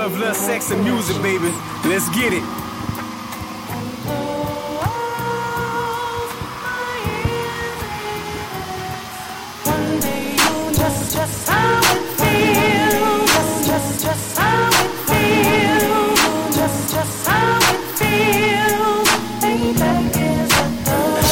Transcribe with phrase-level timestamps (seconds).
[0.00, 1.52] Love, love, sex, and music, baby.
[1.84, 2.42] Let's get it.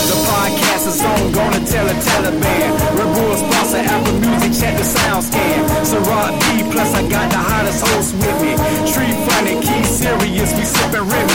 [0.04, 2.98] The podcast is on, gonna tell a Taliban.
[2.98, 5.64] Red Bull sponsor, Apple Music, check the sound scan.
[5.84, 8.56] Ciroc B, plus I got the hottest host with me.
[8.86, 11.32] Street funny, key serious, we sippin' Remy.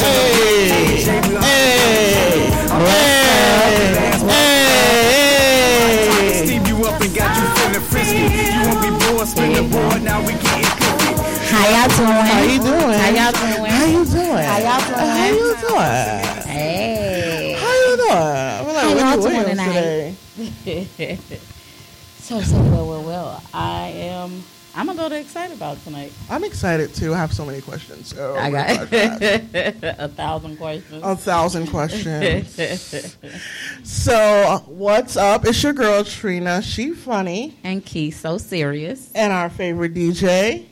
[0.00, 1.20] Hey, hey,
[4.10, 4.52] hey,
[6.44, 8.22] Steam you up and got you feeling frisky.
[8.22, 11.14] You won't be bored, spin the board, now we getting cookie.
[11.52, 12.26] How y'all doing?
[12.32, 12.98] How you doing?
[12.98, 13.70] How y'all doing?
[13.70, 14.44] How you doing?
[14.44, 14.98] How y'all doing?
[14.98, 16.48] How you doing?
[16.48, 17.56] Hey.
[17.60, 18.10] How you doing?
[18.12, 20.16] I feel like How y'all Wendy doing Williams
[21.16, 21.48] tonight?
[22.40, 23.42] so so well well well.
[23.52, 24.42] I am.
[24.74, 26.12] I'm a little excited about tonight.
[26.30, 27.12] I'm excited too.
[27.12, 28.08] I have so many questions.
[28.08, 28.70] So I got
[29.98, 31.02] a thousand questions.
[31.04, 32.56] a thousand questions.
[33.84, 35.44] so what's up?
[35.44, 36.62] It's your girl Trina.
[36.62, 39.12] She funny, and Keith so serious.
[39.14, 40.66] and our favorite DJ.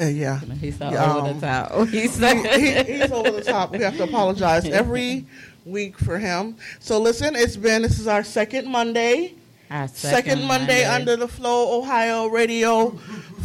[0.00, 1.88] Uh, yeah, He's so Yeah, over um, the top.
[1.88, 3.72] He's so he, he- he's over the top.
[3.72, 5.26] We have to apologize every
[5.68, 6.56] week for him.
[6.80, 9.34] So listen, it's been this is our second Monday.
[9.70, 12.88] Our Second, Monday, under the Flow Ohio radio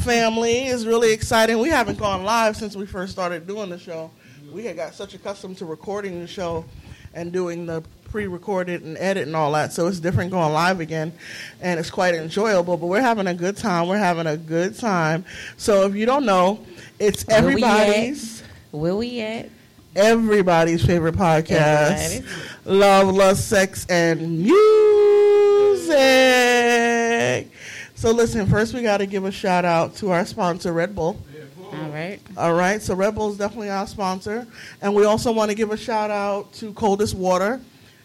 [0.05, 1.57] family is really exciting.
[1.59, 4.09] We haven't gone live since we first started doing the show.
[4.49, 6.63] We had got such accustomed to recording the show
[7.13, 11.11] and doing the pre-recorded and edit and all that, so it's different going live again,
[11.59, 12.77] and it's quite enjoyable.
[12.77, 13.89] But we're having a good time.
[13.89, 15.25] We're having a good time.
[15.57, 16.65] So if you don't know,
[16.99, 17.71] it's Where we at?
[17.71, 19.49] everybody's Where we at?
[19.95, 22.65] Everybody's favorite podcast, Everybody's.
[22.65, 25.93] Love, Lust, Sex, and Music.
[27.95, 31.19] So listen, first we got to give a shout out to our sponsor, Red Bull.
[31.71, 32.19] All right.
[32.37, 34.45] All right, so Red Bull is definitely our sponsor,
[34.81, 37.59] and we also want to give a shout out to Coldest Water.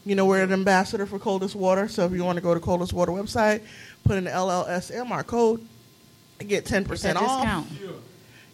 [0.06, 2.60] You know, we're an ambassador for Coldest Water, so if you want to go to
[2.60, 3.60] Coldest Water website,
[4.05, 5.60] put in the LLSM, our code,
[6.41, 7.66] and get 10% off.
[7.66, 7.66] discount.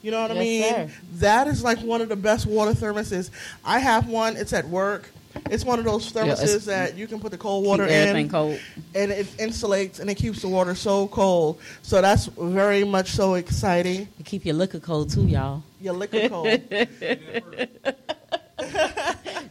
[0.05, 0.63] You know what I mean?
[0.63, 0.91] sir.
[1.15, 3.31] That is like one of the best water thermoses.
[3.65, 4.37] I have one.
[4.37, 5.11] It's at work.
[5.51, 8.61] It's one of those thermoses it's- that you can put the cold water in, cold.
[8.95, 11.59] and it insulates and it keeps the water so cold.
[11.83, 14.07] So that's very much so exciting.
[14.19, 15.63] You keep your liquor cold too, y'all.
[15.81, 16.49] Your liquor cold.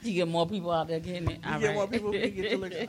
[0.01, 1.39] You get more people out there getting it.
[1.45, 1.75] All You get right.
[1.75, 2.87] more people to get your liquor.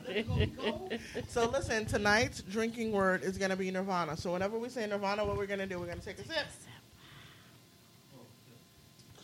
[1.29, 4.17] so listen, tonight's drinking word is going to be Nirvana.
[4.17, 6.25] So whenever we say Nirvana, what we're going to do, we're going to take a
[6.27, 6.47] sip.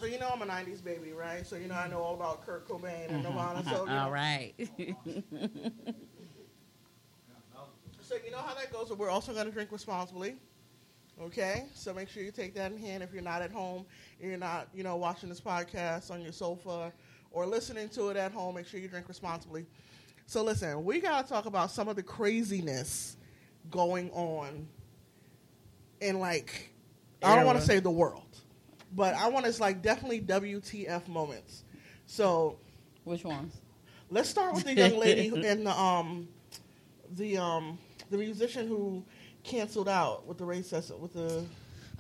[0.01, 1.47] So you know I'm a '90s baby, right?
[1.47, 3.35] So you know I know all about Kurt Cobain and mm-hmm.
[3.35, 3.65] Nirvana.
[3.65, 4.55] So you know, All right.
[8.03, 8.89] So you know how that goes.
[8.89, 10.35] But we're also going to drink responsibly.
[11.23, 13.05] Okay, so make sure you take that in hand.
[13.05, 13.87] If you're not at home,
[14.21, 16.93] you're not, you know, watching this podcast on your sofa
[17.31, 19.65] or listening to it at home, make sure you drink responsibly.
[20.27, 23.17] So listen, we got to talk about some of the craziness
[23.71, 24.67] going on
[26.01, 26.73] in like
[27.23, 28.39] I don't want to say the world,
[28.95, 31.65] but I want to like definitely WTF moments.
[32.07, 32.59] So
[33.05, 33.55] Which ones?
[34.11, 36.29] Let's start with the young lady and the um
[37.17, 37.79] the um
[38.11, 39.05] the musician who
[39.45, 41.45] canceled out with the racist with the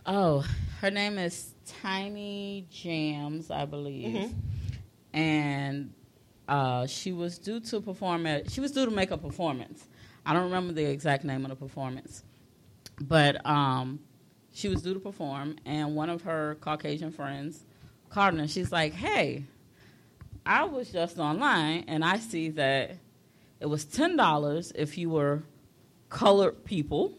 [0.07, 0.45] Oh,
[0.81, 1.53] her name is
[1.83, 4.35] Tiny Jag, I believe, Mhm.
[5.13, 5.93] and
[6.49, 8.51] uh, she was due to perform at.
[8.51, 9.87] She was due to make a performance.
[10.25, 12.25] I don't remember the exact name of the performance,
[13.01, 14.01] but um,
[14.61, 17.65] she was due to perform, and one of her Caucasian friends
[18.11, 19.45] called her, and she's like, "Hey,
[20.45, 22.97] I was just online, and I see that
[23.59, 25.43] it was ten dollars if you were
[26.09, 27.15] colored people."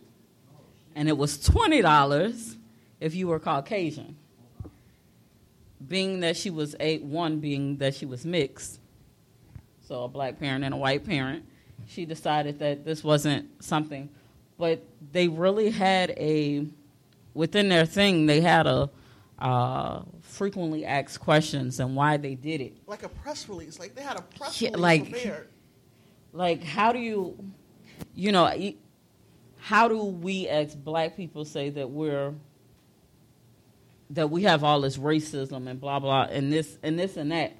[0.95, 2.57] and it was twenty dollars
[2.99, 4.15] if you were Caucasian.
[5.87, 8.79] Being that she was a one, being that she was mixed,
[9.87, 11.45] so a black parent and a white parent,
[11.87, 14.09] she decided that this wasn't something.
[14.57, 16.65] But they really had a
[17.33, 18.25] within their thing.
[18.25, 18.89] They had a
[19.39, 22.77] uh, frequently asked questions and why they did it.
[22.87, 23.79] like a press release.
[23.79, 25.47] Like they had a press Yeah, release like- prepared.
[26.33, 27.51] Like, how do you
[28.15, 28.49] you know,
[29.57, 32.33] how do we as black people say that we're
[34.11, 37.53] that we have all this racism and blah blah and this and this and that,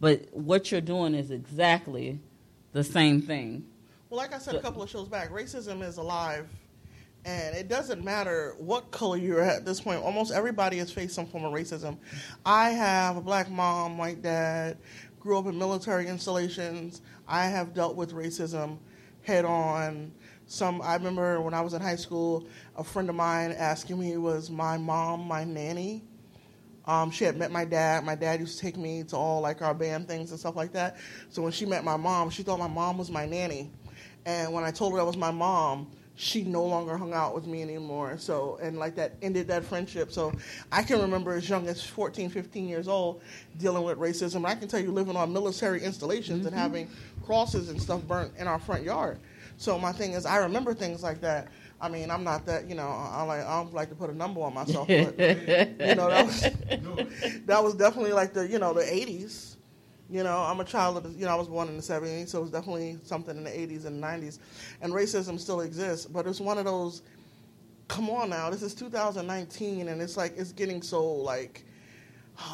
[0.00, 2.18] but what you're doing is exactly
[2.72, 3.64] the same thing.
[4.10, 6.48] Well, like I said a couple of shows back, racism is alive,
[7.24, 10.02] and it doesn't matter what color you're at this point.
[10.02, 11.96] Almost everybody has faced some form of racism.
[12.44, 14.76] I have a black mom, white dad,
[15.20, 17.00] grew up in military installations.
[17.26, 18.78] I have dealt with racism
[19.22, 20.12] head on.
[20.46, 24.18] Some I remember when I was in high school, a friend of mine asking me
[24.18, 26.02] was my mom my nanny.
[26.86, 28.04] Um, she had met my dad.
[28.04, 30.72] My dad used to take me to all like our band things and stuff like
[30.72, 30.98] that.
[31.30, 33.70] So when she met my mom, she thought my mom was my nanny.
[34.26, 37.46] And when I told her that was my mom, she no longer hung out with
[37.46, 38.16] me anymore.
[38.18, 40.12] So, and like that ended that friendship.
[40.12, 40.32] So
[40.70, 43.20] I can remember as young as 14, 15 years old
[43.58, 44.36] dealing with racism.
[44.36, 46.62] And I can tell you living on military installations and mm-hmm.
[46.62, 46.90] having
[47.24, 49.18] crosses and stuff burnt in our front yard.
[49.56, 51.48] So my thing is, I remember things like that.
[51.80, 54.16] I mean, I'm not that, you know, I like I don't like to put a
[54.16, 56.40] number on myself, but you know, that was
[57.46, 59.53] that was definitely like the, you know, the 80s.
[60.10, 62.28] You know, I'm a child of, the, you know, I was born in the 70s,
[62.28, 64.38] so it was definitely something in the 80s and 90s.
[64.82, 67.02] And racism still exists, but it's one of those,
[67.88, 71.64] come on now, this is 2019, and it's like, it's getting so, like,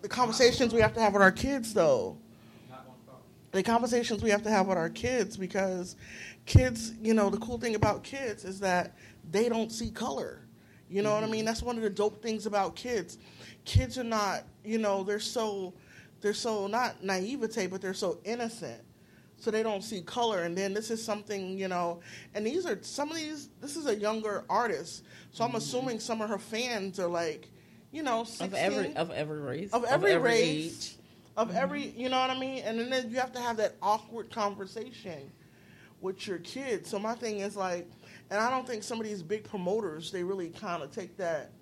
[0.00, 2.16] the conversations we have to have with our kids, though.
[3.52, 5.96] The conversations we have to have with our kids because
[6.44, 8.94] kids, you know, the cool thing about kids is that
[9.30, 10.40] they don't see color.
[10.90, 11.32] You know what I mm-hmm.
[11.32, 11.44] mean?
[11.44, 13.18] That's one of the dope things about kids.
[13.64, 15.72] Kids are not, you know, they're so
[16.20, 18.80] they're so not naivete, but they're so innocent.
[19.38, 20.44] So they don't see color.
[20.44, 22.00] And then this is something, you know,
[22.34, 25.04] and these are some of these this is a younger artist.
[25.32, 25.58] So I'm mm-hmm.
[25.58, 27.48] assuming some of her fans are like,
[27.92, 29.72] you know, 16, Of every of every race.
[29.72, 30.96] of every, every race, age.
[31.36, 31.56] of mm-hmm.
[31.58, 32.62] every, you know what I mean?
[32.64, 35.30] And then you have to have that awkward conversation
[36.00, 36.88] with your kids.
[36.88, 37.88] So my thing is like,
[38.30, 41.52] and I don't think some of these big promoters they really kind of take that,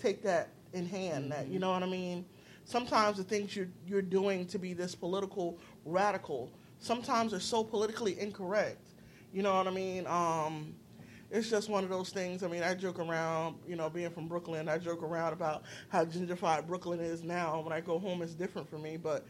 [0.00, 1.32] take that in hand.
[1.32, 1.60] That you mm-hmm.
[1.60, 2.24] know what I mean?
[2.70, 8.16] Sometimes the things you're you're doing to be this political radical, sometimes are so politically
[8.20, 8.86] incorrect.
[9.32, 10.06] You know what I mean?
[10.06, 10.76] Um,
[11.32, 12.44] it's just one of those things.
[12.44, 16.04] I mean, I joke around, you know, being from Brooklyn, I joke around about how
[16.04, 17.60] gentrified Brooklyn is now.
[17.60, 18.96] When I go home, it's different for me.
[18.96, 19.26] But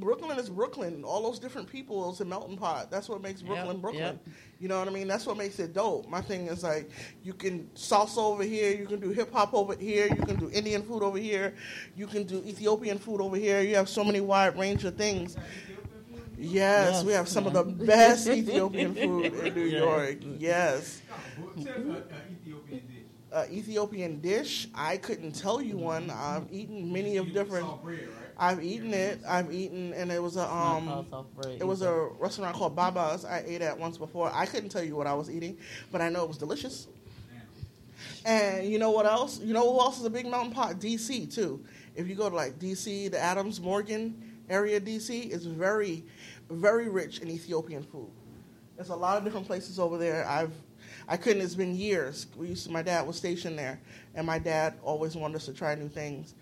[0.00, 1.04] Brooklyn is Brooklyn.
[1.04, 2.90] All those different people, it's a melting pot.
[2.90, 4.02] That's what makes Brooklyn Yep, Brooklyn.
[4.02, 4.26] yep.
[4.60, 5.06] You know what I mean?
[5.08, 6.08] That's what makes it dope.
[6.08, 6.90] My thing is like,
[7.22, 10.50] you can salsa over here, you can do hip hop over here, you can do
[10.50, 11.54] Indian food over here,
[11.96, 13.60] you can do Ethiopian food over here.
[13.60, 15.36] You have so many wide range of things.
[16.40, 20.18] Yes, we have some of the best Ethiopian food in New York.
[20.38, 21.02] Yes.
[23.30, 24.68] Uh, Ethiopian dish.
[24.74, 26.10] I couldn't tell you one.
[26.10, 27.66] I've eaten many of different.
[28.38, 29.20] I've eaten it.
[29.26, 30.86] I've eaten, and it was a um.
[30.86, 33.24] called soft bread It was a restaurant called Baba's.
[33.24, 34.30] I ate at once before.
[34.32, 35.56] I couldn't tell you what I was eating,
[35.90, 36.86] but I know it was delicious.
[38.24, 39.40] And you know what else?
[39.40, 40.78] You know who else is a big mountain pot?
[40.78, 41.64] DC too.
[41.96, 46.04] If you go to like DC, the Adams Morgan area, DC is very,
[46.50, 48.10] very rich in Ethiopian food.
[48.76, 50.26] There's a lot of different places over there.
[50.28, 50.52] I've,
[51.08, 51.42] I couldn't.
[51.42, 52.26] It's been years.
[52.36, 52.72] We used to.
[52.72, 53.80] My dad was stationed there,
[54.14, 56.34] and my dad always wanted us to try new things.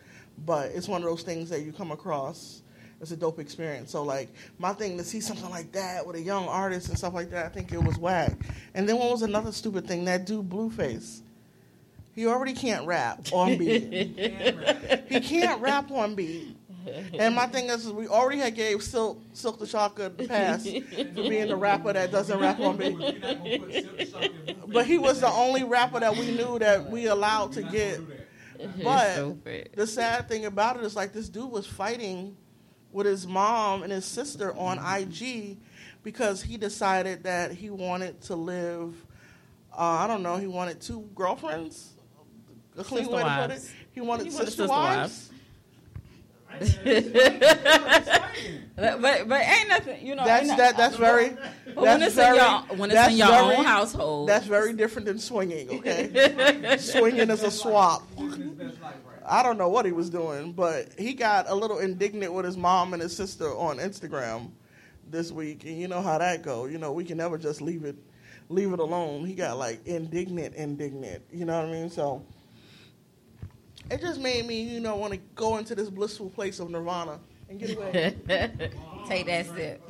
[0.45, 2.63] But it's one of those things that you come across.
[3.01, 3.91] It's a dope experience.
[3.91, 4.29] So like
[4.59, 7.47] my thing to see something like that with a young artist and stuff like that,
[7.47, 8.33] I think it was whack.
[8.75, 10.05] And then what was another stupid thing?
[10.07, 11.21] That dude Blueface.
[12.15, 13.93] He already can't rap on beat.
[15.09, 16.57] he can't rap on beat.
[17.19, 20.63] And my thing is, is we already had gave Silkk Silkk the Shocker the pass
[20.65, 22.97] for being the rapper that doesn't rap on beat.
[24.69, 28.01] But he was the only rapper that we knew that we allowed to get.
[28.83, 29.17] But
[29.75, 32.37] the sad thing about it is like this dude was fighting
[32.93, 35.59] with his mom and his sister on IG
[36.03, 38.95] because he decided that he wanted to live.
[39.73, 40.37] Uh, I don't know.
[40.37, 41.93] He wanted two girlfriends.
[42.79, 43.71] A clean Sister way to put it.
[43.93, 45.31] He wanted He sister, wanted sister wives.
[48.77, 50.25] But, but but ain't nothing, you know.
[50.25, 50.77] That's ain't that.
[50.77, 51.31] That's very.
[51.75, 54.75] But when it's very, in your when it's in your very- own household, That's very
[54.75, 55.71] different than swinging.
[55.71, 58.03] Okay, swinging is a swap.
[59.25, 62.57] I don't know what he was doing, but he got a little indignant with his
[62.59, 64.51] mom and his sister on Instagram
[65.11, 66.67] this week, and you know how that go.
[66.67, 67.97] You know, we can never just leave it
[68.51, 69.25] leave it alone.
[69.25, 71.23] He got like indignant, indignant.
[71.33, 71.89] You know what I mean?
[71.89, 72.23] So
[73.91, 77.19] it just made me, you know, want to go into this blissful place of nirvana
[77.49, 78.17] and get away.
[79.09, 79.81] take that step.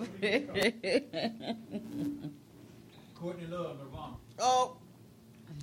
[3.14, 4.14] Courtney Love, Nirvana.
[4.38, 4.76] Oh,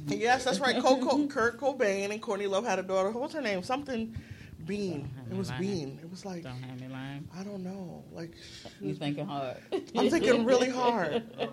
[0.08, 0.82] yes, that's right.
[0.82, 3.12] Co- Co- Kurt Cobain and Courtney Love had a daughter.
[3.12, 3.62] What's her name?
[3.64, 4.16] Something
[4.66, 5.10] Bean.
[5.30, 5.62] It was lying.
[5.62, 6.00] Bean.
[6.02, 7.28] It was like Don't have me lying.
[7.38, 8.04] I don't know.
[8.12, 8.32] Like
[8.82, 9.58] You was- thinking hard?
[9.96, 11.24] I'm thinking really hard.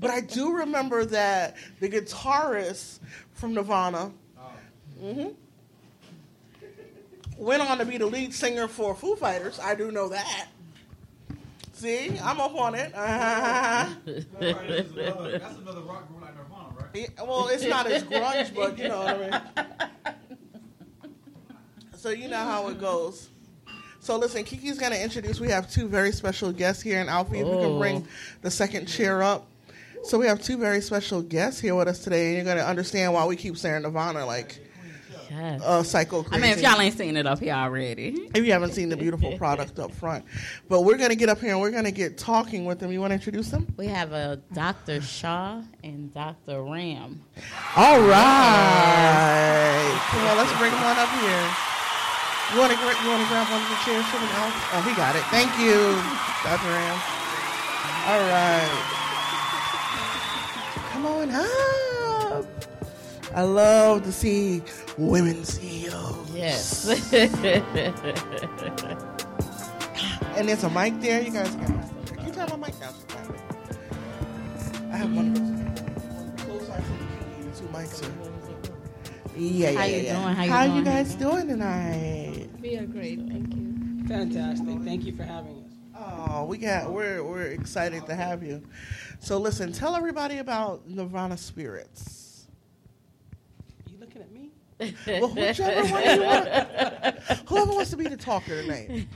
[0.00, 3.00] But I do remember that the guitarist
[3.32, 4.12] from Nirvana
[5.02, 5.34] mhm,
[7.38, 9.58] went on to be the lead singer for Foo Fighters.
[9.58, 10.48] I do know that.
[11.72, 12.92] See, I'm up on it.
[12.94, 13.88] Uh-huh.
[14.04, 16.88] That's another, rock group like Nirvana, right?
[16.92, 19.40] Yeah, well, it's not as grunge, but you know what I mean.
[21.96, 23.28] So you know how it goes.
[24.00, 25.38] So listen, Kiki's going to introduce.
[25.40, 27.78] We have two very special guests here, and Alfie, if you can Oh.
[27.78, 28.06] bring
[28.42, 29.46] the second chair up.
[30.04, 32.66] So we have two very special guests here with us today, and you're going to
[32.66, 34.60] understand why we keep saying Nirvana like
[35.30, 35.60] Yes.
[35.62, 38.28] uh, psycho I mean, if y'all ain't seen it up here already.
[38.34, 40.24] if you haven't seen the beautiful product up front,
[40.68, 42.92] but we're going to get up here and we're going to get talking with them.
[42.92, 43.66] You want to introduce them?
[43.76, 45.00] We have a Dr.
[45.00, 46.62] Shaw and Dr.
[46.62, 47.20] Ram.
[47.76, 50.00] All right.
[50.10, 51.50] Come on, let's bring them on up here.
[52.52, 54.50] You want to you want to grab one of the chairs for them, Al?
[54.72, 55.22] Oh, he got it.
[55.28, 56.00] Thank you,
[56.42, 56.68] Dr.
[56.68, 56.98] Ram.
[58.08, 58.94] All right.
[60.92, 61.77] Come on up.
[63.38, 64.62] I love to see
[64.96, 66.34] women CEOs.
[66.34, 67.12] Yes.
[70.36, 71.20] And there's a mic there.
[71.20, 71.82] You guys can.
[72.16, 72.94] Can you turn my mic down?
[74.92, 76.44] I have one of those.
[76.44, 76.84] Close eyes
[77.40, 78.12] and two mics are.
[79.36, 80.22] Yeah, yeah, How yeah, you yeah.
[80.22, 80.34] doing?
[80.36, 80.76] How you How doing?
[80.78, 82.48] you guys doing tonight?
[82.60, 84.06] We are great, thank you.
[84.06, 84.78] Fantastic.
[84.82, 85.72] Thank you for having us.
[85.96, 88.62] Oh, we got we're we're excited to have you.
[89.20, 92.46] So listen, tell everybody about Nirvana Spirits.
[93.90, 94.52] you looking at me?
[94.80, 96.48] Well, whichever one you want.
[97.48, 99.06] Whoever wants to be the talker tonight.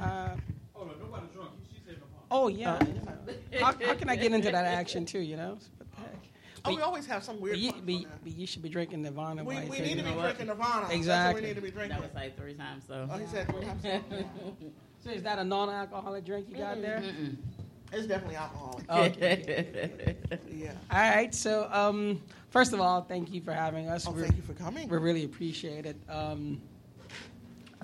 [0.00, 0.28] Uh,
[0.74, 1.50] Oh, no, nobody drunk.
[1.70, 2.26] She said Nirvana.
[2.30, 2.78] oh, yeah.
[2.84, 3.64] you know.
[3.64, 5.50] How, how can I get into that action, too, you know?
[5.52, 5.86] What the?
[6.64, 7.56] Oh, we always have some But weird.
[7.58, 9.42] you, fun but, but you should be drinking Nirvana.
[9.44, 10.88] We, we you're need to be drinking- drinking Nirvana.
[10.92, 11.42] Exactly.
[11.42, 11.98] We need to be drinking.
[11.98, 13.08] That was like three times, so.
[13.10, 13.84] Oh, he said three times.
[15.04, 17.02] So is that a non-alcoholic drink you got there?
[17.92, 18.80] It's definitely alcohol.
[18.90, 20.16] Okay.
[20.50, 20.72] Yeah.
[20.90, 21.34] All right.
[21.34, 22.20] So, um,
[22.50, 24.06] first of all, thank you for having us.
[24.06, 24.88] Oh, We're- thank you for coming.
[24.88, 25.96] We really appreciate it.
[26.08, 26.60] Um,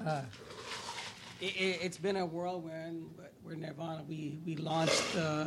[0.04, 0.22] uh,
[1.40, 1.78] it, it.
[1.82, 4.02] It's been a whirlwind, but we're Nirvana.
[4.08, 5.46] We we launched uh,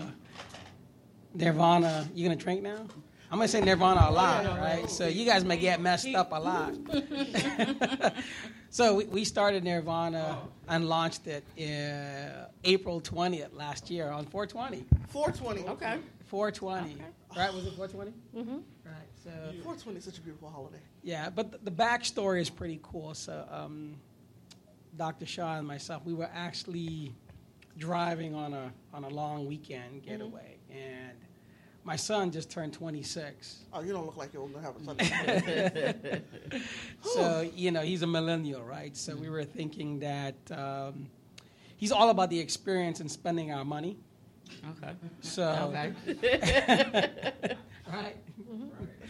[1.33, 2.07] Nirvana.
[2.15, 2.87] You gonna drink now?
[3.31, 4.89] I'm gonna say Nirvana a lot, right?
[4.89, 6.73] So you guys may get messed up a lot.
[8.69, 14.85] so we, we started Nirvana and launched it uh, April 20th last year on 420.
[15.09, 15.67] 420.
[15.69, 15.97] Okay.
[16.27, 17.01] 420,
[17.35, 17.53] right?
[17.53, 18.11] Was it 420?
[18.35, 18.51] Mm-hmm.
[18.85, 18.95] Right.
[19.23, 19.29] So
[19.63, 20.79] 420 is such a beautiful holiday.
[21.03, 23.13] yeah, but the, the backstory is pretty cool.
[23.13, 23.95] So, um,
[24.97, 25.25] Dr.
[25.25, 27.13] Shaw and myself, we were actually
[27.77, 31.17] driving on a on a long weekend getaway, and
[31.83, 33.63] my son just turned 26.
[33.73, 36.21] Oh, you don't look like you'll have a Sunday.
[37.03, 38.95] So you know he's a millennial, right?
[38.95, 41.07] So we were thinking that um,
[41.81, 43.97] he's all about the experience and spending our money.
[44.77, 44.93] Okay.
[45.21, 45.93] So Okay.
[47.91, 48.15] right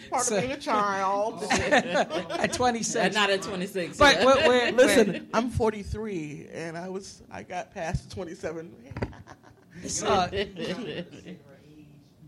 [0.09, 1.43] Part So- of being a child.
[1.51, 2.95] at 26.
[2.95, 3.97] And not at 26.
[3.97, 4.25] but yeah.
[4.25, 8.73] we're, we're, Listen, I'm 43, and I was I got past 27.
[8.83, 9.07] we're-
[10.05, 10.27] uh,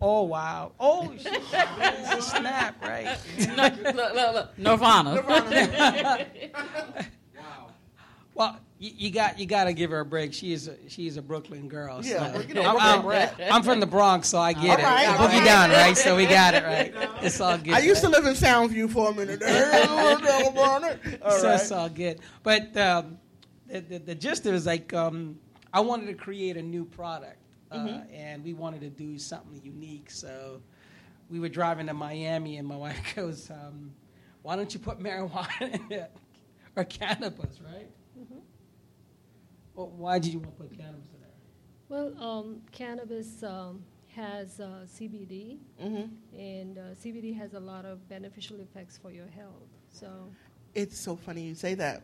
[0.01, 0.71] oh wow!
[0.79, 1.11] Oh!
[1.13, 3.17] It's a snap, right?
[3.55, 4.57] no, look, look, look.
[4.57, 5.21] Nirvana.
[8.33, 10.33] Well, you, you got you got to give her a break.
[10.33, 12.03] She is a, she is a Brooklyn girl.
[12.03, 14.89] so- Yeah, you know, I'm, I'm- I'm from the Bronx, so I get All it.
[14.89, 15.45] right, Boogie right.
[15.45, 15.97] down, right?
[15.97, 16.93] So we got it right.
[17.23, 17.73] It's all good.
[17.73, 19.41] I used to live in Soundview for a minute.
[21.21, 22.19] All so it's all good.
[22.43, 23.17] But um,
[23.67, 25.37] the, the the gist is like um,
[25.71, 27.37] I wanted to create a new product,
[27.71, 28.13] uh, Mm-hmm.
[28.13, 30.11] and we wanted to do something unique.
[30.11, 30.61] So
[31.29, 33.91] we were driving to Miami, and my wife goes, um,
[34.41, 36.11] "Why don't you put marijuana in it
[36.75, 37.89] or cannabis, right?"
[39.75, 41.29] Well, why did you want to put cannabis in there?
[41.89, 43.83] Well, um, cannabis um,
[44.15, 46.37] has uh, CBD, Mm-hmm.
[46.39, 49.67] and uh, CBD has a lot of beneficial effects for your health.
[49.91, 50.29] So,
[50.75, 52.03] It's so funny you say that.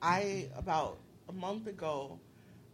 [0.00, 2.18] I about a month ago,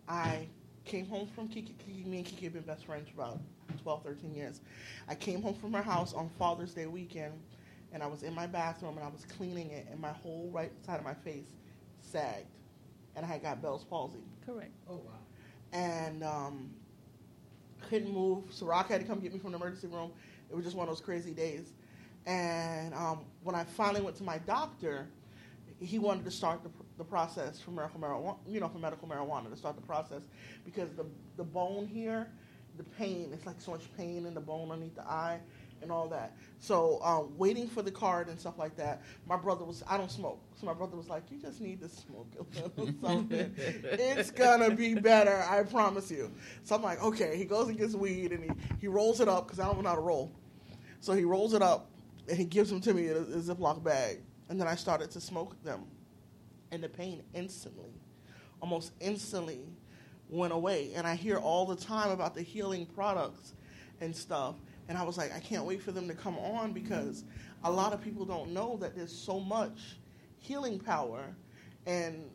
[0.08, 0.46] I
[0.86, 1.74] came home from Kiki.
[1.86, 3.40] Kiki me and Kiki have been best friends for about
[3.82, 4.60] 12, 13 years.
[5.08, 7.34] I came home from her house on Father's Day weekend,
[7.92, 10.72] and I was in my bathroom and I was cleaning it, and my whole right
[10.86, 11.48] side of my face
[12.00, 12.46] sagged,
[13.18, 14.18] and I had got Bell's palsy.
[14.46, 14.70] correct.
[14.88, 15.12] Oh wow!
[15.72, 16.70] and um,
[17.88, 18.44] couldn't move.
[18.50, 20.12] So Rock had to come get me from the emergency room.
[20.50, 21.72] It was just one of those crazy days.
[22.26, 25.08] And um, when I finally went to my doctor,
[25.80, 29.50] he wanted to start the, the process for medical marijuana, you know, for medical marijuana
[29.50, 30.22] to start the process
[30.64, 31.06] because the
[31.36, 32.28] the bone here,
[32.76, 35.40] the pain, it's like so much pain in the bone underneath the eye,
[35.82, 36.36] and all that.
[36.60, 39.02] So um, waiting for the card and stuff like that.
[39.26, 41.88] My brother was I don't smoke, so my brother was like, "You just need to
[41.88, 43.54] smoke a little something.
[43.56, 46.30] it's gonna be better, I promise you."
[46.64, 49.46] So I'm like, "Okay." He goes and gets weed and he he rolls it up
[49.46, 50.32] because I don't know how to roll.
[51.00, 51.90] So he rolls it up
[52.28, 54.18] and he gives them to me in a, a Ziploc bag,
[54.48, 55.84] and then I started to smoke them,
[56.72, 57.92] and the pain instantly,
[58.60, 59.60] almost instantly,
[60.28, 60.92] went away.
[60.94, 63.54] And I hear all the time about the healing products
[64.00, 64.56] and stuff.
[64.88, 67.24] And I was like, I can't wait for them to come on because
[67.62, 69.98] a lot of people don't know that there's so much
[70.38, 71.34] healing power
[71.86, 72.30] and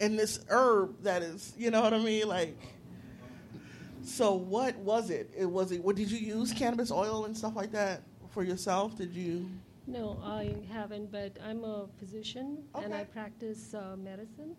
[0.00, 2.26] and this herb that is, you know what I mean?
[2.26, 2.58] Like
[4.02, 5.30] so what was it?
[5.36, 8.96] It was it what did you use cannabis oil and stuff like that for yourself?
[8.96, 9.48] Did you
[9.86, 14.56] No, I haven't, but I'm a physician and I practice uh, medicine.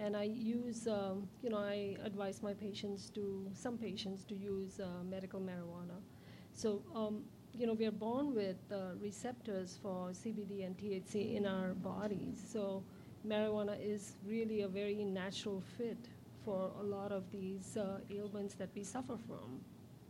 [0.00, 4.78] And I use, um, you know, I advise my patients to, some patients to use
[4.78, 5.98] uh, medical marijuana.
[6.58, 7.22] So, um,
[7.56, 12.42] you know, we are born with uh, receptors for CBD and THC in our bodies.
[12.52, 12.82] So,
[13.24, 16.08] marijuana is really a very natural fit
[16.44, 19.60] for a lot of these uh, ailments that we suffer from.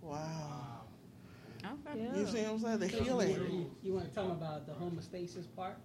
[0.01, 0.85] Wow.
[1.63, 2.01] Okay.
[2.01, 2.17] Yeah.
[2.17, 2.79] You see what I'm saying?
[2.79, 3.31] The So healing.
[3.31, 5.77] You, you want to tell them about the homeostasis part?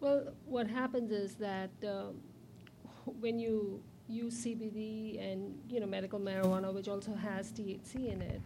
[0.00, 2.22] Well, what happens is that um,
[3.20, 8.40] when you use CBD and you know medical marijuana, which also has THC in it,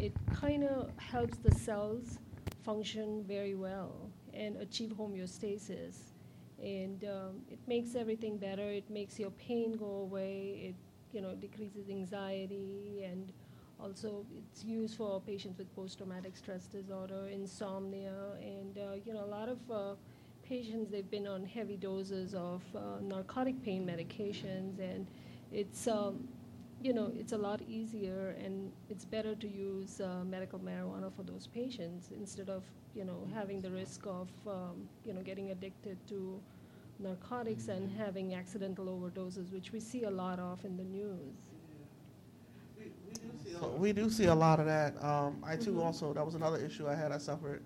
[0.00, 2.18] it kind of helps the cells
[2.64, 5.96] function very well and achieve homeostasis.
[6.62, 8.62] And um, it makes everything better.
[8.62, 10.68] It makes your pain go away.
[10.68, 10.74] It
[11.14, 13.32] you know decreases anxiety and
[13.80, 19.32] also it's used for patients with post-traumatic stress disorder, insomnia, and uh, you know a
[19.38, 19.94] lot of uh,
[20.42, 25.06] patients they've been on heavy doses of uh, narcotic pain medications, and
[25.52, 26.28] it's um,
[26.84, 31.22] you know it's a lot easier and it's better to use uh, medical marijuana for
[31.22, 32.62] those patients instead of
[32.94, 36.38] you know having the risk of um, you know getting addicted to
[36.98, 41.34] narcotics and having accidental overdoses, which we see a lot of in the news.
[43.78, 45.02] We do see a lot of that.
[45.02, 47.12] Um, I too also that was another issue I had.
[47.12, 47.62] I suffered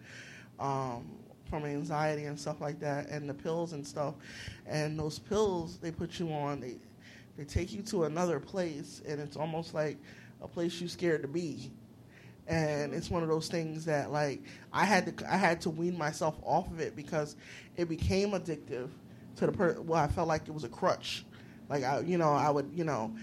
[0.61, 1.07] um,
[1.51, 4.15] from anxiety and stuff like that, and the pills and stuff.
[4.67, 6.77] And those pills they put you on, they
[7.39, 9.97] they take you to another place, and it's almost like
[10.43, 11.71] a place you're scared to be.
[12.49, 15.97] And it's one of those things that like I had to I had to wean
[15.97, 17.37] myself off of it because
[17.77, 18.89] it became addictive
[19.37, 19.81] to the per.
[19.81, 21.25] Well, I felt like it was a crutch.
[21.69, 23.15] Like I, you know, I would, you know,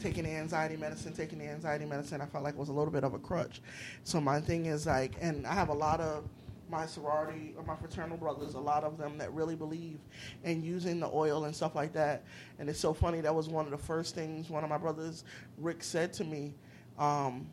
[0.00, 2.92] taking the anxiety medicine, taking the anxiety medicine, I felt like it was a little
[2.92, 3.60] bit of a crutch.
[4.04, 6.24] So my thing is like, and I have a lot of
[6.70, 9.98] my sorority or my fraternal brothers, a lot of them that really believe
[10.44, 12.24] in using the oil and stuff like that.
[12.58, 13.20] And it's so funny.
[13.20, 15.24] That was one of the first things one of my brothers,
[15.58, 16.54] Rick, said to me.
[16.98, 17.48] Um,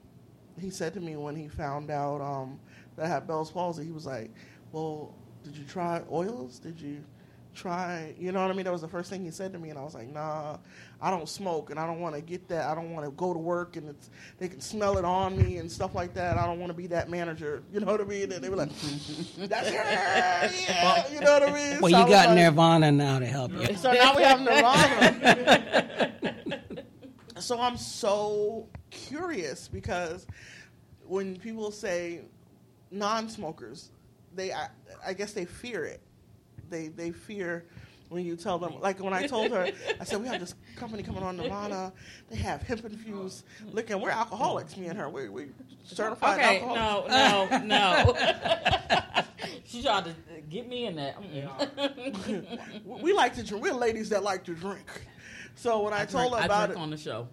[0.59, 2.59] he said to me when he found out um,
[2.95, 4.31] that I had Bell's palsy, he was like,
[4.71, 6.59] "Well, did you try oils?
[6.59, 7.03] Did you?"
[7.57, 9.69] Try you know what i mean that was the first thing he said to me
[9.71, 10.57] and i was like nah
[11.01, 13.33] i don't smoke and i don't want to get that i don't want to go
[13.33, 16.45] to work and it's they can smell it on me and stuff like that i
[16.45, 18.69] don't want to be that manager you know what i mean and they were like
[19.37, 23.17] that's her yeah you know what i mean Well, So you got like- Nirvana now
[23.19, 23.75] to help you.
[23.75, 26.13] so now we have Nirvana.
[27.39, 30.27] so I'm so curious because
[31.05, 32.21] when people say
[32.91, 33.91] non-smokers,
[34.35, 34.67] they I,
[35.05, 36.01] I guess they fear it.
[36.69, 37.65] They they fear
[38.09, 41.03] when you tell them like when I told her I said we have this company
[41.03, 41.91] coming on Nirvana.
[42.29, 43.97] They have hemp infused liquor.
[43.97, 44.77] We're alcoholics.
[44.77, 45.09] Me and her.
[45.09, 45.47] We we
[45.83, 47.09] certified Okay, alcoholics.
[47.13, 49.23] no, no, no.
[49.65, 50.15] she tried to
[50.49, 51.17] get me in that.
[52.85, 53.63] We like to drink.
[53.63, 54.85] We're ladies that like to drink.
[55.55, 57.27] So when I, told drink- her I about drink it on the show.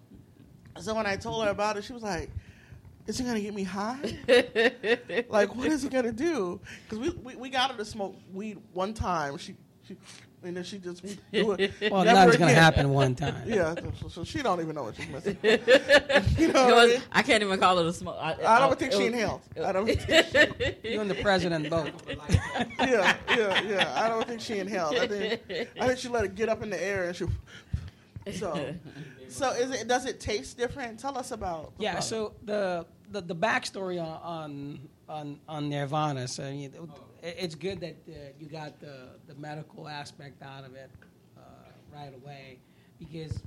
[0.79, 2.29] So when I told her about it, she was like,
[3.07, 3.97] "Is it gonna get me high?
[5.29, 8.57] like, what is it gonna do?" Because we, we we got her to smoke weed
[8.73, 9.37] one time.
[9.37, 9.55] She,
[9.87, 9.97] she
[10.45, 11.73] and then she just do it.
[11.91, 13.43] Well, never nothing's gonna happen one time.
[13.45, 15.37] Yeah, so, so she don't even know what she's missing.
[15.43, 17.01] you know, what I, mean?
[17.11, 18.17] I can't even call it a smoke.
[18.19, 19.41] I, I don't think she was- inhaled.
[19.63, 21.91] I don't think You and the president both.
[22.79, 23.93] yeah, yeah, yeah.
[23.95, 24.95] I don't think she inhaled.
[24.95, 25.41] I think
[25.79, 27.25] I think she let it get up in the air and she.
[28.33, 28.73] So,
[29.29, 29.87] so is it?
[29.87, 30.99] Does it taste different?
[30.99, 31.73] Tell us about.
[31.77, 31.91] Yeah.
[31.91, 32.09] product.
[32.09, 36.27] So the the, the backstory on, on on on Nirvana.
[36.27, 36.69] So you
[37.21, 40.91] it- it's good that uh, you got the the medical aspect out of it
[41.37, 41.41] uh,
[41.93, 42.59] right away
[42.99, 43.41] because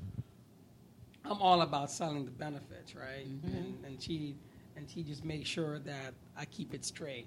[1.25, 3.27] I'm all about selling the benefits, right?
[3.45, 4.35] And, and she
[4.77, 7.27] and she just makes sure that I keep it straight.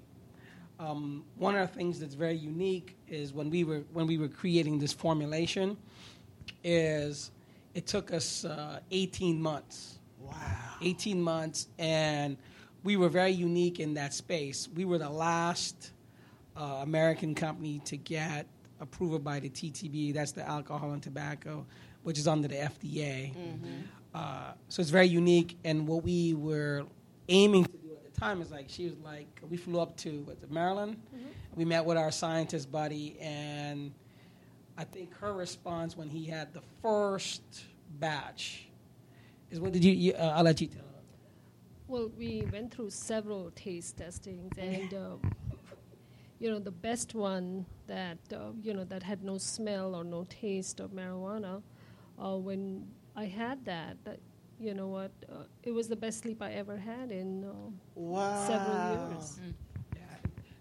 [0.80, 4.28] Um, one of the things that's very unique is when we were when we were
[4.28, 5.76] creating this formulation,
[6.64, 7.30] is
[7.74, 9.98] it took us uh, 18 months.
[10.18, 10.32] Wow.
[10.82, 12.36] 18 months, and
[12.84, 14.68] we were very unique in that space.
[14.74, 15.92] We were the last
[16.56, 18.46] uh, American company to get
[18.80, 21.64] approval by the TTB, that's the Alcohol and Tobacco,
[22.02, 23.32] which is under the FDA.
[24.14, 25.56] Uh, so it's very unique.
[25.64, 26.84] And what we were
[27.28, 30.22] aiming to do at the time is like, she was like, we flew up to
[30.24, 30.96] what's it, Maryland.
[31.54, 33.92] We met with our scientist buddy, and
[34.76, 37.42] I think her response when he had the first
[37.98, 38.68] batch
[39.50, 40.82] is what did you, you uh, I'll let you tell.
[41.88, 45.16] Well, we went through several taste testings, and uh,
[46.38, 50.26] you know the best one that uh, you know that had no smell or no
[50.30, 51.62] taste of marijuana.
[52.18, 54.20] Uh, when I had that, that
[54.58, 59.10] you know what, uh, it was the best sleep I ever had in uh, several
[59.12, 59.38] years.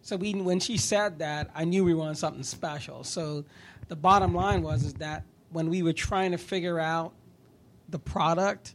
[0.03, 3.03] So we, when she said that, I knew we were on something special.
[3.03, 3.45] So
[3.91, 7.11] the bottom line was is that when we were trying to figure out
[7.89, 8.73] the product,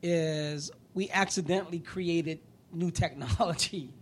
[0.00, 2.38] is we accidentally created
[2.72, 3.92] new technology,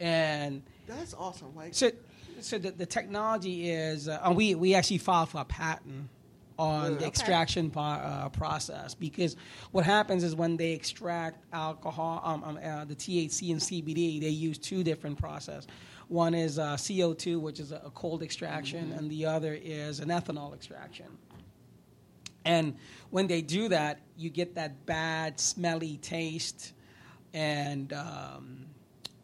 [0.00, 1.54] and That's awesome.
[1.54, 1.92] Like, so
[2.40, 6.08] so the, the technology is, uh, and we we actually filed for a patent
[6.58, 6.92] on Good.
[6.92, 7.06] the Okay.
[7.06, 9.36] extraction po- uh, process because
[9.70, 14.30] what happens is when they extract alcohol, um, um, uh, the THC and CBD, they
[14.30, 15.68] use two different processes.
[16.08, 20.08] One is uh, CO2, which is a, a cold extraction, and the other is an
[20.08, 21.06] ethanol extraction.
[22.44, 22.76] And
[23.10, 26.72] when they do that, you get that bad, smelly taste
[27.34, 28.66] and um,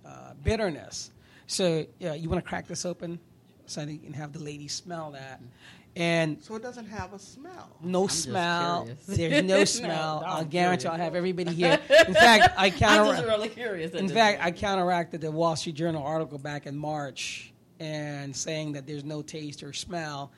[0.04, 1.12] uh, bitterness.
[1.46, 3.20] So yeah, you want to crack this open
[3.66, 5.40] so that you can have the lady smell that.
[5.94, 7.76] And so it doesn't have a smell.
[7.82, 8.84] no just smell.
[8.84, 9.06] curious.
[9.06, 10.20] There's no No, smell.
[10.22, 10.84] no, I'll guarantee curious.
[10.86, 11.78] I'll have everybody here.
[12.08, 13.10] In fact, I counter.
[13.10, 13.92] I'm just really curious.
[13.92, 14.56] In fact, point.
[14.56, 19.20] I counteracted the Wall Street Journal article back in March and saying that there's no
[19.20, 20.32] taste or smell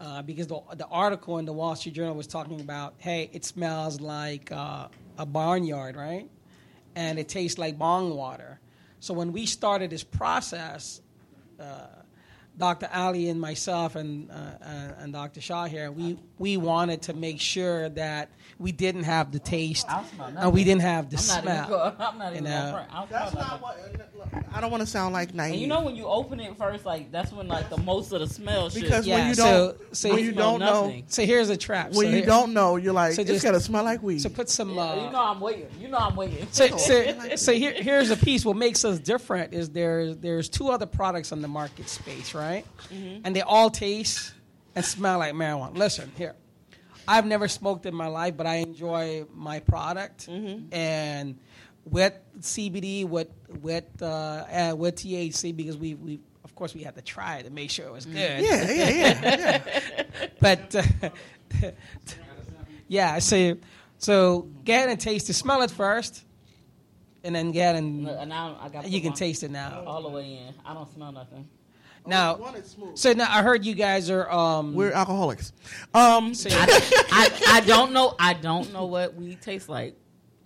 [0.00, 3.44] uh, because the, the article in the Wall Street Journal was talking about, hey, it
[3.44, 4.86] smells like uh,
[5.18, 6.28] a barnyard, right?
[6.94, 8.60] And it tastes like bong water.
[9.00, 11.00] So when we started this process,
[11.58, 11.86] uh,
[12.56, 12.88] Dr.
[12.92, 15.40] Ali and myself and, uh, uh, and Dr.
[15.40, 18.28] Shaw here, we, we wanted to make sure that
[18.58, 19.86] we didn't have the taste
[20.38, 21.64] and we didn't have the I'm not smell.
[21.64, 21.92] even going.
[21.98, 22.60] I'm not You even know?
[22.60, 22.72] going.
[22.72, 22.88] front.
[22.92, 23.98] I'll That's not nothing.
[24.12, 24.44] what.
[24.54, 25.52] I don't want to sound like naive.
[25.52, 28.20] And you know when you open it first, like that's when like the most of
[28.20, 28.82] the smell shit.
[28.82, 31.02] because when Yeah, you don't, so when you you don't know.
[31.08, 31.86] So here's a trap.
[31.92, 34.20] when so you here- don't know, you're like, So it's just- gotta smell like weed.
[34.20, 34.74] So put some.
[34.74, 35.68] Yeah, Uh, you know I'm waiting.
[35.80, 36.46] You know I'm waiting.
[36.50, 38.44] so, so, so here, here's a piece.
[38.44, 42.64] What makes us different is there's there's two other products on the market space, right?
[42.92, 43.22] Mm-hmm.
[43.24, 44.34] And they all taste
[44.74, 45.76] and smell like marijuana.
[45.76, 46.34] Listen here,
[47.06, 50.72] I've never smoked in my life, but I enjoy my product Mm-hmm.
[50.74, 51.38] and
[51.84, 53.28] with CBD, with
[53.60, 57.42] with uh, uh, with THC because we we of course we had to try it
[57.44, 58.14] to make sure it was good.
[58.16, 58.44] Mm-hmm.
[58.44, 59.62] yeah, yeah, yeah,
[60.06, 60.26] yeah.
[60.40, 61.70] but uh,
[62.88, 63.56] yeah, so
[63.98, 65.34] so go ahead and taste it.
[65.34, 66.24] Smell it first,
[67.24, 68.88] and then ahead and Look, and now I got.
[68.88, 69.82] you can taste it now.
[69.86, 70.54] all the way in.
[70.64, 71.48] I don't smell nothing.
[72.04, 72.96] Now, One is smooth.
[72.98, 74.74] so now I heard you guys are um.
[74.74, 75.52] We're alcoholics.
[75.94, 78.14] Um, so- I, I don't know.
[78.18, 79.94] I don't know what weed tastes like,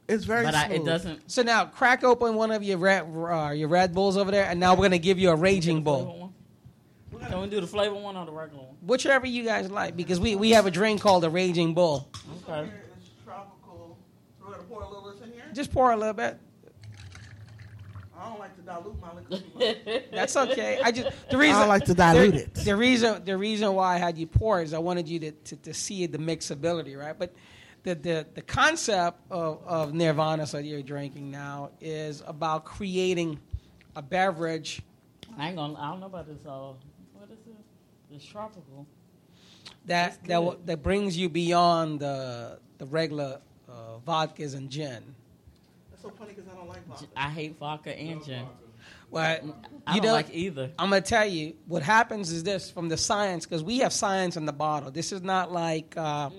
[0.07, 1.31] it's very but I, it doesn't.
[1.31, 4.61] so now crack open one of your red uh, your Red Bulls over there, and
[4.61, 6.33] now we're gonna give you a Raging Bull,
[7.27, 8.77] Can we do the flavor one or the regular one?
[8.83, 12.09] whichever you guys like, because we we have a drink called the Raging Bull.
[12.49, 12.69] Okay.
[12.99, 13.97] It's tropical.
[14.45, 15.45] We're gonna pour a little of this in here.
[15.55, 16.39] Just pour a little bit.
[18.19, 20.03] I don't like to dilute my liquor.
[20.13, 20.81] That's okay.
[20.83, 22.55] I just the reason I like to dilute the, it.
[22.55, 25.57] The reason the reason why I had you pour is I wanted you to, to,
[25.57, 27.19] to see the mixability, right?
[27.19, 27.35] But
[27.83, 33.39] the the, the concept of, of Nirvana, so you're drinking now, is about creating
[33.95, 34.83] a beverage
[35.39, 35.79] I ain't gonna.
[35.79, 36.39] I don't know about this.
[36.47, 36.73] Uh,
[37.13, 37.55] what is this?
[38.11, 38.87] It's tropical.
[39.87, 45.16] that that, that brings you beyond the the regular uh, vodkas and gin.
[46.07, 47.07] That's so funny because I don't like vodka.
[47.17, 48.47] I hate vodka and gin.
[49.11, 49.25] Well,
[49.87, 50.71] I you don't know, like either.
[50.79, 54.37] I'm gonna tell you what happens is this from the science because we have science
[54.37, 54.91] in the bottle.
[54.91, 56.31] This is not like, uh,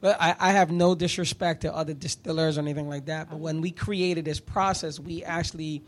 [0.00, 3.30] but I, I have no disrespect to other distillers or anything like that.
[3.30, 5.82] But when we created this process, we actually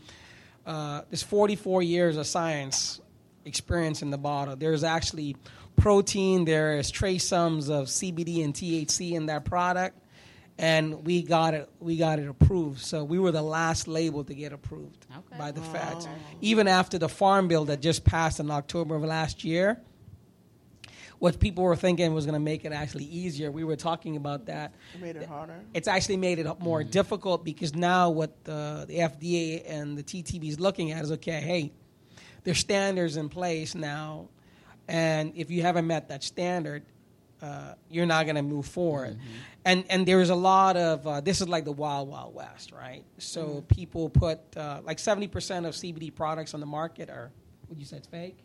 [0.65, 3.01] uh, there's 44 years of science
[3.45, 4.55] experience in the bottle.
[4.55, 5.35] There's actually
[5.77, 6.45] protein.
[6.45, 9.97] There is trace sums of CBD and THC in that product,
[10.59, 11.69] and we got it.
[11.79, 12.81] We got it approved.
[12.81, 15.37] So we were the last label to get approved Okay.
[15.37, 16.05] by the feds.
[16.05, 16.15] Oh.
[16.41, 19.81] Even after the farm bill that just passed in October of last year,
[21.19, 23.51] what people were thinking was going to make it actually easier.
[23.51, 24.73] We were talking about that.
[24.95, 25.61] It made it harder.
[25.73, 26.89] It's actually made it more mm-hmm.
[26.89, 31.39] difficult because now what the, the FDA and the TTB is looking at is okay,
[31.41, 31.71] hey,
[32.43, 34.29] there's standards in place now,
[34.87, 36.83] and if you haven't met that standard,
[37.41, 39.15] uh, you're not going to move forward.
[39.17, 39.29] Mm-hmm.
[39.65, 43.03] And and there's a lot of uh, this is like the wild wild west, right?
[43.17, 43.59] So Mm-hmm.
[43.67, 47.31] people put uh, like 70% of CBD products on the market are
[47.69, 48.37] would you say it's fake?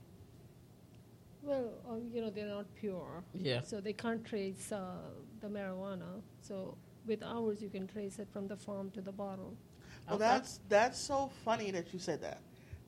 [1.43, 3.23] Well, um, you know, they're not pure.
[3.35, 3.61] Yeah.
[3.63, 4.97] So they can't trace uh,
[5.41, 6.23] the marijuana.
[6.41, 6.77] So
[7.07, 9.57] with ours, you can trace it from the farm to the bottle.
[10.09, 12.41] Well, that's that's so funny that you said that,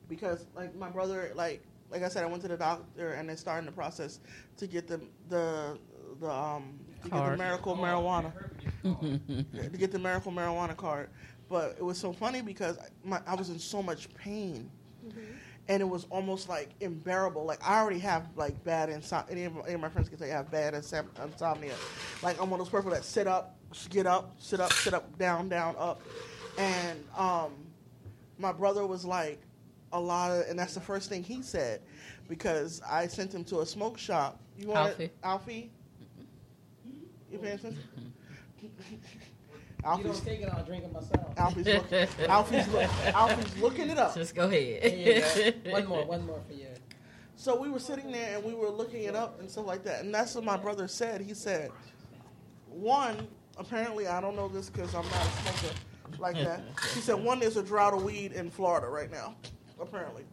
[0.07, 3.37] because like my brother, like like I said, I went to the doctor and they're
[3.37, 4.19] starting the process
[4.57, 5.77] to get the the
[6.19, 7.37] the um to get the Card.
[7.39, 8.31] miracle marijuana
[9.53, 11.09] Yeah, to get the miracle marijuana card.
[11.49, 14.69] But it was so funny because my, I was in so much pain,
[15.69, 17.45] and it was almost like unbearable.
[17.45, 19.31] Like I already have like bad insomnia.
[19.31, 21.73] Any, of my- any of my friends can say I have bad insom- insomnia.
[22.21, 23.55] Like I'm one of those people that sit up,
[23.89, 26.01] get up, sit up, sit up, down, down, up.
[26.57, 27.53] And um,
[28.39, 29.39] my brother was like
[29.93, 31.81] a lot of, and that's the first thing he said
[32.27, 34.41] because I sent him to a smoke shop.
[34.57, 35.03] You want Alfie.
[35.05, 35.71] it, Alfie?
[37.31, 37.83] You paying attention?
[39.83, 41.37] You Alfie's, don't take it, I'll drink it myself.
[41.37, 41.93] Alfie's, look,
[42.27, 44.15] Alfie's, look, Alfie's looking it up.
[44.15, 45.63] Just go ahead.
[45.63, 45.71] go.
[45.71, 46.67] one more, one more for you.
[47.35, 50.03] So we were sitting there and we were looking it up and stuff like that.
[50.03, 51.21] And that's what my brother said.
[51.21, 51.69] He said,
[52.67, 55.75] one, apparently, I don't know this because I'm not a smoker
[56.17, 56.61] like that.
[56.95, 59.35] He said, one, there's a drought of weed in Florida right now,
[59.79, 60.23] apparently.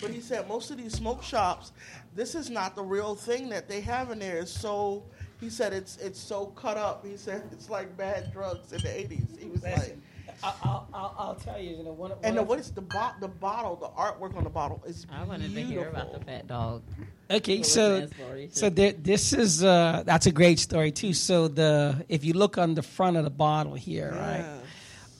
[0.00, 1.72] But he said, most of these smoke shops,
[2.14, 4.38] this is not the real thing that they have in there.
[4.38, 5.04] It's so,
[5.44, 7.04] he said, it's it's so cut up.
[7.06, 9.38] He said, it's like bad drugs in the 80s.
[9.38, 10.02] He was like, Listen,
[10.42, 12.80] I- I'll, I'll, I'll tell you, you know, one, one and the, what is the,
[12.80, 16.20] bo- the bottle, the artwork on the bottle is I wanted to hear about the
[16.24, 16.82] fat dog.
[17.30, 18.08] Okay, so
[18.50, 21.12] so there, this is uh, that's a great story too.
[21.12, 24.60] So the if you look on the front of the bottle here, right,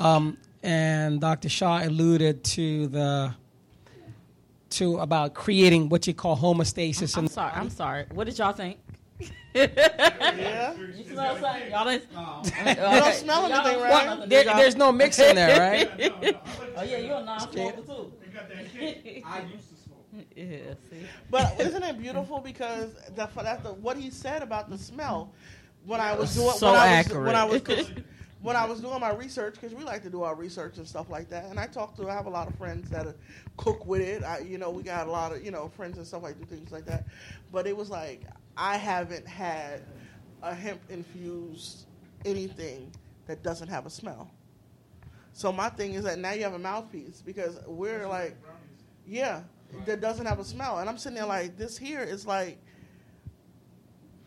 [0.01, 1.49] um, and Dr.
[1.51, 3.35] Shaw alluded to the
[4.71, 7.17] to about creating what you call homeostasis.
[7.17, 7.53] I'm and sorry.
[7.55, 8.07] I'm sorry.
[8.13, 8.79] What did y'all think?
[9.55, 10.75] Yeah?
[10.97, 11.71] You smell something?
[11.71, 12.11] Y'all didn't.
[12.67, 14.03] You don't smell anything, right?
[14.03, 16.37] smell there, there's no mix in there, right?
[16.77, 18.13] Oh yeah, you're a non-smoker too.
[18.27, 19.23] You got that kick.
[19.25, 20.27] I used to smoke.
[20.35, 20.75] Yeah.
[20.91, 21.07] See.
[21.31, 25.33] But isn't it beautiful because the, that's the, what he said about the smell
[25.87, 27.27] when I was doing So when I was, accurate.
[27.27, 27.91] when I was
[28.43, 31.09] when I was doing my research because we like to do our research and stuff
[31.09, 31.45] like that.
[31.47, 33.13] And I talk to I have a lot of friends that uh,
[33.57, 34.23] cook with it.
[34.23, 36.45] I, you know, we got a lot of you know friends and stuff like do
[36.45, 37.07] things like that.
[37.53, 38.23] But it was like
[38.57, 39.83] I haven't had
[40.43, 41.87] a hemp infused
[42.25, 42.93] anything
[43.27, 44.31] that doesn't have a smell.
[45.33, 48.37] So my thing is that now you have a mouthpiece because we're like,
[49.07, 49.43] yeah,
[49.87, 52.59] that doesn't have a smell, and I'm sitting there like, this here is like,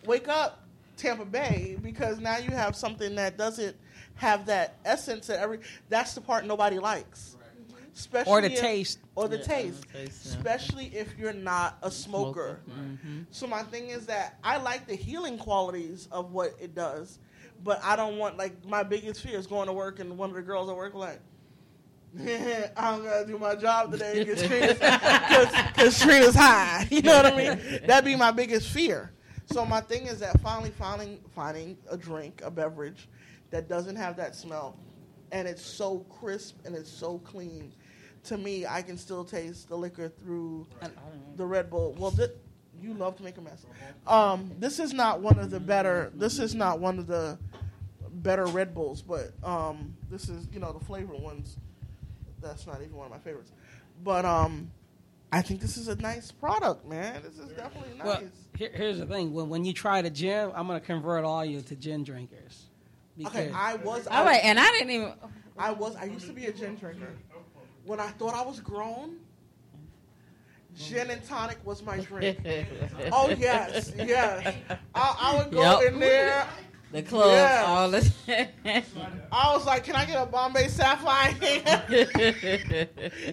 [0.06, 3.76] wake up, Tampa Bay, because now you have something that doesn't
[4.16, 5.60] have that essence that every.
[5.90, 7.37] That's the part nobody likes.
[7.98, 9.00] Especially Or the if- taste.
[9.16, 10.32] or the Yeah, taste, the taste, yeah.
[10.34, 12.60] especially if you're not a smoker.
[12.70, 13.22] Mm-hmm.
[13.32, 17.18] So my thing is that I like the healing qualities of what it does,
[17.64, 20.36] but I don't want like my biggest fear is going to work and one of
[20.36, 21.20] the girls at work like,
[22.78, 26.88] I'm gonna do my job today because Trina's, 'cause- 'cause Trina's high.
[26.90, 27.82] You know what I mean?
[27.88, 29.12] That'd be my biggest fear.
[29.48, 33.08] So my thing is that finally finding finding a drink, a beverage
[33.50, 34.78] that doesn't have that smell,
[35.32, 37.74] and it's so crisp and it's so clean.
[38.28, 40.68] To me, I can still taste the liquor through
[41.38, 41.96] the Red Bull.
[41.98, 42.28] Well, thi-
[42.82, 43.66] you love to make a mess.
[44.06, 46.12] Um, this is not one of the better.
[46.14, 47.38] This is not one of the
[48.12, 51.58] better Red Bulls, but um, this is you know the flavored ones.
[52.42, 53.52] That's not even one of my favorites.
[54.04, 54.72] But um,
[55.32, 57.22] I think this is a nice product, man.
[57.24, 58.08] This is definitely nice.
[58.08, 58.22] Well,
[58.58, 61.44] here, here's the thing: when, when you try the gin, I'm going to convert all
[61.44, 62.66] you to gin drinkers.
[63.26, 64.08] okay, I was.
[64.08, 65.14] I All right, and I didn't even.
[65.58, 65.96] I was.
[65.96, 67.10] I used to be a gin drinker.
[67.88, 69.16] When I thought I was grown,
[70.76, 72.38] gin and tonic was my drink.
[73.14, 74.56] oh yes, yes.
[74.94, 75.94] I, I would go Yep.
[75.94, 76.46] in there.
[76.92, 77.66] The club, Yes.
[77.66, 78.12] all the.
[79.32, 81.32] I was like, "Can I get a Bombay Sapphire?"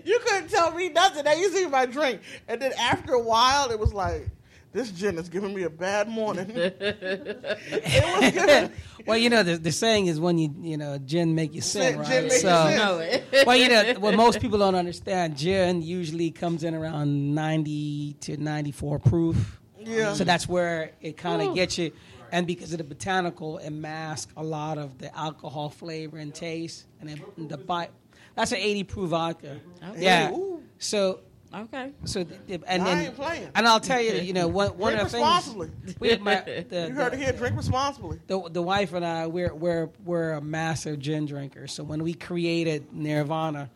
[0.05, 1.25] you couldn't tell me nothing.
[1.25, 2.21] That used to be my drink.
[2.49, 4.29] And then after a while, it was like,
[4.75, 8.73] "This gin is giving me a bad morning." it was giving.
[9.07, 11.93] well, you know, the, the saying is when you you know gin make you sin,
[11.93, 12.09] Sin- right?
[12.09, 13.25] gin make you so, know it.
[13.47, 18.37] well, you know, what most people don't understand, gin usually comes in around ninety to
[18.37, 19.61] ninety four proof.
[19.79, 20.13] Yeah.
[20.13, 21.93] So that's where it kind of gets you.
[22.33, 26.85] And because of the botanical, it masks a lot of the alcohol flavor and taste.
[27.01, 27.91] And then the bite,
[28.35, 29.61] that's an 80 proof vodka.
[29.91, 30.03] Okay.
[30.03, 30.33] Yeah.
[30.33, 30.61] Ooh.
[30.79, 31.21] So,
[31.55, 31.93] Okay.
[32.05, 33.49] so the, the- and I then, ain't playing.
[33.55, 35.69] and I'll tell you, you know, one, one Drink of the responsibly.
[35.85, 35.97] things.
[36.01, 36.35] We, my,
[36.69, 37.33] the, You heard it here.
[37.33, 38.21] Drink responsibly.
[38.27, 41.67] the, the wife and I, we're, we're, we're a massive gin drinker.
[41.67, 43.71] So when we created Nirvana,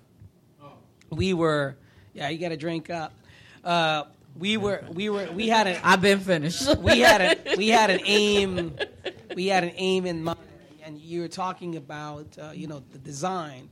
[1.11, 1.77] we were,
[2.15, 3.13] yeah, you got to drink up.
[3.65, 4.05] Uh,
[4.39, 6.77] we were we were we had an I've been finished.
[6.79, 8.77] we had a we had an aim
[9.35, 10.39] we had an aim in mind
[10.85, 13.69] and you were talking about uh, you know the design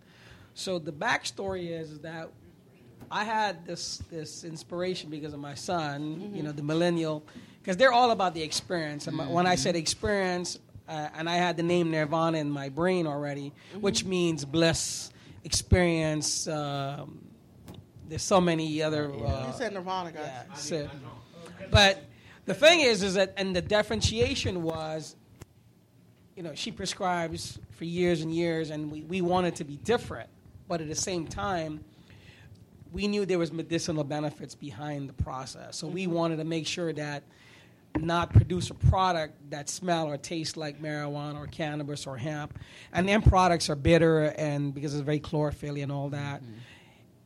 [0.54, 2.30] so the backstory is that
[3.10, 7.22] i had this this inspiration because of my son you know the millennial
[7.62, 9.06] because they're all about the experience.
[9.06, 12.68] And my, when i said experience uh, and i had the name nirvana in my
[12.68, 15.10] brain already which means bliss
[15.44, 17.24] experience um,
[18.08, 20.24] there's so many other uh, you said Nirvana, guys.
[20.24, 20.90] yeah, so-
[21.70, 22.04] but
[22.44, 25.16] the thing is, is that, and the differentiation was,
[26.36, 30.28] you know, she prescribes for years and years, and we, we wanted to be different,
[30.68, 31.82] but at the same time,
[32.96, 35.76] we knew there was medicinal benefits behind the process.
[35.76, 36.14] So we mm-hmm.
[36.14, 37.24] wanted to make sure that
[37.98, 42.58] not produce a product that smell or taste like marijuana or cannabis or hemp.
[42.94, 46.42] And then products are bitter and because it's very chlorophyll and all that.
[46.42, 46.52] Mm-hmm.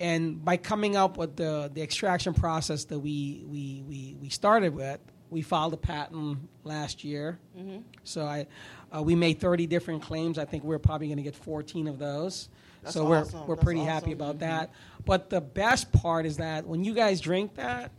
[0.00, 4.74] And by coming up with the, the extraction process that we, we, we, we started
[4.74, 7.38] with, we filed a patent last year.
[7.56, 7.78] Mm-hmm.
[8.02, 8.48] So I,
[8.92, 10.36] uh, we made 30 different claims.
[10.36, 12.48] I think we're probably going to get 14 of those.
[12.82, 14.12] That's so we're, we're That's pretty happy awesome.
[14.12, 14.70] about that.
[15.04, 17.90] But the best part is that when you guys drink that,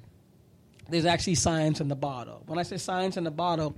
[0.90, 2.44] there's actually science in the bottle.
[2.48, 3.76] When I say science in the bottle,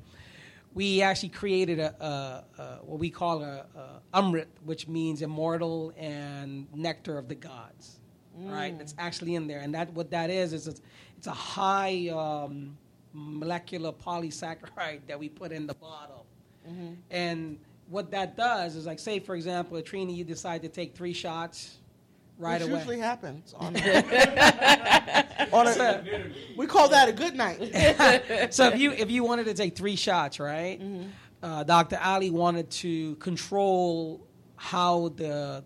[0.73, 5.93] we actually created a, a, a what we call a, a amrit, which means immortal
[5.97, 7.99] and nectar of the gods.
[8.35, 10.81] Right, it's actually in there, and that what that is is it's,
[11.19, 12.75] it's a high um,
[13.13, 16.25] molecular polysaccharide that we put in the bottle,
[17.11, 17.59] and
[17.89, 21.13] what that does is like say for example, a Trini, you decide to take three
[21.13, 21.77] shots
[22.43, 22.79] right Which away.
[22.79, 26.03] usually happens on a, on a,
[26.57, 28.53] we call that a good night.
[28.53, 30.81] so if you if you wanted to take three shots, right?
[31.41, 31.99] Uh, Dr.
[32.01, 35.63] Ali wanted to control how the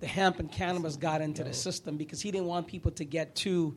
[0.00, 3.34] the hemp and cannabis got into the system because he didn't want people to get
[3.34, 3.76] too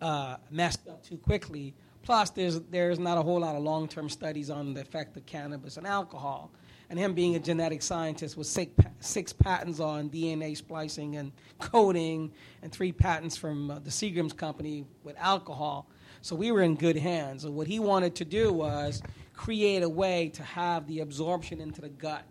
[0.00, 1.74] uh, messed up too quickly.
[2.02, 5.24] Plus, there's there's not a whole lot of long term studies on the effect of
[5.26, 6.50] cannabis and alcohol.
[6.92, 12.30] And him being a genetic scientist with six, six patents on DNA splicing and coding,
[12.60, 15.88] and three patents from uh, the Seagram's company with alcohol.
[16.20, 17.46] So we were in good hands.
[17.46, 19.00] And what he wanted to do was
[19.32, 22.24] create a way to have the absorption into the gut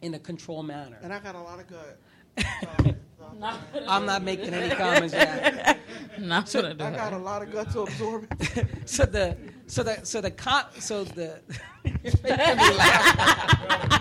[0.00, 0.98] in a controlled manner.
[1.00, 2.96] And I got a lot of gut.
[3.22, 3.48] So,
[3.86, 5.78] I'm not making any comments yet.
[6.18, 8.66] Not So- gonna do I got a lot of gut to absorb it.
[8.84, 9.36] so the
[9.68, 11.40] so the so the co- so the
[12.02, 13.98] You're making me laugh.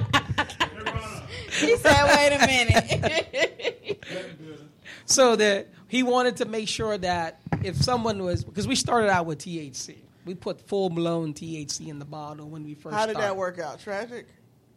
[1.52, 4.06] He said, "Wait a minute."
[5.06, 9.26] so that he wanted to make sure that if someone was because we started out
[9.26, 12.96] with THC, we put full blown THC in the bottle when we first.
[12.96, 13.80] How did that work out?
[13.80, 14.26] Tragic?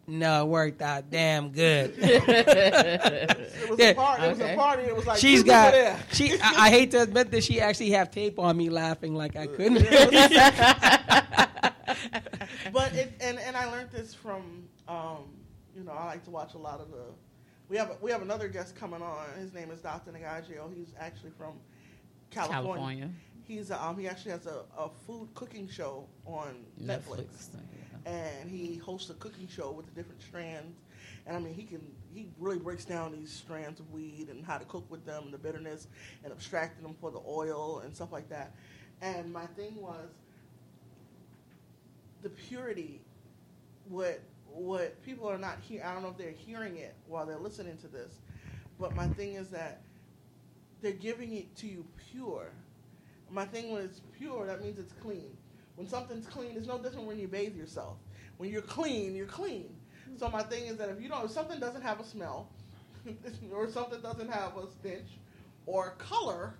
[0.07, 1.95] No, it worked out damn good.
[1.99, 3.91] It was Yeah.
[3.91, 4.23] a party.
[4.25, 4.83] It was a party.
[4.83, 5.75] It was like She's "Who's got.
[6.13, 6.33] She.
[6.43, 9.47] I, I hate to admit that she actually have tape on me laughing like I
[9.47, 9.77] couldn't.
[12.73, 15.25] but it, and and I learned this from um,
[15.77, 17.05] you know I like to watch a lot of the.
[17.69, 19.27] We have we have another guest coming on.
[19.39, 20.13] His name is Dr.
[20.13, 20.73] Nagaggio.
[20.75, 21.55] He's actually from
[22.31, 22.65] California.
[22.75, 23.11] California.
[23.47, 27.49] He's um he actually has a, a food cooking show on Netflix.
[28.07, 30.79] and he hosts a cooking show with the different strands.
[31.27, 31.81] And I mean, he can
[32.13, 35.33] he really breaks down these strands of weed and how to cook with them, and
[35.33, 35.89] the bitterness,
[36.23, 38.55] and abstracting them for the oil and stuff like that.
[39.01, 40.09] And my thing was
[42.25, 43.01] the purity.
[43.89, 44.21] What
[44.53, 45.83] what people are not hear.
[45.85, 48.15] I don't know if they're hearing it while they're listening to this,
[48.81, 49.83] but my thing is that
[50.81, 52.51] they're giving it to you pure.
[53.31, 55.37] My thing when it's pure, that means it's clean.
[55.77, 57.97] When something's clean, it's no different when you bathe yourself.
[58.37, 59.75] When you're clean, you're clean.
[60.17, 62.49] So my thing is that if you don't, if something doesn't have a smell,
[63.53, 65.09] or something doesn't have a stench,
[65.67, 66.55] or color,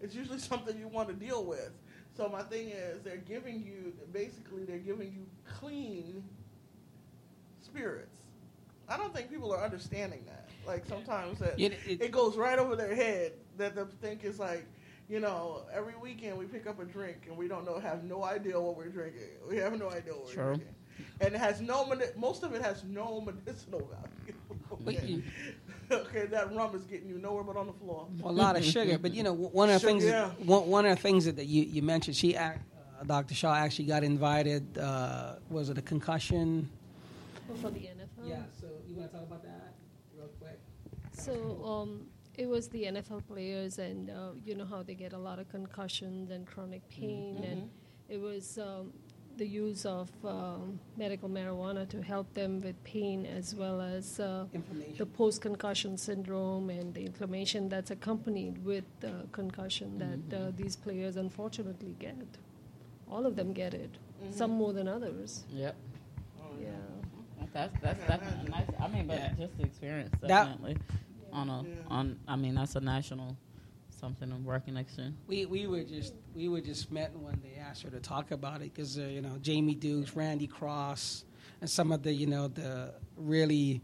[0.00, 1.70] it's usually something you want to deal with.
[2.16, 6.24] So my thing is, they're giving you basically they're giving you clean
[7.60, 8.22] spirits.
[8.88, 10.48] I don't think people are understanding that.
[10.66, 14.24] Like sometimes that You know, it, it- goes right over their head that they think
[14.24, 14.66] is like,
[15.08, 18.24] you know, every weekend we pick up a drink and we don't know, have no
[18.24, 19.22] idea what we're drinking.
[19.48, 20.54] We have no idea what we're True.
[20.54, 20.74] drinking,
[21.20, 24.38] and it has no, most of it has no medicinal value.
[24.72, 25.22] okay.
[25.90, 28.08] okay, that rum is getting you nowhere but on the floor.
[28.24, 28.98] a lot of sugar.
[28.98, 30.30] But you know, one of the Sugar, things yeah.
[30.38, 32.52] one, one of the things that you, you mentioned, she uh,
[33.06, 33.34] Dr.
[33.34, 34.78] Shaw actually got invited.
[34.78, 36.68] Uh, was it a concussion?
[37.54, 38.28] for the NFL.
[38.28, 38.42] Yeah.
[38.60, 39.74] So you want to talk about that
[40.16, 40.58] real quick?
[41.12, 45.18] So um, it was the NFL players, and uh, you know how they get a
[45.18, 47.70] lot of concussions and chronic pain, and
[48.08, 48.92] it was um,
[49.36, 54.44] the use of um, medical marijuana to help them with pain as well as uh,
[54.96, 60.76] the post concussion syndrome and the inflammation that's accompanied with uh, concussion that uh, these
[60.76, 62.16] players unfortunately get.
[63.10, 63.90] All of them get it,
[64.30, 65.44] some more than others.
[65.52, 65.76] Yep.
[66.60, 66.70] Yeah.
[67.52, 68.66] That's that's definitely nice.
[68.80, 69.32] I mean, but Yeah.
[69.38, 70.76] just the experience That- definitely
[71.32, 72.18] on a on.
[72.26, 73.36] I mean, that's a national
[73.98, 75.12] something I'm working next year.
[75.26, 78.56] We we were just we were just met when they asked her to talk about
[78.56, 81.24] it because uh, you know Jamie Dukes, Randy Cross,
[81.60, 83.80] and some of the you know the really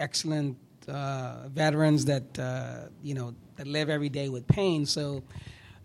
[0.00, 0.56] excellent
[0.88, 4.86] uh, veterans that uh, you know that live every day with pain.
[4.86, 5.22] So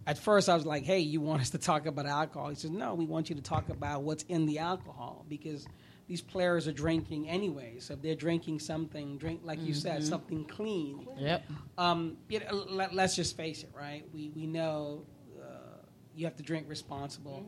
[0.05, 2.71] at first I was like, "Hey, you want us to talk about alcohol?" He says,
[2.71, 5.67] "No, we want you to talk about what's in the alcohol because."
[6.07, 10.05] These players are drinking anyway, so if they're drinking something, drink like you said, Mhm.
[10.09, 11.05] something clean.
[11.17, 11.43] Yep.
[11.77, 14.05] Um, you know, let, let's just face it, right?
[14.13, 15.05] We we know
[15.37, 15.81] uh,
[16.15, 17.43] you have to drink responsible,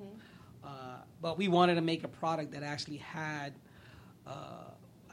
[0.63, 3.53] uh, but we wanted to make a product that actually had
[4.27, 4.65] uh,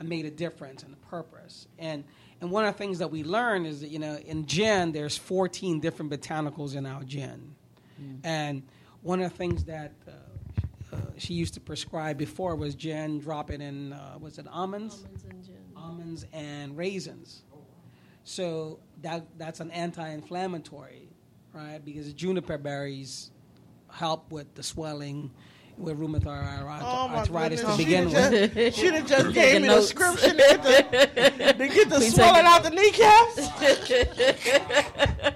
[0.02, 1.68] made a difference and a purpose.
[1.78, 2.02] And
[2.40, 5.16] and one of the things that we learned is that you know in gin there's
[5.16, 7.54] 14 different botanicals in our gin,
[8.24, 8.62] and
[9.02, 10.10] one of the things that uh,
[11.18, 15.24] she used to prescribe before was gin, drop it in uh, was it almonds, Almonds
[15.30, 15.54] and gin.
[15.76, 17.42] almonds and raisins.
[18.24, 21.08] So that that's an anti-inflammatory,
[21.52, 21.84] right?
[21.84, 23.30] Because juniper berries
[23.90, 25.30] help with the swelling,
[25.78, 28.54] with rheumatoid arthritis, Oh my arthritis to begin she with.
[28.54, 29.88] Just, she done just Taking gave me the notes.
[29.88, 30.82] scripture to get the,
[31.58, 33.48] to get the swelling taking- out the kneecaps.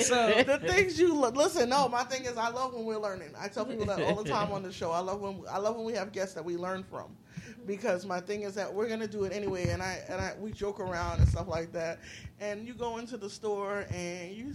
[0.00, 1.68] So the things you li- listen.
[1.68, 3.30] No, my thing is, I love when we're learning.
[3.38, 4.90] I tell people that all the time on the show.
[4.90, 7.16] I love when I love when we have guests that we learn from,
[7.66, 9.68] because my thing is that we're gonna do it anyway.
[9.68, 12.00] And I and I we joke around and stuff like that.
[12.40, 14.54] And you go into the store and you,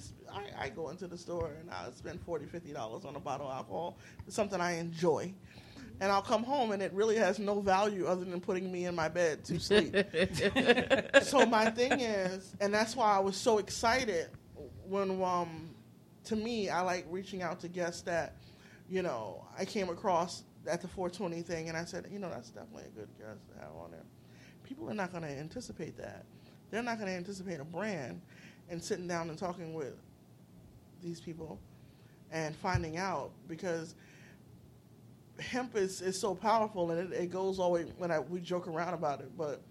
[0.60, 3.54] I go into the store and I spend 40 50 dollars on a bottle of
[3.58, 3.98] alcohol.
[4.26, 5.34] It's something I enjoy.
[6.00, 8.94] And I'll come home and it really has no value other than putting me in
[8.94, 9.96] my bed to sleep.
[11.24, 14.30] so my thing is, and that's why I was so excited
[14.88, 15.70] when, um,
[16.26, 18.36] to me, I like reaching out to guests that,
[18.90, 22.50] you know, I came across at the 420 thing, and I said, you know, that's
[22.50, 24.04] definitely a good guest to have on there.
[24.64, 26.26] People are not going to anticipate that.
[26.70, 28.22] They're not going to anticipate a brand
[28.70, 29.94] and sitting down and talking with
[31.02, 31.60] these people
[32.32, 33.96] and finding out because
[35.40, 38.40] hemp is, is so powerful and it, it goes all the way when I, we
[38.40, 39.62] joke around about it but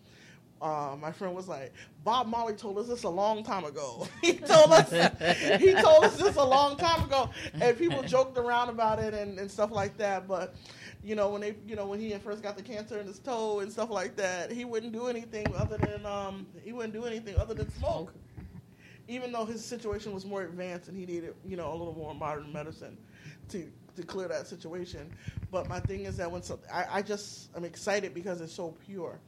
[0.63, 1.73] uh, my friend was like
[2.05, 4.07] bob marley told us this a long time ago.
[4.23, 4.91] He told us
[5.61, 7.31] he told us this a long time ago.
[7.61, 10.27] And people joked around about it and, and stuff like that.
[10.27, 10.55] But
[11.05, 13.61] you know when they you know when he first got the cancer in his toe
[13.61, 17.37] and stuff like that he wouldn't do anything other than um he wouldn't do anything
[17.37, 18.13] other than smoke.
[19.09, 22.15] Even though his situation was more advanced and he needed, you know, a little more
[22.15, 22.97] modern medicine
[23.51, 25.11] to to clear that situation.
[25.51, 28.75] But my thing is that when so, I, I just I'm excited because it's so
[28.85, 29.19] pure,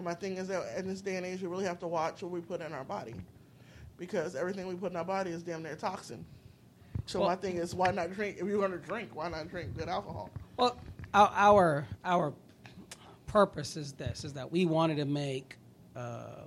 [0.00, 2.22] and my thing is that in this day and age we really have to watch
[2.22, 3.14] what we put in our body,
[3.98, 6.24] because everything we put in our body is damn near toxin.
[7.04, 8.38] So my thing is, why not drink?
[8.40, 10.30] If you're going to drink, why not drink good alcohol?
[10.56, 10.78] Well,
[11.12, 12.32] our our, our
[13.26, 15.58] purpose is this: is that we wanted to make
[15.94, 16.44] uh,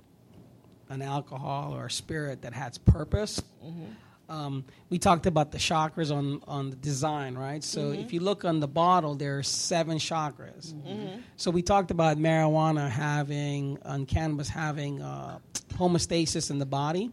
[0.88, 3.40] an alcohol or a spirit that has purpose.
[4.28, 7.62] Um, we talked about the chakras on on the design, right?
[7.62, 10.72] So if you look on the bottle, there are seven chakras.
[11.36, 15.38] So we talked about marijuana having, on cannabis having uh,
[15.74, 17.10] homeostasis in the body.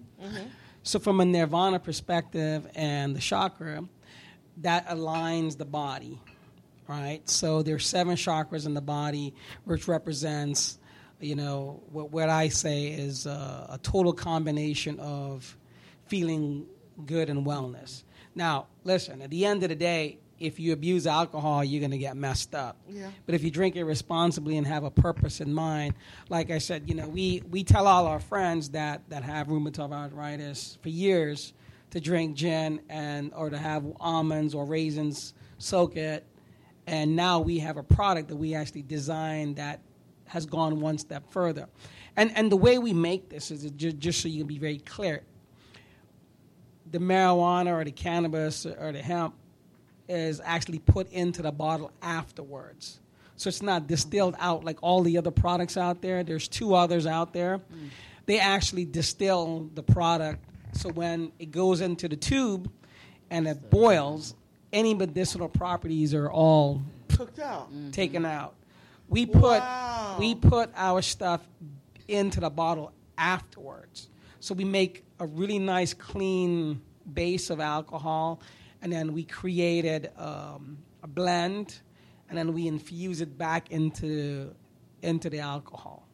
[0.83, 3.83] So from a nirvana perspective and the chakra,
[4.57, 6.19] that aligns the body,
[6.87, 7.27] right?
[7.29, 9.33] So there's seven chakras in the body,
[9.65, 10.79] which represents,
[11.19, 15.57] you know, what, what I say is uh, a total combination of
[16.07, 16.65] feeling
[17.05, 18.03] good and wellness.
[18.35, 21.97] Now, listen, at the end of the day, if you abuse alcohol, you're going to
[21.97, 22.77] get messed up.
[22.89, 23.11] Yeah.
[23.25, 25.93] But if you drink it responsibly and have a purpose in mind,
[26.29, 29.93] like I said, you know, we, we tell all our friends that, that have rheumatoid
[29.93, 31.53] arthritis for years
[31.91, 36.25] to drink gin and or to have almonds or raisins, soak it,
[36.87, 39.79] and now we have a product that we actually designed that
[40.25, 41.67] has gone one step further.
[42.15, 44.79] And and the way we make this is just, just so you can be very
[44.79, 45.21] clear.
[46.91, 49.33] The marijuana or the cannabis or the hemp
[50.07, 52.99] is actually put into the bottle afterwards.
[53.37, 54.43] So it's not distilled mm-hmm.
[54.43, 56.23] out like all the other products out there.
[56.23, 57.57] There's two others out there.
[57.57, 57.89] Mm.
[58.25, 62.71] They actually distill the product so when it goes into the tube
[63.29, 64.35] and it boils,
[64.71, 67.69] any medicinal properties are all Cooked out.
[67.91, 68.31] taken mm-hmm.
[68.31, 68.55] out.
[69.09, 70.15] We put Wow.
[70.19, 71.41] we put our stuff
[72.07, 74.07] into the bottle afterwards.
[74.41, 76.81] So we make a really nice clean
[77.13, 78.41] base of alcohol,
[78.81, 81.81] and then we created um, a blend,
[82.27, 84.53] and then we infuse it back into
[85.03, 86.07] into the alcohol.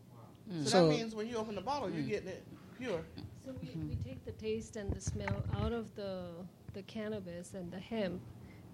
[0.63, 2.43] So, that means when you open the bottle, you're getting it
[2.77, 3.01] pure.
[3.45, 6.23] So we, we take the taste and the smell out of the
[6.73, 8.21] the cannabis and the hemp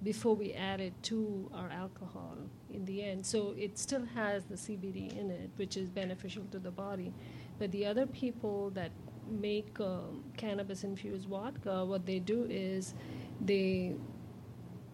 [0.02, 2.38] before we add it to our alcohol
[2.72, 3.24] in the end.
[3.24, 7.14] So it still has the CBD in it, which is beneficial to the body.
[7.60, 8.92] But the other people that
[9.30, 12.94] make um, cannabis infused vodka, what they do is
[13.42, 13.94] they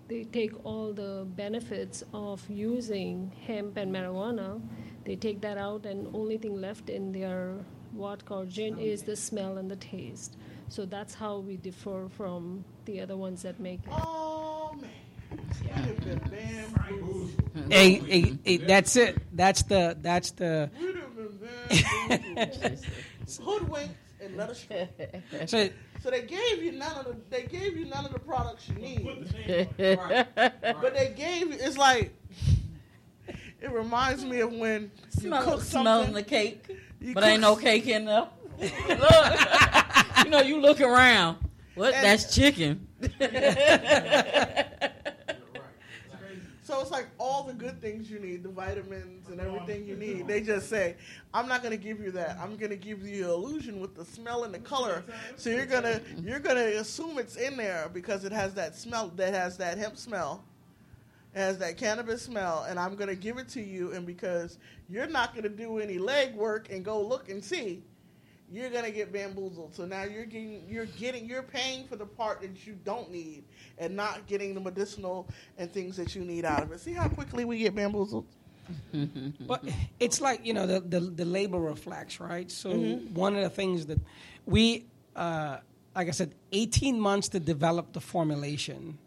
[0.07, 4.59] they take all the benefits of using hemp and marijuana.
[5.05, 7.53] They take that out, and only thing left in their
[7.93, 10.35] vodka or gin is the smell and the taste.
[10.67, 13.91] So that's how we differ from the other ones that make it.
[13.91, 14.89] Oh man,
[15.85, 17.31] You've been bamboozled.
[17.69, 19.17] Hey, hey, hey, that's it.
[19.35, 20.69] That's the that's the.
[20.79, 20.95] You've
[24.29, 24.37] been bamboozled.
[24.37, 24.89] and led astray.
[25.47, 25.69] So
[26.03, 28.75] So they gave you none of the they gave you none of the products you
[28.75, 29.67] need.
[29.77, 32.13] But they gave you it's like
[33.61, 36.65] it reminds me of when you Smell, cook smelling the cake,
[37.01, 38.27] You but ain't no cake in there.
[38.59, 38.69] look,
[40.23, 41.37] you know, you look around.
[41.75, 41.93] What?
[41.93, 42.87] And- That's chicken.
[46.69, 50.27] So it's like all the good things you need, the vitamins and everything you need.
[50.27, 50.97] They just say,
[51.33, 52.37] "I'm not going to give you that.
[52.39, 55.03] I'm going to give you the illusion with the smell and the color."
[55.35, 59.33] So you're gonna you're gonna assume it's in there because it has that smell, that
[59.33, 60.43] has that hemp smell,
[61.33, 63.93] has that cannabis smell, and I'm going to give it to you.
[63.93, 64.59] And because
[64.91, 67.81] you're not going to do any leg work and go look and see,
[68.51, 69.75] you're going to get bamboozled.
[69.75, 73.43] So now you're getting you're getting you're paying for the part that you don't need
[73.77, 75.27] and not getting the medicinal
[75.57, 76.79] and things that you need out of it.
[76.79, 78.25] See how quickly we get bamboozled?
[79.47, 79.67] But
[79.99, 82.49] it's like you know the the, the label reflects, right?
[82.51, 83.13] So Mm-hmm.
[83.15, 83.99] one of the things that
[84.45, 84.85] we,
[85.15, 85.57] uh,
[85.95, 88.97] like I said, eighteen months to develop the formulation,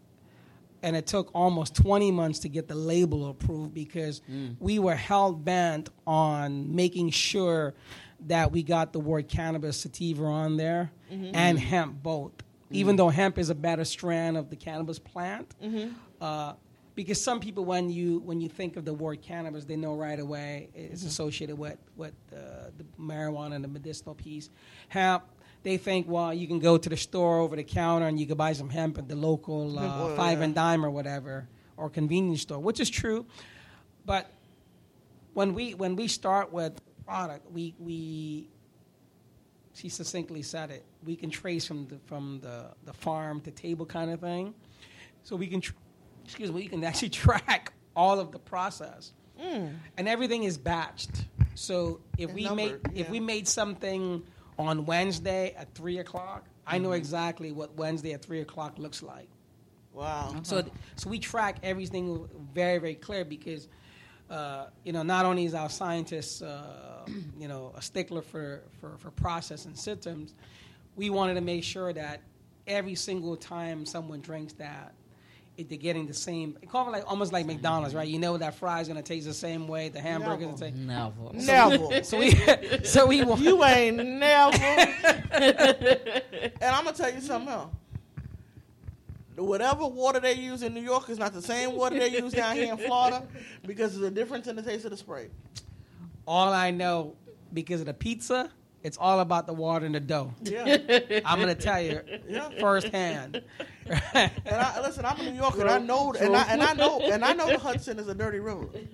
[0.81, 4.21] and it took almost twenty months to get the label approved because
[4.59, 7.73] we were hell bent on making sure
[8.27, 12.31] that we got the word cannabis sativa on there and hemp both.
[12.69, 15.53] Even though hemp is a better strand of the cannabis plant,
[16.19, 16.53] uh,
[16.95, 20.19] because some people when you when you think of the word cannabis they know right
[20.19, 24.49] away it's associated with with uh, the marijuana and the medicinal piece.
[24.89, 25.23] Hemp
[25.63, 28.37] they think well you can go to the store over the counter and you can
[28.37, 30.45] buy some hemp at the local uh, five yeah.
[30.45, 31.47] and dime or whatever
[31.77, 33.25] or convenience store which is true.
[34.05, 34.29] But
[35.33, 38.49] when we when we start with product we we
[39.73, 43.85] she succinctly said it we can trace from the from the the farm to table
[43.85, 44.53] kind of thing.
[45.23, 45.73] So we can tr-
[46.23, 49.13] excuse me we can actually track all of the process.
[49.41, 49.75] Mm.
[49.97, 51.25] And everything is batched.
[51.55, 54.23] So if And we numbered, made if we made something
[54.57, 56.97] on wednesday at three o'clock i know mm-hmm.
[56.97, 59.27] exactly what wednesday at three o'clock looks like.
[59.93, 60.35] Wow.
[60.43, 60.69] so, uh-huh.
[60.95, 63.67] so we track everything very, very clear because,
[64.33, 67.05] uh, you know, not only is our scientists, uh,
[67.39, 70.33] you know, a stickler for, for, for process and systems,
[70.95, 72.21] we wanted to make sure that
[72.65, 74.93] every single time someone drinks that,
[75.55, 78.07] it, they're getting the same, kind of like almost like McDonald's, right?
[78.07, 80.77] You know that fry's gonna taste the same way, the hamburger's gonna taste.
[80.77, 81.33] Never.
[81.33, 82.03] Never.
[82.03, 82.31] So we,
[82.83, 83.41] so we want.
[83.41, 84.57] You ain't never.
[85.31, 87.69] and I'm gonna tell you something else.
[89.35, 92.55] Whatever water they use in New York is not the same water they use down
[92.55, 93.25] here in Florida
[93.65, 95.29] because there's a difference in the taste of the spray.
[96.27, 97.15] all I know
[97.53, 98.49] because of the pizza,
[98.83, 100.33] it's all about the water and the dough.
[100.43, 100.77] Yeah.
[101.25, 102.49] I'm gonna tell you Yeah.
[102.59, 103.41] firsthand.
[103.85, 106.99] And I listen, I'm a New Yorker, and I know, and I, and I know,
[107.01, 108.69] and I know the Hudson is a dirty road.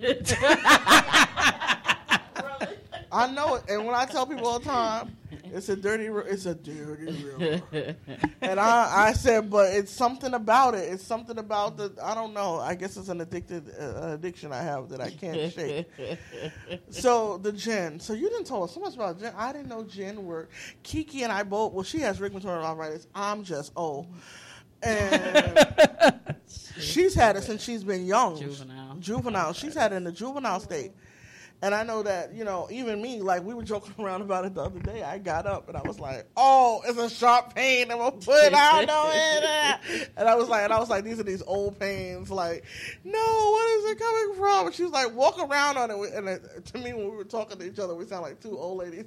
[3.12, 5.16] I know it, and when I tell people all the time,
[5.52, 7.96] it's a dirty, it's a dirty road.
[8.40, 10.92] And I, I said, but it's something about it.
[10.92, 12.58] It's something about the, I don't know.
[12.60, 15.86] I guess it's an addicted, uh, addiction I have that I can't shake.
[16.90, 18.00] So the gin.
[18.00, 19.32] So you didn't tell us so much about gin.
[19.36, 20.52] I didn't know gin worked.
[20.82, 21.72] Kiki and I both.
[21.72, 23.06] Well, she has rheumatoid arthritis.
[23.14, 24.06] I'm just old,
[24.82, 25.66] and
[26.78, 28.38] she's had it since she's been young.
[28.38, 28.96] Juvenile.
[28.96, 29.52] Juvenile.
[29.52, 30.92] She's had it in the juvenile state.
[31.62, 34.54] And I know that, you know, even me, like we were joking around about it
[34.54, 35.02] the other day.
[35.02, 38.52] I got up and I was like, "Oh, it's a sharp pain in my foot.
[38.54, 41.42] I don't know it." And I was like, and I was like, "These are these
[41.42, 42.64] old pains." Like,
[43.04, 44.66] no, what is it coming from?
[44.66, 47.24] And she was like, "Walk around on it." And it, to me, when we were
[47.24, 49.04] talking to each other, we sound like two old ladies.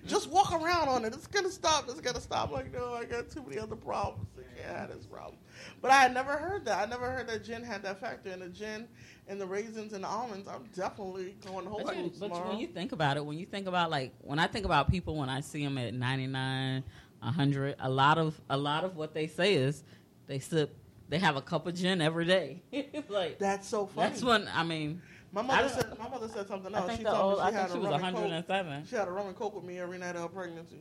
[0.06, 1.14] Just walk around on it.
[1.14, 1.88] It's gonna stop.
[1.88, 2.50] It's gonna stop.
[2.50, 4.26] Like, no, I got too many other problems.
[4.38, 5.36] I can't have this problem.
[5.80, 6.86] But I had never heard that.
[6.86, 8.30] I never heard that gin had that factor.
[8.30, 8.88] And the gin
[9.28, 12.48] and the raisins and the almonds, I'm definitely going Whole But, you- but tomorrow.
[12.50, 15.16] when you think about it, when you think about like when I think about people
[15.16, 16.82] when I see them at 99,
[17.20, 19.82] 100, a lot of a lot of what they say is
[20.26, 20.74] they sip
[21.08, 22.62] they have a cup of gin every day.
[23.08, 24.10] like That's so funny.
[24.10, 25.00] that's when I mean.
[25.32, 26.96] My mother said my mother said something else.
[26.96, 28.22] she told old- me she had she a was rum and coke.
[28.22, 28.86] 107.
[28.86, 30.76] She had a rum and coke with me every night of her pregnancy.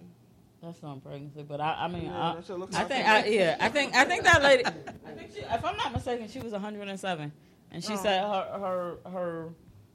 [0.61, 3.05] That's not pregnancy, but I, I mean, Yeah, I, that shit looks I think.
[3.07, 4.63] I, yeah, I think, I think that lady.
[4.65, 4.69] I
[5.11, 7.31] think she, if I'm not mistaken, she was 107,
[7.73, 7.97] and she Oh.
[7.97, 9.49] said her her her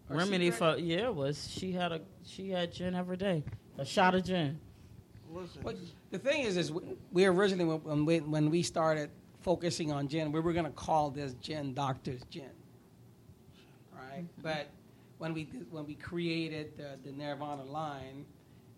[0.09, 0.75] Her remedy secret?
[0.77, 3.43] for yeah was she had a she had gin every day,
[3.79, 4.59] a shot of gin.
[5.31, 5.77] Listen, But
[6.11, 9.11] the thing is, is we, we originally when we, when we started
[9.41, 12.45] focusing on gin, we were going to call this gin Doctor's Gin,
[13.95, 14.23] right?
[14.23, 14.43] Mm-hmm.
[14.43, 14.69] But
[15.19, 18.25] when we did- when we created the, the Nirvana line,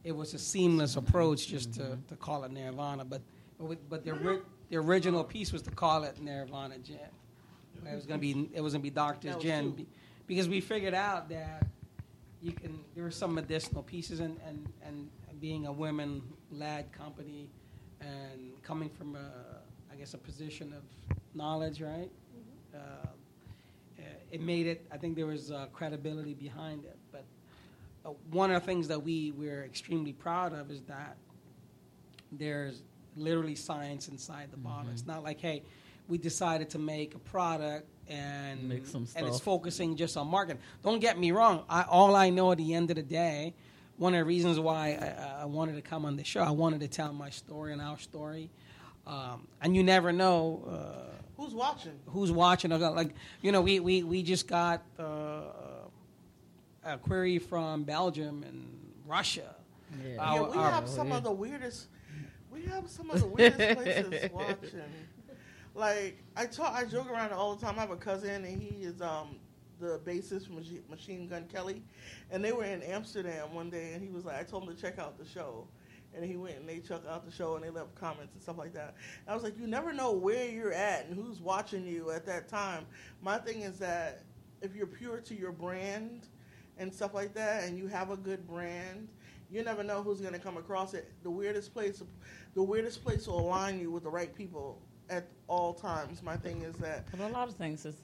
[0.02, 2.06] it was a seamless approach just to, mm-hmm.
[2.08, 3.04] to call it Nirvana.
[3.04, 3.22] But
[3.58, 6.98] but, we- but the ori- the original piece was to call it Nirvana Gin.
[7.86, 9.86] It was going to be it was going to be Doctor's That Gin be-
[10.26, 11.66] because we figured out that
[12.42, 15.08] you can there were some medicinal pieces and and, and
[15.40, 17.48] being a women led company
[18.00, 19.30] and coming from a
[19.92, 20.82] I guess a position of
[21.34, 22.10] knowledge right?
[22.74, 27.24] Uh, uh, it made it I think there was uh, credibility behind it but
[28.04, 31.16] uh, one of the things that we we're extremely proud of is that
[32.32, 32.82] there's
[33.16, 34.90] literally science inside the bottle.
[34.92, 35.62] It's not like hey
[36.10, 40.60] we decided to make a product and Make some and it's focusing just on marketing.
[40.82, 41.64] Don't get me wrong.
[41.70, 43.54] I, all I know at the end of the day,
[43.98, 46.80] one of the reasons why I, I wanted to come on the show, I wanted
[46.80, 48.50] to tell my story and our story.
[49.06, 51.98] Um, and you never know uh, who's watching?
[52.06, 52.70] who's watching.
[52.70, 55.42] Like you know, we we, we just got uh,
[56.84, 59.54] a query from Belgium and Russia.
[60.04, 60.14] Yeah.
[60.14, 61.86] Yeah, we our- have some of the weirdest.
[62.50, 64.82] We have some of the weirdest places watching.
[65.80, 67.78] Like I talk, I joke around all the time.
[67.78, 69.36] I have a cousin, and he is um
[69.80, 71.82] the bassist Machi- Machine Gun Kelly,
[72.30, 74.80] and they were in Amsterdam one day, and he was like, I told him to
[74.80, 75.66] check out the show.
[76.14, 78.58] And he went and they checked out the show and they left comments and stuff
[78.58, 78.96] like that.
[79.28, 82.48] I was like, you never know where you're at and who's watching you at that
[82.48, 82.84] time.
[83.22, 84.24] My thing is that
[84.60, 86.26] if you're pure to your brand
[86.78, 89.06] and stuff like that, and you have a good brand,
[89.52, 91.12] you never know who's to come across it.
[91.22, 92.02] The weirdest place,
[92.54, 96.22] the weirdest place will align you with the right people at all times.
[96.22, 97.96] My thing is that, But a lot of things is,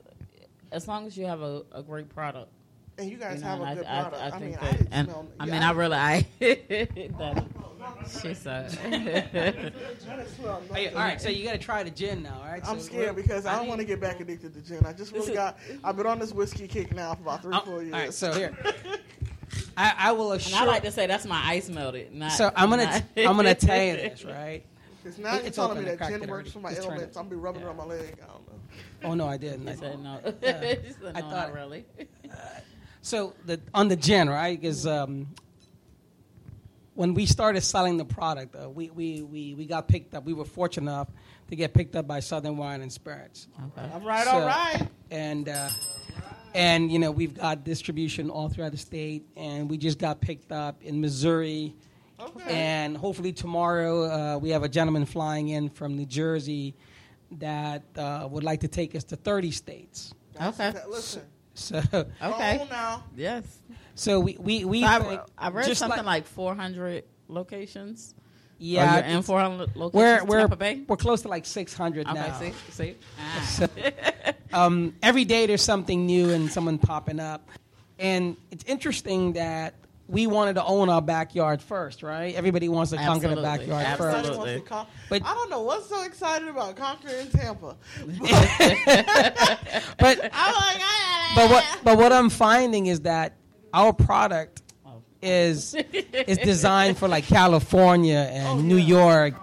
[0.72, 2.50] as long as you have a, a great product.
[2.98, 4.22] and you guys you know, have a good I, product.
[4.22, 5.28] I, I, I, think mean, that, I didn't and smell.
[5.40, 7.44] I yeah, mean, I really, I that
[8.20, 8.76] she said.
[8.84, 12.40] I didn't smell Hey, all right, so you got to try the gin now.
[12.42, 14.84] All right, I'm So scared because I don't want to get back addicted to gin.
[14.84, 15.59] I just really got.
[15.84, 17.94] I've been on this whiskey kick now for about three, oh, four years.
[17.94, 18.57] All right, so here,
[19.76, 20.59] I, I will And assure.
[20.59, 22.12] I like to say that's my ice melted.
[22.14, 24.64] Not, so I'm gonna not- I'm gonna tell you this, right?
[25.07, 27.16] Because now It- you're it's telling me that gin works for my ailments.
[27.16, 27.68] I'm gonna be rubbing Yeah.
[27.68, 28.16] it on my leg.
[28.20, 28.61] I don't know.
[29.04, 29.68] Oh no, I didn't.
[29.68, 30.18] I- said no.
[30.42, 30.74] Yeah.
[30.84, 31.84] He said, I no, thought- not really.
[33.02, 34.61] So the on the gin, right?
[34.61, 35.28] Because um,
[36.94, 40.24] when we started selling the product, uh, we, we, we, we got picked up.
[40.24, 41.07] We were fortunate enough
[41.50, 43.46] to get picked up by Southern Wine and Spirits.
[43.78, 43.88] Okay.
[43.94, 44.88] All right, So- all right.
[45.12, 45.68] And uh,
[46.52, 50.50] and you know we've got distribution all throughout the state, and we just got picked
[50.50, 51.76] up in Missouri.
[52.19, 52.51] Okay.
[52.55, 56.75] And hopefully tomorrow uh, we have a gentleman flying in from New Jersey
[57.33, 60.14] that uh, would like to take us to 30 states.
[60.41, 60.73] Okay.
[60.89, 61.23] Listen.
[61.55, 61.79] So
[62.23, 62.59] Okay.
[62.61, 63.05] Oh, now.
[63.17, 63.45] Yes.
[63.95, 68.14] so we we, we So I, think I read just something like, 400 locations.
[68.59, 69.95] yeah Or you're in 400 locations.
[69.95, 70.83] we're we're Tampa Bay.
[70.87, 72.14] we're close to like 600 Okay.
[72.14, 72.39] now.
[72.39, 72.53] See.
[72.71, 72.97] See.
[73.19, 73.41] Ah.
[73.47, 73.69] So,
[74.53, 77.49] um, every day there's something new and someone popping up,
[77.99, 79.75] and it's interesting that
[80.09, 82.34] we wanted to own our backyard first, right?
[82.34, 84.14] Everybody wants to conquer the backyard Absolutely.
[84.22, 84.26] first.
[84.28, 87.76] Everybody wants con- But- I don't know what's so excited about conquering Tampa.
[89.98, 93.36] But I'm like, ah, but what but what I'm finding is that
[93.74, 95.02] our product Oh.
[95.22, 98.98] is is designed for like California and Oh, New yeah.
[98.98, 99.34] York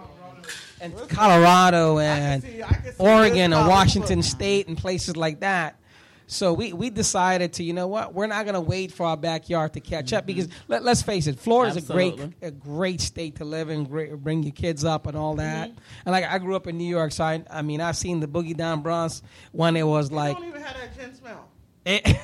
[0.80, 3.68] and Colorado and see- I can see Oregon and.
[3.68, 5.78] Washington State and places like that.
[6.26, 9.16] So we, we decided to, you know what, we're not going to wait for our
[9.16, 13.36] backyard to catch up because let, let's face it, Florida's a great a great state
[13.36, 15.68] to live in, great, bring your kids up and all that.
[15.68, 15.78] Mm-hmm.
[16.06, 18.26] And like I grew up in New York, so I, I mean I've seen the
[18.26, 19.22] Boogie Down Bronx
[19.52, 21.48] when it was I like don't even have that gin smell.
[21.84, 22.16] it,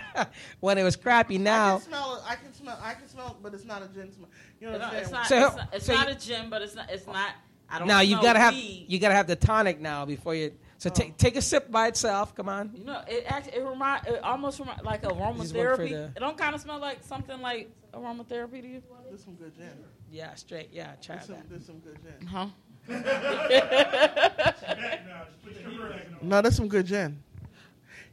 [0.60, 1.34] when it was crappy.
[1.34, 2.22] I Now can smell it.
[2.26, 2.78] I can smell.
[2.82, 4.28] I can smell but it's not a gin smell.
[4.60, 5.12] You know No, what I'm it's saying?
[5.12, 5.26] not.
[5.26, 6.90] So- it's not, it's so not you- a gym, but it's not.
[6.90, 7.30] It's not.
[7.70, 7.88] I don't.
[7.88, 10.52] now you gotta have you gotta have the tonic now before you.
[10.82, 10.94] So Oh.
[10.94, 12.34] take take a sip by itself.
[12.34, 12.72] Come on.
[12.74, 15.90] You know, it actually it remind it almost remind like Just went for aromatherapy.
[15.90, 19.54] the- It don't kind of smell like something like aromatherapy to you, There's some good
[19.54, 19.70] gin.
[20.10, 20.70] Yeah, straight.
[20.72, 21.48] Yeah, try There's some, that.
[21.50, 22.26] there's some good gin.
[22.26, 22.48] huh?
[26.20, 27.22] No, that's some good gin.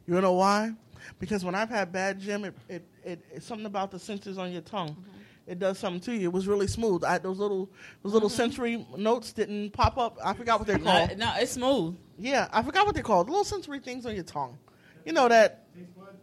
[0.06, 0.72] You know why?
[1.18, 4.52] Because when I've had bad gin, it, it, it it's something about the senses on
[4.52, 4.90] your tongue.
[4.90, 5.10] Mm-hmm.
[5.48, 6.28] it does something to you.
[6.28, 7.02] It was really smooth.
[7.02, 7.68] I, those little
[8.04, 8.36] those little mm-hmm.
[8.36, 10.18] sensory notes didn't pop up.
[10.24, 11.18] I forgot what they're No, called.
[11.18, 11.96] no, it's smooth.
[12.20, 13.30] Yeah, I forgot what they're called.
[13.30, 14.58] Little sensory things on your tongue.
[15.06, 15.64] You know that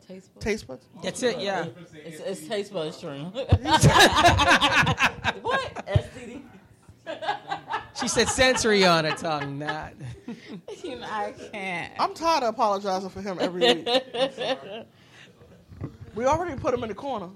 [0.07, 0.45] Taste buds.
[0.45, 0.85] taste buds.
[1.03, 1.39] That's it.
[1.39, 1.65] Yeah.
[2.05, 3.25] It's, it's taste bud stream.
[3.31, 3.49] what?
[5.87, 6.41] STD?
[7.99, 9.93] She said sensory on her tongue, not.
[10.83, 11.93] you know, I can't.
[11.99, 13.87] I'm tired of apologizing for him every week.
[16.13, 17.29] we already put him in the corner.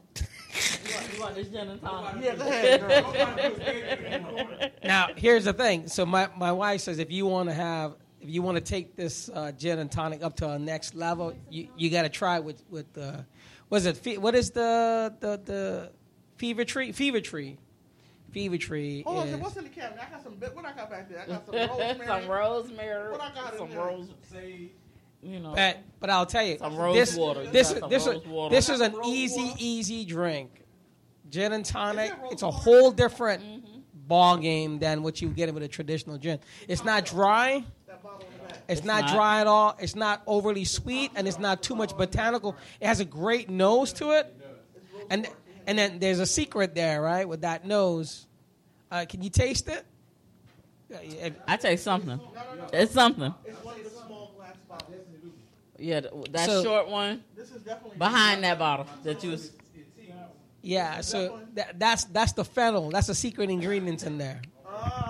[1.15, 2.23] You want this gin and tonic?
[2.23, 2.81] Yeah, go ahead,
[4.21, 4.69] girl.
[4.83, 5.87] Now, here's the thing.
[5.87, 8.95] So my, my wife says if you want to have if you want to take
[8.95, 12.39] this uh, gin and tonic up to a next level, you, you got to try
[12.39, 13.17] with with uh,
[13.69, 13.97] what is it?
[13.97, 15.91] Fe- what is the the the
[16.37, 16.91] fever tree?
[16.91, 17.57] Fever tree.
[18.31, 19.03] Fever tree.
[19.05, 20.03] Hold on, is- what's in the cabinet?
[20.07, 20.35] I got some.
[20.35, 21.21] bit- What I got back there?
[21.21, 22.07] I got some rosemary.
[22.07, 23.11] some rosemary.
[23.11, 23.79] What I got in some there?
[23.79, 24.09] rose.
[25.23, 25.53] You know.
[25.55, 27.45] But but I'll tell you, Some rose this water.
[27.45, 28.55] this You is this rose water.
[28.55, 29.55] this is an easy water?
[29.59, 30.63] easy drink.
[31.29, 32.05] Gin and tonic.
[32.05, 32.57] Is it rose It's a water?
[32.57, 33.79] whole different Mm-hmm.
[34.07, 36.39] ball game than what you get with a traditional gin.
[36.67, 37.63] It's not dry.
[38.71, 39.01] That bottle in the back.
[39.01, 39.15] It's, not, not.
[39.15, 39.77] dry at all.
[39.79, 42.55] It's not overly sweet, and it's not too much botanical.
[42.79, 44.35] It has a great nose to it,
[45.09, 45.27] and
[45.67, 47.27] and then there's a secret there, right?
[47.27, 48.27] With that nose,
[48.91, 49.85] uh, can you taste it?
[51.47, 52.19] I you something.
[52.73, 53.33] It's something.
[53.45, 54.97] It's one of the small glass bottles.
[55.77, 56.01] Yeah,
[56.31, 59.51] that So- short one This is definitely behind that bottle that you was.
[60.63, 62.91] Yeah, so that, that's that's the fennel.
[62.91, 64.41] That's the secret ingredient in there.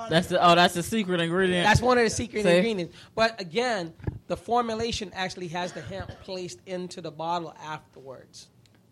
[0.10, 1.66] That's the oh, that's the secret ingredient.
[1.66, 2.58] That's one of the secret See?
[2.58, 2.96] ingredients.
[3.16, 3.94] But again,
[4.28, 8.50] the formulation actually has the hemp placed into the bottle afterwards.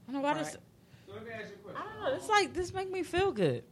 [0.08, 0.52] I don't know why this.
[0.54, 1.82] So let me ask you a question.
[1.82, 2.16] I don't know.
[2.18, 3.64] It's like this make me feel good.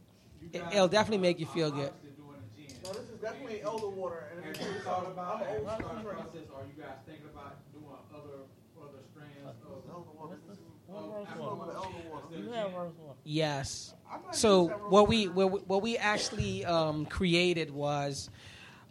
[0.52, 1.90] It, it'll definitely make you feel good.
[2.16, 2.76] Doing the gin.
[2.84, 4.28] No, this is definitely elder water.
[4.34, 6.64] And Have it's you thought about, I'm an have you old started school process, are
[6.64, 7.84] you guys thinking about doing
[8.14, 8.38] other,
[8.80, 9.90] other strands of?
[9.90, 10.36] Elder water.
[10.48, 12.24] This is- What of rose I alcohol fuck with the elder water.
[12.28, 13.18] instead of You have rose water.
[13.24, 13.94] Yes.
[14.32, 18.30] So use that rose what we what, what we actually um, created was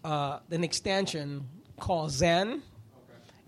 [0.03, 1.47] uh, an extension
[1.80, 2.61] called Zen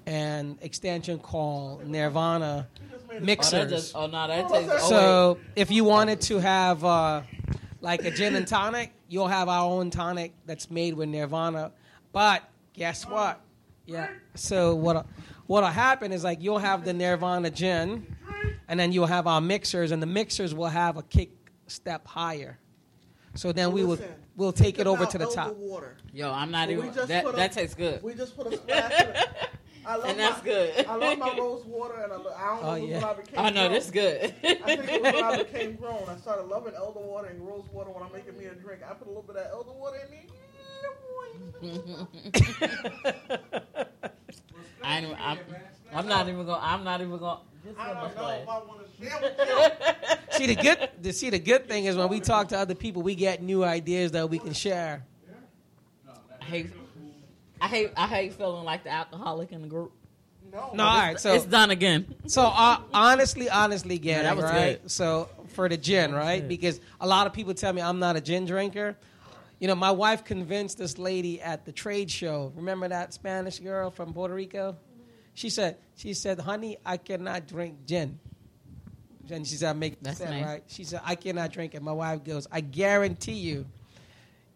[0.06, 2.68] and extension called Nirvana
[3.12, 3.72] Oh, mixers.
[3.72, 4.46] just, oh no, that.
[4.50, 7.22] Oh, so if you wanted to have uh,
[7.82, 11.72] like a gin and tonic, you'll have our own tonic that's made with Nirvana.
[12.12, 12.44] But
[12.74, 13.42] guess what?
[13.86, 14.08] Yeah.
[14.36, 15.08] So what
[15.48, 18.16] what'll happen is like you'll have the Nirvana gin,
[18.68, 21.39] and then you'll have our mixers, and the mixers will have a kick
[21.70, 22.58] step higher.
[23.36, 24.00] So then we will
[24.36, 25.56] we'll take it over to the top.
[25.56, 25.96] Water.
[26.14, 27.08] Yo, I'm not But we even.
[27.08, 28.02] That a- that tastes good.
[28.04, 28.92] We just put a splash.
[29.02, 29.28] in it.
[29.86, 30.86] I love And that's my, good.
[30.88, 32.90] I love my rose water, and I, lo- I don't know Oh, if it was
[32.90, 32.96] yeah.
[33.00, 33.40] when I became.
[33.40, 33.72] Oh no, grown.
[33.72, 34.24] this good.
[34.24, 34.28] I
[34.76, 36.04] think it was when I became grown.
[36.10, 38.82] I started loving elder water and rose water when I'm making me a drink.
[38.88, 40.26] I put a little bit of that elder water in me.
[44.84, 45.38] I ain't, I'm,
[45.94, 46.60] I'm not even gonna.
[46.62, 47.40] I'm not even gonna.
[47.78, 50.38] I don't know if I want to share with you.
[50.38, 53.02] see the good the, see the good thing is when we talk to other people,
[53.02, 55.06] we get new ideas that we can share.
[56.42, 56.72] I hate.
[57.62, 57.92] I hate.
[57.98, 59.92] I hate feeling like the alcoholic in the group.
[60.52, 60.72] No.
[60.74, 61.20] No, all right.
[61.20, 62.16] So it's done again.
[62.26, 64.82] So uh, honestly, honestly, get that it was right.
[64.82, 64.92] good.
[64.92, 66.48] So for the gin, right?
[66.48, 68.98] Because a lot of people tell me I'm not a gin drinker.
[69.60, 72.54] You know, my wife convinced this lady at the trade show.
[72.56, 74.78] Remember that Spanish girl from Puerto Rico?
[75.40, 78.20] She said, she said, honey, I cannot drink gin.
[79.30, 80.46] And she said, I make That's sense, nice.
[80.46, 80.64] right?
[80.68, 81.82] She said, I cannot drink it.
[81.82, 83.66] My wife goes, I guarantee you,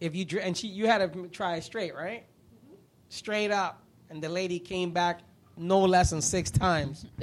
[0.02, 2.26] if you drink, and she, you had to try it straight, right?
[2.26, 2.76] Mm-hmm.
[3.08, 3.82] Straight up.
[4.10, 5.22] And the lady came back
[5.58, 7.06] no less than six times.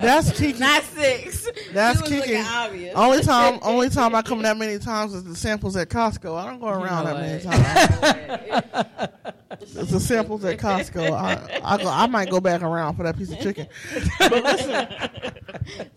[0.00, 0.58] That's Kiki.
[0.58, 1.46] Not six.
[1.72, 2.20] That's She was Kiki.
[2.38, 2.94] looking obvious.
[2.96, 6.36] Only time, only time I come that many times is the samples at Costco.
[6.36, 7.42] I don't go around know that many
[8.90, 9.10] times.
[9.76, 11.12] It's the samples at Costco.
[11.12, 13.66] I, I, go, I might go back around for that piece of chicken.
[14.18, 14.88] But listen,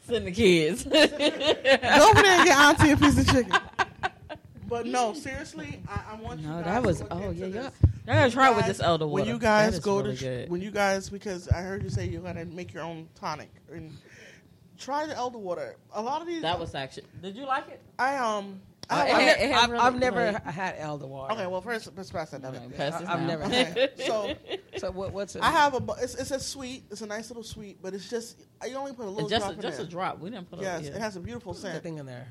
[0.05, 0.83] Send the kids.
[0.83, 1.03] go over
[2.21, 3.53] there and get auntie a piece of chicken.
[4.67, 6.97] But no, seriously, I, I want you No, that was.
[6.97, 7.69] to look Oh into yeah,
[8.05, 8.07] this.
[8.07, 8.15] y'all.
[8.15, 9.23] Y'all gotta try with this elder water.
[9.23, 10.49] When you guys go really to, good.
[10.49, 13.91] when you guys, because I heard you say you're gonna make your own tonic and
[14.77, 15.75] try the elder water.
[15.93, 17.05] A lot of these, that was actually.
[17.21, 17.81] Did you like it?
[17.99, 21.07] I um, Uh, I, it I- had- it had I've, really I've never had elder
[21.07, 21.33] water.
[21.35, 21.47] okay.
[21.47, 22.55] Well, first let's pass that down.
[22.55, 23.27] Okay, pass this I've down.
[23.27, 24.35] never Okay, so
[24.77, 25.41] So what, what's it?
[25.43, 25.93] I have a.
[26.01, 26.83] It's, it's a sweet.
[26.91, 29.51] It's a nice little sweet, but it's just you only put a little just drop
[29.53, 29.85] a, in just there.
[29.85, 30.19] a drop.
[30.19, 30.95] We didn't put Yes, a.
[30.95, 31.83] it has a beautiful the scent.
[31.83, 32.27] thing in there.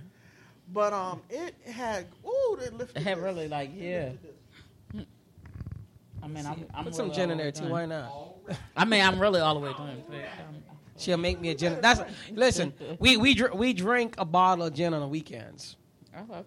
[0.72, 2.98] But um, it had ooh, it lifted.
[2.98, 3.24] It had this.
[3.24, 4.10] really like yeah.
[6.22, 7.68] I mean, I'm, I'm Put some gin in there too.
[7.68, 8.12] Why not?
[8.76, 9.90] I mean, I'm really all the way done.
[10.10, 10.62] um,
[10.96, 11.78] She'll make me a gin.
[11.80, 12.00] That's
[12.30, 12.72] listen.
[13.00, 15.76] We we dr- we drink a bottle of gin on the weekends.
[16.16, 16.42] okay.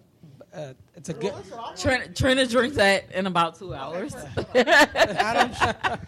[0.54, 1.34] Uh, it's a good.
[1.34, 4.14] Listen, Trina, Trina drinks that in about two hours.
[4.54, 5.50] Adam,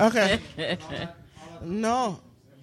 [0.00, 0.38] okay.
[1.60, 2.20] No,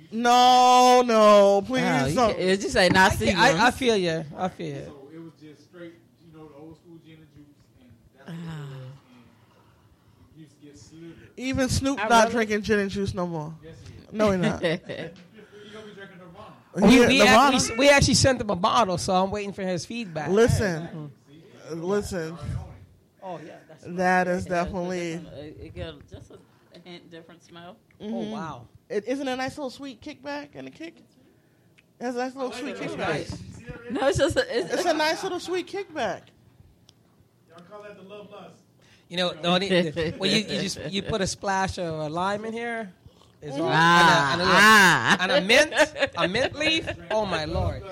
[0.10, 2.34] No, no, please Oh, you don't.
[2.34, 3.36] ca- Did you say not I, Seagram's?
[3.60, 4.24] I, I feel you.
[4.38, 4.84] I feel you.
[4.86, 8.30] So it was just straight, you know, the old school gin and juice, and that's
[8.30, 8.54] what Ah.
[8.54, 8.78] it was.
[10.32, 11.25] And you used to get slivered.
[11.38, 13.54] Even Snoop I not really- drinking gin and juice no more.
[13.64, 14.14] Yes, he is.
[14.14, 14.62] No, he not.
[14.62, 16.54] You gonna be drinking Nirvana.
[16.76, 17.58] We, Yeah, we, Nirvana.
[17.58, 20.30] act- we, we actually sent him a bottle, so I'm waiting for his feedback.
[20.30, 21.12] Listen,
[21.68, 21.84] mm-hmm.
[21.84, 22.38] listen.
[23.22, 23.84] Oh yeah, that's.
[23.86, 25.12] That is It- definitely.
[25.14, 26.36] It, it got just a,
[26.76, 27.78] a hint different smell.
[28.00, 28.32] Oh mm-hmm.
[28.32, 28.68] wow.
[28.88, 30.98] It isn't it a nice little sweet kickback and a kick.
[32.00, 32.98] It has a nice little sweet kickback.
[32.98, 33.42] Nice.
[33.90, 36.22] No, it's just a, it's, It's a nice little sweet kickback.
[37.50, 38.62] Y'all call that the love lust.
[39.10, 42.10] You know, the only, the, well, you, you just you put a splash of a
[42.10, 42.92] lime in here.
[43.42, 45.18] Is all, Ah, and, a, and, a, little- ah.
[45.20, 46.90] and a mint, a mint leaf.
[47.12, 47.84] Oh my lord!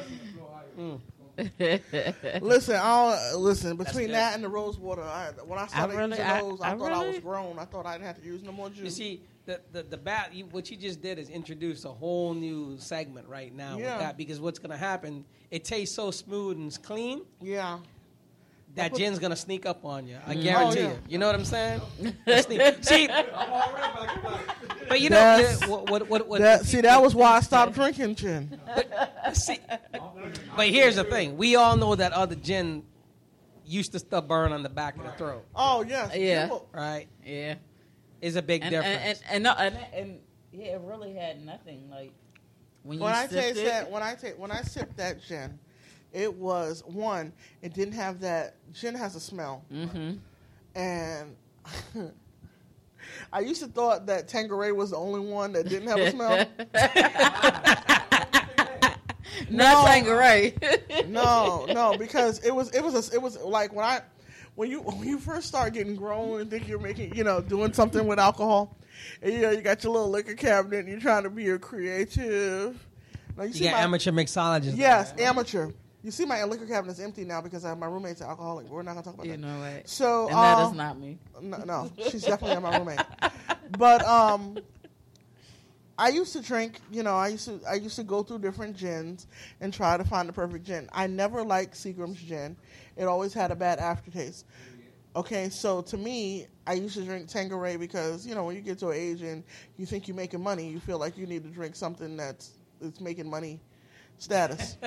[2.42, 3.78] Listen, I don't, listen.
[3.78, 6.72] Between that and the rose water, I, when I started really- using I- those, I,
[6.74, 7.60] I thought I was grown.
[7.60, 8.84] I thought I didn't have to use no more juice.
[8.84, 10.34] You see, the the the bat.
[10.34, 13.92] You, what you just did is introduce a whole new segment right now Yeah.
[13.92, 15.26] with that because what's going to happen?
[15.52, 17.78] It tastes so smooth and clean yeah.
[18.76, 20.18] That gin's going to sneak up on you.
[20.26, 20.40] I mm.
[20.40, 20.88] Oh, guarantee yeah.
[20.90, 21.00] you.
[21.10, 21.82] You know what I'm saying?
[22.82, 23.08] See,
[24.90, 27.74] but you know That's- what what what, what That, see, that was why I stopped
[27.74, 28.60] drinking gin.
[29.34, 29.60] See,
[30.56, 32.84] but here's the thing: we all know that other gin
[33.66, 36.50] used to stuff burn on the back of the throat, Oh yes, Yeah.
[36.74, 37.08] Right?
[37.26, 37.56] yeah.
[38.22, 39.02] Is a big And, difference.
[39.02, 40.20] and, and, and, no, and, and
[40.52, 42.12] yeah, it really had nothing like
[42.84, 43.66] when you When I sipped taste it.
[43.66, 45.60] that, when I take, when I sipped that gin,
[46.14, 47.34] it was one.
[47.62, 48.56] It didn't have that.
[48.72, 50.14] Gin has a smell, mm-hmm.
[50.76, 51.36] and
[53.34, 56.46] I used to thought that Tanqueray was the only one that didn't have a smell.
[59.50, 60.56] Not Tanqueray.
[61.08, 64.02] no, no, because it was it was a, it was like when I
[64.56, 67.74] when you when you first start getting grown and think you're making you know doing
[67.74, 68.78] something with alcohol,
[69.22, 71.60] and you know you got your little liquor cabinet and you're trying to be a
[71.60, 72.86] creative.
[73.36, 74.78] Now you, you see get my amateur mixologist.
[74.78, 75.72] yes amateur.
[76.04, 78.68] You see my liquor cabinet's empty now because I, my roommate's an alcoholic.
[78.70, 79.40] We're not gonna talk about you that.
[79.40, 79.88] know what?
[79.88, 81.18] So And that uh, is not me.
[81.42, 83.00] no, no, she's definitely my roommate.
[83.78, 84.58] But um,
[85.98, 86.82] I used to drink.
[86.92, 89.28] You know, I used to I used to go through different gins
[89.62, 90.90] and try to find the perfect gin.
[90.92, 92.58] I never liked Seagram's gin.
[92.98, 94.46] It always had a bad aftertaste.
[95.16, 98.80] Okay, so to me, I used to drink Tanqueray because you know when you get
[98.80, 99.44] to an age and
[99.78, 102.52] you think you're making money, you feel like you need to drink something that's
[102.82, 103.62] that's making money
[104.24, 104.78] status.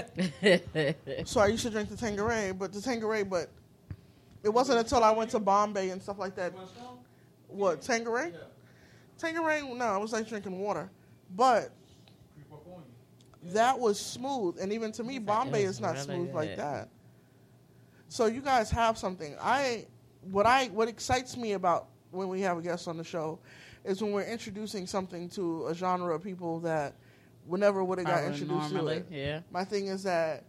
[1.24, 3.50] so I used to drink the Tanqueray, but the Tanqueray, but
[4.42, 6.54] it wasn't until I went to Bombay and stuff like that.
[7.48, 8.32] What Tanqueray?
[9.18, 9.62] Tanqueray?
[9.62, 10.90] No, I was like drinking water,
[11.34, 11.70] but
[13.44, 14.56] that was smooth.
[14.60, 16.88] And even to me, Bombay is not really smooth like that.
[18.08, 19.36] So you guys have something.
[19.40, 19.86] I
[20.30, 23.38] what I what excites me about when we have a guest on the show
[23.84, 26.94] is when we're introducing something to a genre of people that
[27.46, 29.06] would never would have got introduced normally, to it.
[29.10, 29.40] yeah.
[29.50, 30.44] My thing is that,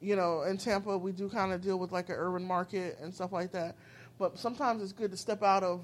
[0.00, 3.14] you know, in Tampa we do kind of deal with like an urban market and
[3.14, 3.76] stuff like that.
[4.18, 5.82] But sometimes it's good to step out of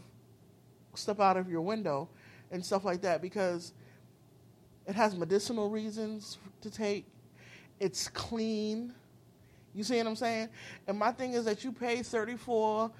[0.94, 2.08] step out of your window
[2.50, 3.72] and stuff like that because
[4.86, 7.06] it has medicinal reasons to take.
[7.78, 8.92] It's clean.
[9.74, 10.48] You see what I'm saying?
[10.88, 12.90] And my thing is that you pay 34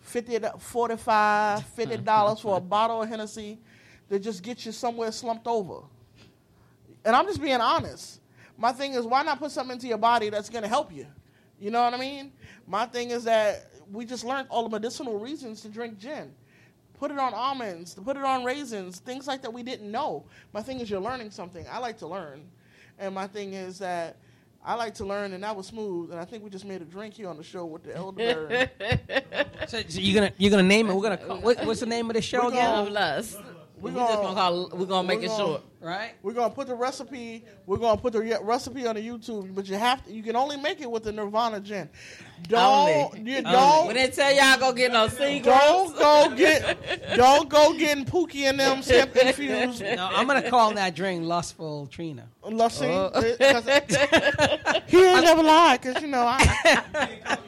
[0.00, 3.58] 50 45 50 dollars for a bottle of Hennessy
[4.08, 5.80] that just gets you somewhere slumped over.
[7.04, 8.20] And I'm just being honest.
[8.58, 11.06] My thing is, why not put something into your body that's going to help you?
[11.58, 12.32] You know what I mean?
[12.66, 16.32] My thing is that we just learned all the medicinal reasons to drink gin.
[16.98, 20.24] Put it on almonds, to put it on raisins, things like that we didn't know.
[20.52, 21.66] My thing is, you're learning something.
[21.70, 22.44] I like to learn.
[22.98, 24.16] And my thing is that
[24.64, 26.12] I like to learn, and that was smooth.
[26.12, 28.68] And I think we just made a drink here on the show with the elderberry.
[29.68, 30.94] So, so you're gonna you're gonna name it.
[30.94, 32.64] We're gonna call, what, what's the name of the show again?
[32.64, 33.38] gonna- Love lust.
[33.82, 34.68] We We just gonna- gonna call.
[34.78, 35.62] We're gonna make we're it gonna- short.
[35.80, 36.12] Right?
[36.22, 37.44] We're gonna put the recipe.
[37.66, 40.12] We're gonna put the recipe on the YouTube, but you have to.
[40.12, 41.88] You can only make it with the Nirvana gin.
[42.48, 43.30] Don't Only.
[43.30, 46.78] you When don't When they tell y'all go get no secrets, don't go get
[47.16, 49.82] don't go getting Pookie and them hemp infused.
[49.96, 52.86] No, I'm gonna call that drink "Lustful Trina." Lustful.
[52.88, 53.10] Oh.
[53.10, 53.64] 'Cause
[54.86, 57.38] he ain't never lied, cause you know I.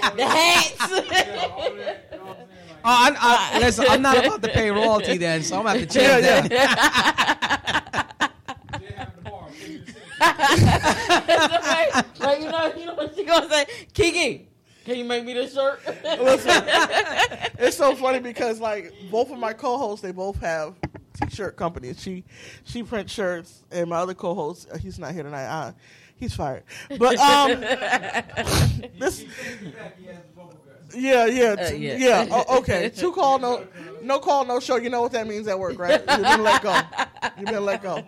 [0.16, 0.76] the hats.
[0.80, 2.46] Yeah, all that, you know what I'm
[2.82, 3.14] Oh, I,
[3.54, 6.24] I, listen, I'm not about to pay royalty then, so I'm gonna have to change
[6.24, 6.50] Yeah, that.
[8.80, 9.48] they have the bar.
[9.60, 9.96] Give me the six.
[12.20, 13.66] like, you know, you know what she gonna say?
[13.92, 14.48] Kiki,
[14.84, 15.80] can you make me this shirt?
[16.04, 16.64] Listen,
[17.58, 20.74] it's so funny because like both of my co-hosts, they both have
[21.20, 22.00] t-shirt companies.
[22.00, 22.24] She
[22.64, 25.44] she prints shirts, and my other co-host, uh, he's not here tonight.
[25.46, 25.72] Uh,
[26.20, 26.62] he's fired.
[26.98, 27.60] But um,
[28.98, 29.24] this.
[30.92, 31.96] Yeah, yeah, Uh, yeah.
[31.96, 32.26] yeah.
[32.32, 33.64] Oh, okay, two call, no,
[34.02, 34.74] no call, no show.
[34.76, 36.00] You know what that means at work, right?
[36.00, 36.80] You've been let go.
[37.38, 38.02] You've been let go.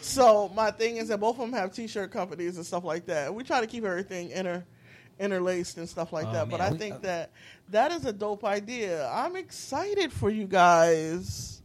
[0.00, 3.34] So my thing is that both of them have T-shirt companies and stuff like that.
[3.34, 4.64] We try to keep everything inter,
[5.20, 6.48] interlaced and stuff like Oh, that.
[6.48, 7.32] But I we- think that
[7.68, 9.06] that is a dope idea.
[9.12, 11.60] I'm excited for you guys.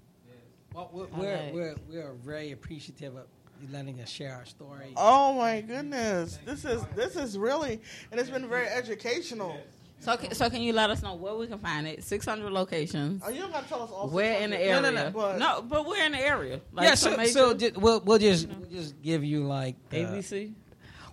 [0.73, 3.36] Well, we're, I we're, we're, we're very appreciative of you
[3.71, 4.93] letting us share our story.
[4.97, 7.81] Oh my goodness, this is this is really,
[8.11, 9.57] and it's been very educational.
[9.99, 12.03] So, so can you let us know where we can find it?
[12.03, 13.23] Six hundred locations.
[13.25, 14.07] Oh, you don't got to tell us all.
[14.09, 14.81] Where in the area?
[14.81, 15.09] no, no.
[15.09, 16.61] But- No, but we're in the area.
[16.71, 20.53] Like yeah, so, so ju- we'll, we'll just we'll just give you like the- ABC.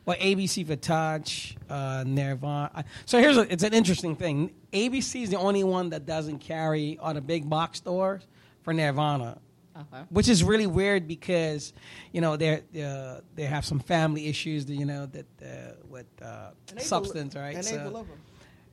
[0.07, 2.85] Well, ABC for Touch, uh, Nirvana.
[3.07, 4.53] So here's a, it's an interesting thing.
[4.71, 8.27] ABC is the only one that doesn't carry on the big box stores
[8.65, 9.39] for Nirvana,
[9.77, 10.03] Okay.
[10.11, 11.73] which is really weird because
[12.13, 16.51] you know they uh, they have some family issues, you know, that uh, with uh,
[16.79, 17.57] substance, right?
[17.57, 18.13] And So- deliver.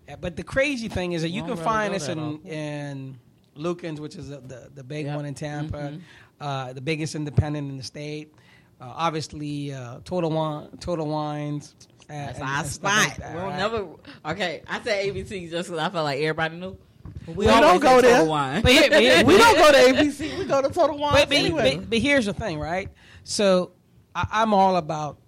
[0.08, 2.48] yeah, But the crazy thing is that you can really find go this in, often.
[2.48, 3.20] in
[3.58, 5.16] Luekens, which is the, the, the big Yep.
[5.16, 6.02] one in Tampa, Mhm.
[6.40, 8.34] uh, the biggest independent in the state.
[8.80, 11.76] Uh, obviously, uh, Total Wine, Total Wines.
[12.10, 13.18] uh, That's and- our and stuff like spot.
[13.20, 13.58] that, we'll right?
[13.58, 13.88] never.
[14.26, 16.78] Okay, I said ABC just because I felt like everybody knew.
[17.28, 18.26] We always don't go there.
[18.26, 18.62] Wine.
[18.62, 20.40] But here- but here- We don't go to ABC.
[20.40, 21.78] We go to Total Wine But, but, anyway.
[21.78, 22.90] but, but here's the thing, right?
[23.24, 23.72] So
[24.16, 25.20] I, I'm all about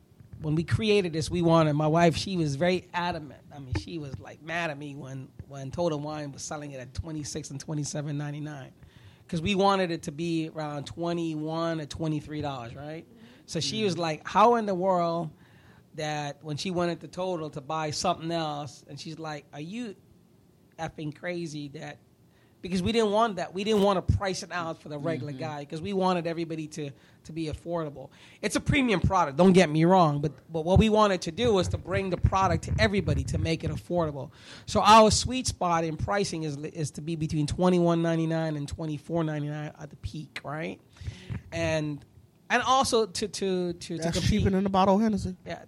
[0.42, 1.32] when we created this.
[1.32, 2.16] We wanted my wife.
[2.16, 3.42] She was very adamant.
[3.54, 6.80] I mean, she was like mad at me when when Total Wine was selling it
[6.80, 8.72] at 26 and 27.99
[9.26, 13.06] because we wanted it to be around 21 or 23 dollars, right?
[13.46, 14.02] So she was mm-hmm.
[14.02, 15.30] like, "How in the world?"
[15.96, 19.96] That when she went into Total to buy something else, and she's like, "Are you
[20.78, 21.98] effing crazy that
[22.64, 23.54] because we didn't want that.
[23.54, 25.42] We didn't want to price it out for the regular mm-hmm.
[25.42, 26.90] guy because we wanted everybody to
[27.26, 28.10] to be affordable.
[28.42, 29.38] It's a premium product.
[29.38, 32.18] Don't get me wrong, but but what we wanted to do was to bring the
[32.18, 34.32] product to everybody to make it affordable.
[34.66, 38.56] So our sweet spot in pricing is is to be between twenty one ninety nine
[38.56, 40.80] and twenty four ninety nine at the peak, right?
[41.52, 42.04] And
[42.50, 44.40] and also to to to, to That's compete.
[44.40, 45.36] cheaper than a bottle of Hennessy.
[45.46, 45.64] Yeah,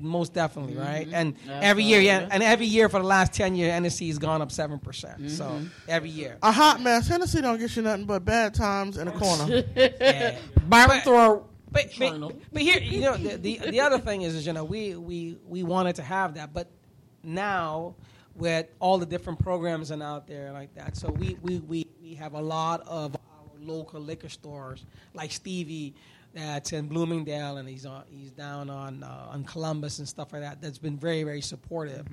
[0.00, 0.82] most definitely, mm-hmm.
[0.82, 1.08] right?
[1.12, 2.28] And That's every year, yeah, yeah.
[2.30, 5.18] and every year for the last ten years, Hennessy has gone up seven percent.
[5.18, 5.28] Mm-hmm.
[5.28, 7.08] So every year, A hot mess.
[7.08, 9.64] Hennessy don't get you nothing but bad times in a corner.
[9.76, 10.38] yeah.
[10.68, 11.46] Burn throat.
[11.72, 14.64] But, but, but here, you know, the, the the other thing is, is you know,
[14.64, 16.68] we we we wanted to have that, but
[17.22, 17.94] now
[18.34, 22.14] with all the different programs and out there like that, so we we we, we
[22.14, 24.84] have a lot of our local liquor stores
[25.14, 25.94] like Stevie.
[26.32, 28.04] That's in Bloomingdale, and he's on.
[28.08, 30.60] He's down on uh, on Columbus and stuff like that.
[30.62, 32.06] That's been very, very supportive.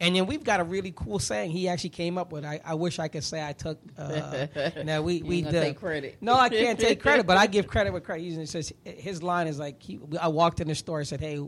[0.00, 2.44] And then we've got a really cool saying he actually came up with.
[2.44, 3.80] I, I wish I could say I took.
[3.98, 4.46] Uh,
[4.84, 6.18] now we we did- take credit.
[6.20, 8.22] No, I can't take credit, but I give credit where credit.
[8.22, 11.44] He says his line is like he, I walked in the store and said, "Hey,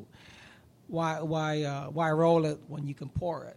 [0.89, 3.57] why why uh, why roll it when you can pour it?"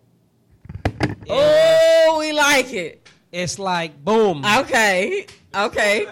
[1.28, 3.10] Oh, we like it.
[3.32, 4.46] It's like boom.
[4.46, 5.26] Okay.
[5.56, 6.08] Okay.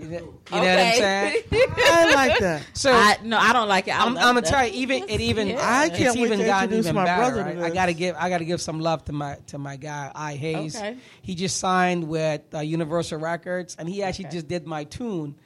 [0.00, 1.42] You know, you know what I'm saying?
[1.52, 2.62] I like that.
[2.74, 3.92] So I, no, I don't like it.
[3.98, 4.50] I I'm, I'm gonna that.
[4.50, 5.58] tell you, even it even Yeah.
[5.60, 7.20] I can't it's wait even to gotten introduce even my better.
[7.34, 7.70] brother to Right?
[7.70, 10.76] I gotta give I gotta give some love to my to my guy I Hayes.
[10.76, 10.96] Okay.
[11.22, 14.36] He just signed with uh, Universal Records, and he actually Okay.
[14.36, 15.36] just did my tune,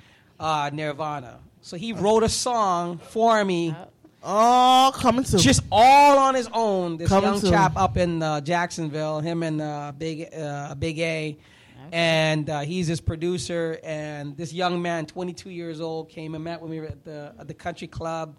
[0.40, 1.38] uh, Nirvana.
[1.60, 3.74] So he wrote a song for me.
[4.22, 5.38] Oh, coming soon.
[5.40, 6.96] just all on his own.
[6.96, 7.50] This Coming young soon.
[7.52, 11.36] chap up in uh, Jacksonville, him and uh, Big uh, Big A,
[11.92, 13.78] and uh, he's his producer.
[13.82, 17.48] And this young man, 22 years old, came and met with me at the at
[17.48, 18.36] the country club,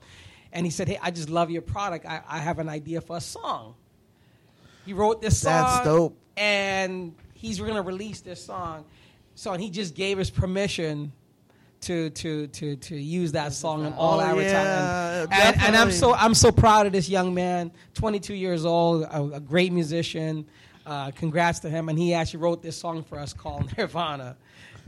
[0.52, 2.06] and he said, "Hey, I just love your product.
[2.06, 3.76] I, I have an idea for a song."
[4.86, 5.62] He wrote this song.
[5.64, 6.18] That's dope.
[6.38, 8.86] And he's going to release this song.
[9.36, 11.12] So and he just gave us permission
[11.82, 15.30] to to to to use that song in all Oh, advertising.
[15.32, 19.04] yeah, and, and I'm so I'm so proud of this young man, 22 years old,
[19.04, 20.46] a, a great musician.
[20.90, 24.36] Uh, congrats to him, and he actually wrote this song for us called Nirvana.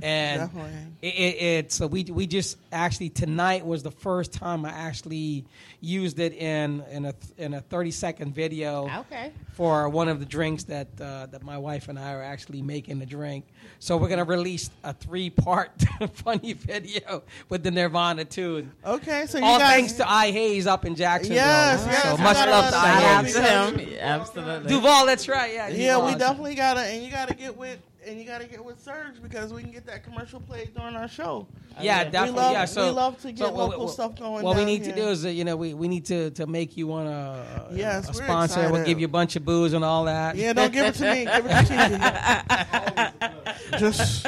[0.03, 0.71] And Definitely.
[1.01, 5.45] it, it, it's so we we just actually tonight was the first time I actually
[5.79, 9.31] used it in in a in a 30 second video Okay.
[9.53, 12.99] for one of the drinks that uh, that my wife and I are actually making
[12.99, 13.45] the drink.
[13.79, 15.71] So we're gonna release a three part
[16.13, 18.71] funny video with the Nirvana tune.
[18.85, 19.69] okay, so you All guys.
[19.71, 21.37] thanks to I Hayes up in Jacksonville.
[21.37, 23.85] Yes, yes, So much love to I know Shout out Hayes.
[23.85, 24.69] because- Absolutely.
[24.69, 25.53] Duval, that's right.
[25.53, 26.11] Yeah, Yeah, Duval.
[26.11, 29.53] we definitely gotta, and you gotta get with, and you gotta get with Serge because
[29.53, 31.47] we can get that commercial played during our show.
[31.79, 32.41] Yeah, We definitely.
[32.41, 34.61] love- yeah, so we love to get so what- local what- stuff going What we
[34.61, 36.87] down need to do is, uh, you know, we, we need to, to make you
[36.87, 38.71] want a, Yes, a we're sponsor.
[38.71, 40.35] We'll give you a bunch of booze and all that.
[40.35, 41.25] Yeah, don't give it to me.
[41.25, 43.21] Give it to
[43.71, 43.77] Kiki.
[43.79, 44.27] Just,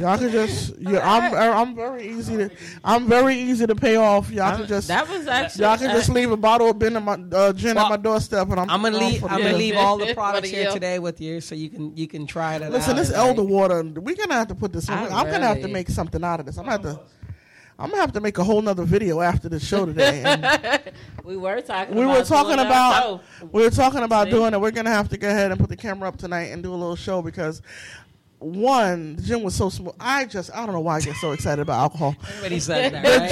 [0.00, 1.00] Y'all can just yeah.
[1.04, 2.50] I'm I'm very easy to
[2.82, 4.30] I'm very easy to pay off.
[4.30, 7.02] Y'all can just that was actually y'all can just leave a bottle of gin at
[7.02, 9.22] my uh, gin Well, at my doorstep, and I'm I'm gonna leave.
[9.24, 12.26] I'm gonna leave all the products here today with you, so you can you can
[12.26, 12.72] try it out.
[12.72, 13.18] Listen, this Right.
[13.18, 13.82] elder water.
[13.82, 14.88] We're gonna have to put this.
[14.88, 16.56] I I'm gonna have to make something out of this.
[16.56, 17.00] I'm gonna have to.
[17.78, 20.78] I'm gonna have to make a whole nother video after the show today.
[21.24, 21.94] We were talking.
[21.94, 23.22] we about were talking about
[23.52, 24.30] we were talking about See?
[24.32, 24.60] doing it.
[24.60, 26.74] We're gonna have to go ahead and put the camera up tonight and do a
[26.74, 27.62] little show because
[28.40, 29.94] one, the gin was so smooth.
[30.00, 32.16] I just I don't know why I get so excited about alcohol.
[32.28, 33.30] Everybody said that, The right?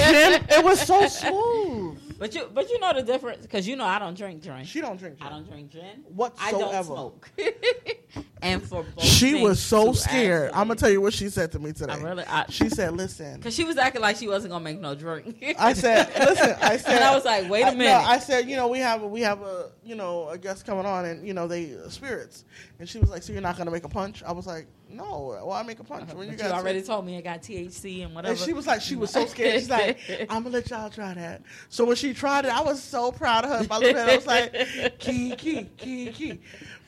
[0.49, 1.97] gin, it was so smooth.
[2.19, 4.65] But you, but you know the difference because you know I don't drink gin.
[4.65, 5.27] She don't drink gin.
[5.27, 5.83] I don't drink gin.
[5.83, 6.61] I Whatsoever.
[6.61, 7.31] don't smoke.
[8.41, 10.47] and for both She was so scared.
[10.49, 11.93] actually- I'm gonna tell you what she said to me today.
[11.93, 14.79] I really, I, She said, "Listen." because she was acting like she wasn't gonna make
[14.79, 15.43] no drink.
[15.59, 18.07] I said, "Listen." I said, and I was like, wait a I- no, minute.
[18.07, 20.85] I said, you know, we have a, we have a you know a guest coming
[20.85, 22.45] on, and you know they uh, spirits,
[22.79, 25.37] and she was like, "So you're not gonna make a punch?" I was like, "No,
[25.43, 28.31] why make a punch when you you already told me it got THC and whatever.
[28.33, 29.55] And she was like, she was so scared.
[29.59, 31.41] She's like, I'm gonna let y'all try that.
[31.69, 33.73] So when she tried it, I was so proud of her.
[33.73, 36.39] I looked at her, I was like, key, key, key, key.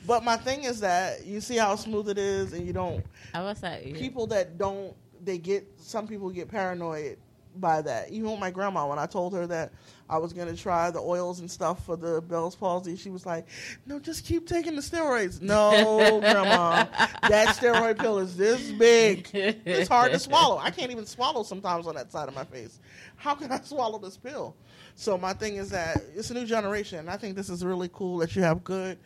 [0.06, 3.04] But my thing is that you see how smooth it is, and you don't.
[3.34, 4.94] I was like, People that don't,
[5.24, 5.66] they get.
[5.78, 7.18] Some people get paranoid
[7.56, 8.10] by that.
[8.10, 9.72] Even with my grandma, when I told her that
[10.08, 13.46] I was gonna try the oils and stuff for the Bell's palsy, she was like,
[13.86, 16.84] "No, just keep taking the steroids." No, grandma,
[17.28, 19.28] that steroid pill is this big.
[19.34, 20.58] It's hard to swallow.
[20.58, 22.80] I can't even swallow sometimes on that side of my face.
[23.16, 24.56] How can I swallow this pill?
[24.94, 26.98] So my thing is that it's a new generation.
[27.00, 28.98] and I think this is really cool that you have good,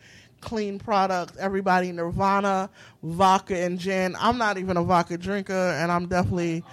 [0.47, 1.35] clean product.
[1.37, 2.69] Everybody Nirvana,
[3.03, 4.15] vodka and gin.
[4.17, 6.63] I'm not even a vodka drinker, and I'm definitely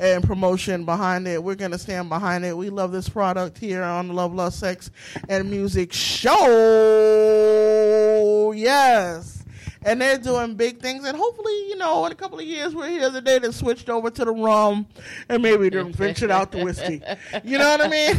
[0.00, 1.44] in promotion behind it.
[1.44, 2.56] We're gonna stand behind it.
[2.56, 4.90] We love this product here on the Love, Love, Sex,
[5.28, 6.32] and Music Show.
[8.56, 9.37] Yes.
[9.84, 12.88] And they're doing big things, and hopefully, you know, in a couple of years, we're
[12.88, 14.86] here the day that switched over to the rum,
[15.28, 17.00] and maybe then ventured out the whiskey.
[17.44, 18.16] You know what I mean?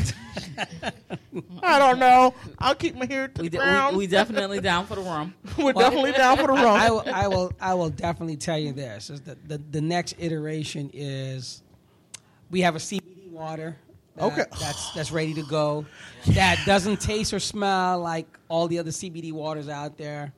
[1.62, 2.34] I don't know.
[2.60, 3.97] I'll keep my ear to we, the de- ground.
[3.97, 5.34] we, we definitely down for the rum.
[5.57, 6.66] We're definitely down for the rum.
[6.66, 7.53] I, I will, I will.
[7.62, 11.62] I will definitely tell you this: is that the, the next iteration is
[12.49, 13.76] we have a CBD water.
[14.16, 14.45] that- Okay.
[14.60, 15.86] that's that's ready to go.
[16.28, 20.34] That doesn't taste or smell like all the other CBD waters out there.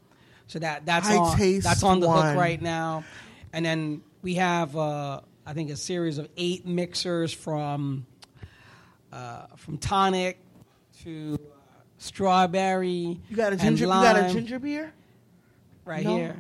[0.52, 2.26] So that that's I on taste that's on the one.
[2.28, 3.06] hook right now.
[3.54, 8.06] And then we have uh, I think a series of eight mixers from
[9.14, 10.40] uh, from tonic
[11.04, 13.18] to uh, strawberry.
[13.30, 13.86] you got a ginger.
[13.86, 14.92] You got a ginger beer.
[15.86, 16.18] right No.
[16.18, 16.36] here.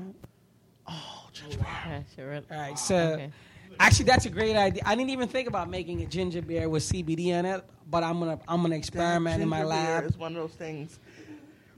[0.89, 3.31] Okay, sure, really- All right, so okay.
[3.79, 4.83] actually, that's a great idea.
[4.85, 8.19] I didn't even think about making a ginger beer with CBD in it, but I'm
[8.19, 10.03] gonna I'm gonna experiment in my ginger beer lab.
[10.05, 10.99] is one of those things.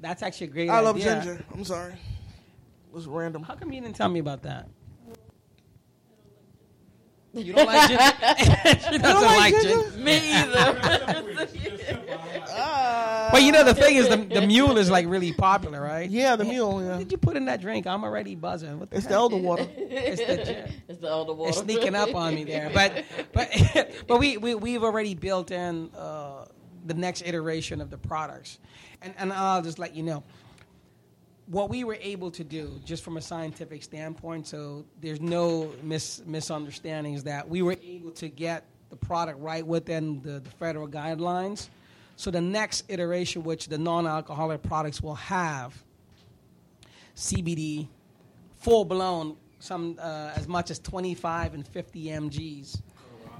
[0.02, 0.86] That's actually a great I idea.
[0.86, 1.46] love ginger.
[1.54, 1.94] I'm sorry.
[2.94, 3.42] It was random.
[3.42, 4.70] How come you didn't tell me about that?
[7.34, 8.04] You don't like ginger?
[8.92, 9.90] she doesn't like like ginger?
[9.90, 9.98] ginger.
[9.98, 11.24] Me either.
[13.32, 16.08] But you know the thing is, the, the mule is like really popular, right?
[16.08, 16.76] Yeah, the mule.
[16.76, 17.88] What Yeah, did you put in that drink?
[17.88, 18.80] I'm already buzzing.
[18.80, 19.66] What the it's the elder water.
[19.76, 21.50] It's the it's the elder water.
[21.50, 22.70] It's sneaking up on me there.
[22.72, 23.50] But but
[24.08, 26.46] but we, we we've already built in uh,
[26.86, 28.60] the next iteration of the products,
[29.02, 30.24] and and I'll just let you know
[31.48, 34.48] what we were able to do just from a scientific standpoint.
[34.48, 40.22] So there's no mis- misunderstandings that we were able to get the product right within
[40.22, 41.70] the, the federal guidelines.
[42.16, 45.74] So the next iteration, which the non-alcoholic products will have,
[47.16, 47.88] CBD,
[48.60, 52.82] full blown, some uh, as much as 25 and 50 mg's.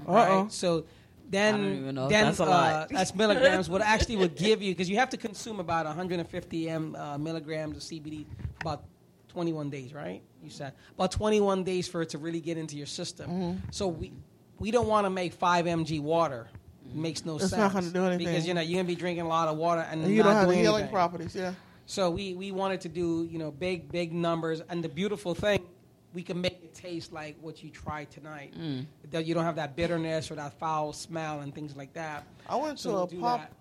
[0.06, 0.50] Right?
[0.52, 0.84] So
[1.28, 2.88] then, I don't even know then that's a uh, lot.
[2.90, 3.68] that's milligrams.
[3.68, 7.76] what actually would give you because you have to consume about 150 m uh, milligrams
[7.76, 8.26] of CBD
[8.60, 8.84] about
[9.28, 10.22] 21 days, right?
[10.42, 13.30] You said about 21 days for it to really get into your system.
[13.30, 13.58] Mm-hmm.
[13.70, 14.12] So we
[14.58, 16.48] we don't want to make 5 mg water.
[16.86, 17.58] It makes no It's sense.
[17.58, 18.26] not gonna do anything.
[18.26, 20.28] because you know you're gonna be drinking a lot of water and, And you not
[20.28, 20.92] don't have the healing anything.
[20.92, 21.34] properties.
[21.34, 21.54] Yeah.
[21.86, 24.62] So we, we wanted to do, you know, big, big numbers.
[24.68, 25.66] And the beautiful thing,
[26.14, 28.54] we can make it taste like what you tried tonight.
[28.58, 28.86] Mm.
[29.10, 32.24] That you don't have that bitterness or that foul smell and things like that.
[32.48, 33.40] I went to So a pop.
[33.40, 33.52] that.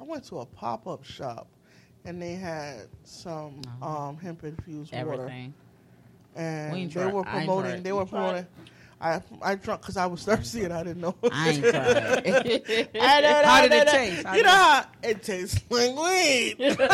[0.00, 1.46] I went to a pop up shop,
[2.04, 5.54] and they had some um, hemp infused water, Everything.
[6.34, 7.82] and We they tried- were I ain't promoting.
[7.84, 8.46] They You were tried promoting.
[9.02, 11.14] I I drunk because I was thirsty and I didn't know.
[11.30, 11.74] I ain't tried.
[11.74, 13.92] I don't How did it I don't know.
[13.92, 14.26] taste?
[14.26, 16.78] How you know it- how it tastes like weed.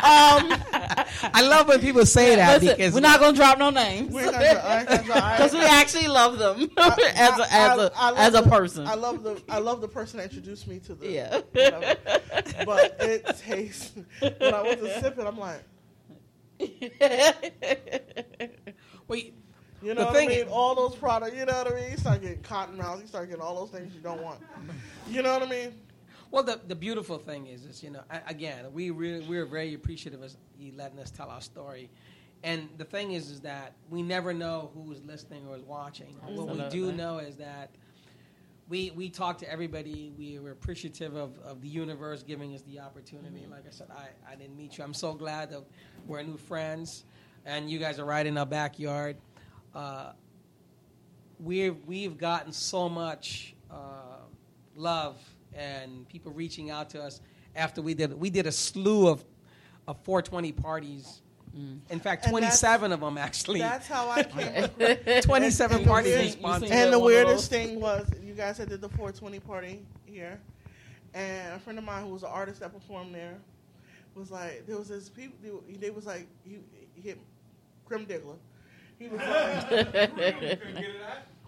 [0.00, 0.54] Um,
[1.34, 4.22] I love when people say that Listen, because we're not gonna drop no names We
[4.22, 7.12] ain't gonna try- I ain't gonna try- I- because we actually love them as a
[7.16, 8.86] as a I love as a the- person.
[8.86, 11.40] I love the I love the person that introduced me to the Yeah.
[11.52, 11.96] whatever.
[12.64, 15.62] but it tastes when I was to sip it, I'm like,
[19.08, 19.34] Wait,
[19.82, 20.46] You The know what thing I mean?
[20.46, 21.36] is- all those products.
[21.36, 21.90] You know what I mean?
[21.92, 23.00] You start getting cotton mouth.
[23.00, 24.40] You start getting all those things you don't want.
[25.08, 25.72] You know what I mean?
[26.30, 29.74] Well, the, the beautiful thing is, is you know, a- again, we really, we're very
[29.74, 31.90] appreciative of you letting us tell our story.
[32.44, 36.14] And the thing is, is that we never know who is listening or is watching.
[36.24, 36.92] What we do Absolutely.
[36.94, 37.70] know is that
[38.68, 40.12] we we talk to everybody.
[40.16, 43.40] We were appreciative of, of the universe giving us the opportunity.
[43.40, 43.50] Mm-hmm.
[43.52, 44.84] Like I said, I, I didn't meet you.
[44.84, 45.62] I'm so glad that
[46.06, 47.04] we're new friends,
[47.44, 49.16] and you guys are right in our backyard.
[49.74, 50.12] Uh,
[51.38, 53.74] we've we've gotten so much uh,
[54.74, 55.16] love
[55.54, 57.20] and people reaching out to us
[57.56, 59.24] after we did we did a slew of
[59.88, 61.22] of 420 parties.
[61.90, 63.58] In fact, 27 of them actually.
[63.58, 64.68] That's how I came.
[65.22, 66.70] 27 And parties weird- we sponsored.
[66.70, 70.38] And the weirdest thing was, you guys had did the 420 party here,
[71.12, 73.36] and a friend of mine who was an artist that performed there
[74.14, 75.36] was like, there was this people.
[75.68, 76.58] They, they was like, he,
[76.94, 77.18] he hit
[77.84, 78.36] Crim Diggler.
[79.00, 79.70] He was like,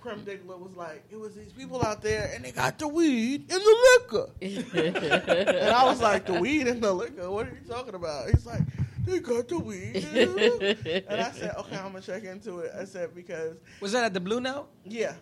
[0.00, 3.44] Crim Diggler was like, it was these people out there, and they got the weed
[3.52, 4.30] and the liquor.
[4.40, 7.30] and I was like, the weed and the liquor.
[7.30, 8.30] What are you talking about?
[8.30, 8.62] He's like,
[9.04, 9.96] they got the weed.
[9.96, 12.72] And, the liquor." and I said, okay, I'm gonna check into it.
[12.76, 14.68] I said because Was that at the Blue Note?
[14.86, 15.12] yeah.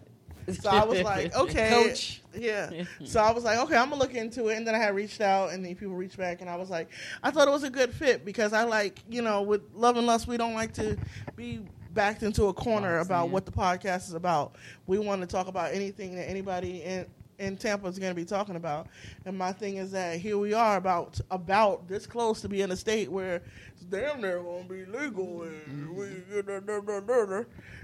[0.63, 2.23] So I was like, okay, Coach.
[2.35, 2.85] Yeah.
[3.05, 4.57] So I was like, okay, I'm gonna look into it.
[4.57, 6.89] And then I had reached out, and then people reached back, and I was like,
[7.23, 10.07] I thought it was a good fit because I like, you know, with Love and
[10.07, 10.97] Lust, we don't like to
[11.37, 11.61] be
[11.93, 14.57] backed into a corner about what the podcast is about.
[14.87, 17.07] We want to talk about anything that anybody in
[17.41, 18.87] in Tampa is going to be talking about.
[19.25, 22.71] And my thing is that here we are about about this close to being in
[22.71, 23.43] a state where
[23.73, 25.43] it's damn near going to be legal.
[25.43, 25.97] And mm-hmm.
[25.97, 26.07] we,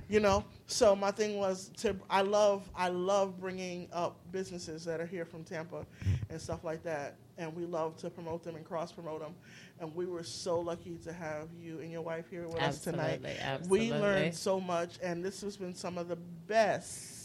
[0.08, 0.44] you know.
[0.66, 5.24] So my thing was to I love I love bringing up businesses that are here
[5.24, 5.86] from Tampa
[6.28, 9.34] and stuff like that, and we love to promote them and cross promote them.
[9.80, 13.20] And we were so lucky to have you and your wife here with us tonight.
[13.24, 17.15] Absolutely, We learned so much, and this has been some of the best.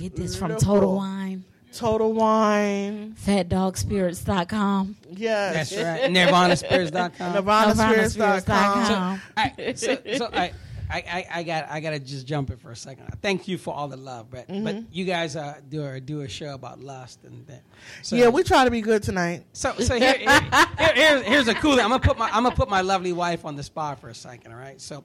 [0.00, 0.64] Get this from Local.
[0.66, 1.44] Total Wine,
[1.74, 4.96] Total Wine, FatDogSpirits.com.
[5.10, 6.10] yes, That's right.
[6.10, 7.34] NirvanaSpirits.com.
[7.44, 9.20] NirvanaSpirits.com.
[9.36, 10.52] All right, so, so I,
[10.90, 13.06] I, I, I got, I got to just jump in for a second.
[13.22, 16.28] Thank you for all the love, but, but you guys uh, do a do a
[16.28, 17.62] show about lust and that.
[18.02, 19.44] So, yeah, we try to be good tonight.
[19.52, 21.84] So, so here, here, here- here's, here's a cool thing.
[21.84, 24.14] I'm gonna put my, I'm gonna put my lovely wife on the spot for a
[24.14, 24.50] second.
[24.52, 24.80] All right.
[24.80, 25.04] So,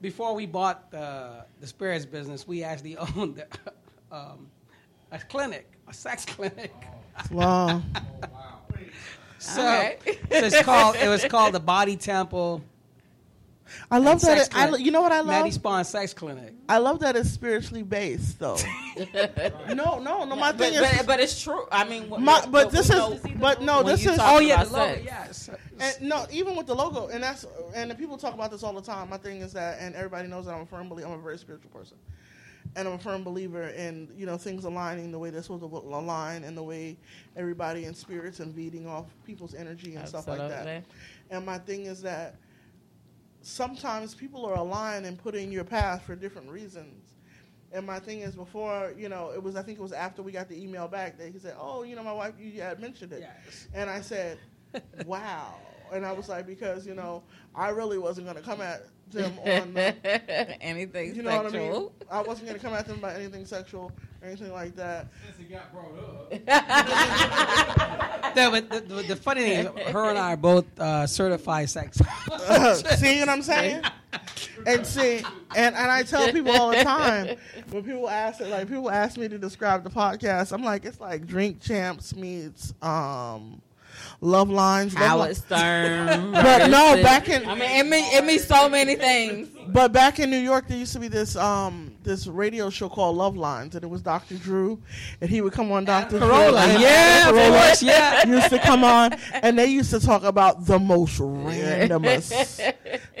[0.00, 3.42] before we bought the the spirits business, we actually owned
[4.12, 4.48] um,
[5.12, 6.72] a clinic, a sex clinic.
[7.30, 7.82] Wow.
[9.38, 9.96] So, Okay.
[10.04, 12.62] so it's called it was called the Body Temple.
[13.88, 14.48] I love that.
[14.48, 15.26] It, I, you know what I love?
[15.28, 15.52] Maddie love?
[15.54, 16.54] Spawn Sex Clinic.
[16.68, 18.56] I love that it's spiritually based, though.
[19.72, 20.34] no, no, no.
[20.34, 21.66] My But, thing is, but, but it's true.
[21.70, 24.64] I mean, what- My- what- but what this is- but no, this is- Oh yeah,
[24.64, 25.00] the logo.
[25.04, 25.48] Yes.
[25.78, 28.72] and no, even with the logo, and that's and the people talk about this all
[28.72, 29.08] the time.
[29.08, 31.06] My thing is that, and everybody knows that I'm a firm believer.
[31.08, 31.96] I'm a very spiritual person,
[32.76, 35.66] and I'm a firm believer in you know things aligning the way they're supposed to
[35.66, 36.96] align, and the way
[37.36, 40.50] everybody in spirits and feeding off people's energy and stuff like that.
[40.66, 40.82] Absolutely.
[41.30, 42.36] And my thing is that
[43.42, 47.16] sometimes people are aligned and put in your path for different reasons.
[47.72, 50.32] And my thing is, before you know, it was I think it was after we
[50.32, 53.12] got the email back that he said, "Oh, you know, my wife, you had mentioned
[53.12, 53.68] it," Yes.
[53.74, 54.38] and I said,
[55.06, 55.54] "Wow,"
[55.92, 57.22] and I was like, because you know,
[57.54, 61.52] I really wasn't going to come at them on, the, Anything you know sexual.
[61.52, 61.90] what I mean?
[62.10, 63.92] I wasn't going to come at them about anything sexual
[64.22, 65.08] or anything like that.
[65.36, 67.76] Since it got brought up.
[68.36, 71.68] No, but the, the, the funny thing is, her and I are both uh, certified
[71.68, 71.98] sex.
[71.98, 73.82] see what I'm saying?
[74.66, 75.18] And see,
[75.56, 77.36] and, and I tell people all the time
[77.70, 81.00] when people ask it, like people ask me to describe the podcast, I'm like, it's
[81.00, 83.60] like Drink Champs meets um,
[84.20, 84.94] Love Lines.
[84.94, 86.32] Love Howard Li- Stern.
[86.32, 89.48] But no, back in- I mean, it means it means so many things.
[89.68, 93.16] But back in New York, there used to be this um this radio show called
[93.16, 94.36] Love Lines, and it was Dr.
[94.36, 94.80] Drew,
[95.20, 96.18] and he would come on Dr.
[96.18, 96.28] Drew.
[96.28, 98.26] Carolla, and yeah, Carolla yeah.
[98.26, 102.74] used to come on, and they used to talk about the most randomest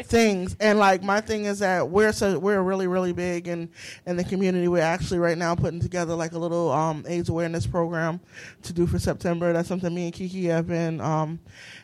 [0.04, 0.56] things.
[0.60, 3.70] And like my thing is that we're so we're really really big in
[4.06, 4.68] in the community.
[4.68, 8.20] We're actually right now putting together like a little um AIDS awareness program
[8.62, 9.52] to do for September.
[9.52, 11.40] That's something me and Kiki have been um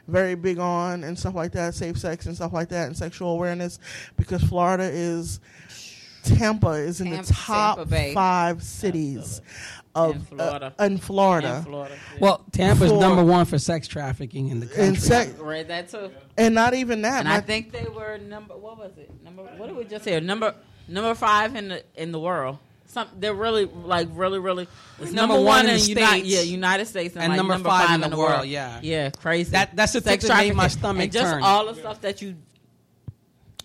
[0.09, 3.31] very big on and stuff like that, safe sex and stuff like that, and sexual
[3.33, 3.78] awareness
[4.16, 5.41] because Florida is.
[6.24, 9.41] Tampa is in Tampa- the top five cities
[9.95, 10.74] of In Florida.
[10.77, 11.57] uh, in Florida.
[11.59, 11.95] In Florida.
[11.95, 12.19] too.
[12.19, 14.85] well, Tampa's For- number one for sex trafficking in the country.
[14.87, 16.11] And, sex, I read that too.
[16.37, 17.20] and not even that.
[17.20, 18.57] And I think they were number.
[18.57, 19.09] What was it?
[19.23, 19.45] Number.
[19.57, 20.20] What did we just hear?
[20.20, 20.53] Number
[20.89, 22.59] number five in the in the world.
[22.87, 24.69] Some they're really like really really.
[24.99, 26.29] Number number, one one in in the United, States.
[26.29, 28.79] yeah, United States, and, And like number number, five five, in the world, yeah.
[28.83, 29.51] yeah, crazy.
[29.51, 31.43] That- that's the thing that made my stomach and just turn.
[31.43, 32.37] all the stuff that you.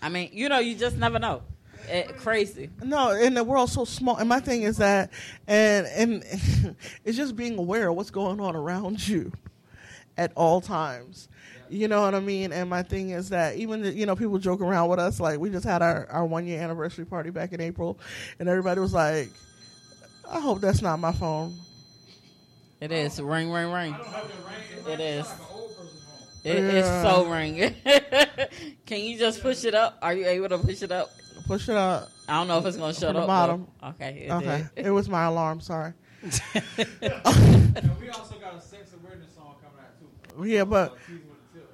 [0.01, 1.43] I mean, you know, you just never know.
[1.87, 2.69] Eh, crazy.
[2.83, 4.17] No, and the world's so small.
[4.17, 5.11] And my thing is that,
[5.47, 6.23] and and
[7.05, 9.31] it's just being aware of what's going on around you
[10.17, 11.27] at all times.
[11.71, 12.51] You know what I mean?
[12.51, 15.39] And my thing is that even the, you know people joke around with us like
[15.39, 17.97] we just had our our one year anniversary party back in April,
[18.39, 19.29] and everybody was like,
[20.29, 21.55] "I hope that's not my phone."
[22.81, 23.95] It is ring, ring, ring.
[24.87, 25.25] It is.
[25.27, 26.27] Like an old person's home.
[26.43, 27.03] It is Yeah.
[27.03, 27.75] so ringing.
[28.85, 29.97] Can you just push it up?
[30.01, 31.09] Are you able to push it up?
[31.47, 32.09] Push it up.
[32.27, 33.27] I don't know if it's gonna shut From the up.
[33.27, 33.67] bottom.
[33.81, 33.87] though.
[33.89, 34.25] Okay.
[34.27, 34.87] It Okay, did.
[34.87, 35.61] it was my alarm.
[35.61, 35.93] Sorry.
[37.01, 40.43] And we also got a sex awareness song coming out too.
[40.49, 40.97] Yeah, but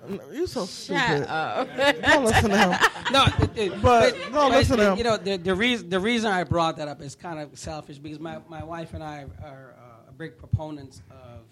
[0.07, 0.35] Tease with the tip.
[0.35, 1.27] you so Shut stupid.
[1.29, 1.67] up.
[2.01, 2.79] Don't listen to him.
[3.11, 4.97] No, it, it, But don't listen to him.
[4.97, 7.97] You know, the, the reason the reason I brought that up is kind of selfish
[7.99, 11.45] because my, my wife and I are uh, big proponents of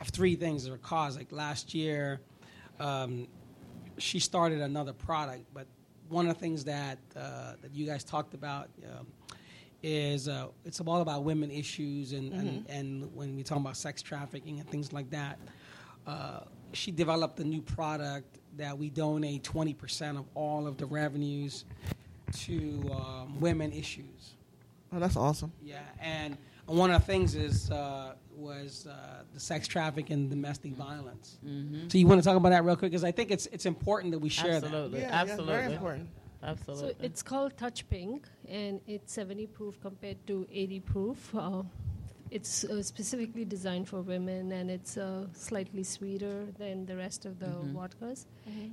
[0.00, 1.16] of three things that are caused.
[1.18, 2.20] Like last year,
[2.78, 3.26] um,
[3.98, 5.66] she started another product, but
[6.08, 8.68] one of the things that uh, that you guys talked about.
[8.84, 9.06] Um,
[9.82, 14.02] is uh, it's all about women issues and, and, and when we talk about sex
[14.02, 15.38] trafficking and things like that.
[16.06, 16.40] Uh,
[16.72, 21.64] she developed a new product that we donate 20% of all of the revenues
[22.32, 24.34] to um, women issues.
[24.92, 25.52] Oh, that's awesome.
[25.62, 26.36] Yeah, and
[26.66, 31.38] one of the things is uh, was uh, the sex trafficking and domestic violence.
[31.88, 34.12] So you want to talk about that real quick because I think it's it's important
[34.12, 34.64] that we share that.
[34.64, 35.00] Absolutely.
[35.00, 35.54] Yeah, yeah, Absolutely.
[35.54, 36.08] very important.
[36.42, 36.90] Absolutely.
[36.90, 41.34] So it's called Touch Pink, and it's 70 proof compared to 80 proof.
[41.34, 41.62] Uh,
[42.30, 47.38] it's uh, specifically designed for women, and it's uh, slightly sweeter than the rest of
[47.38, 48.26] the vodkas.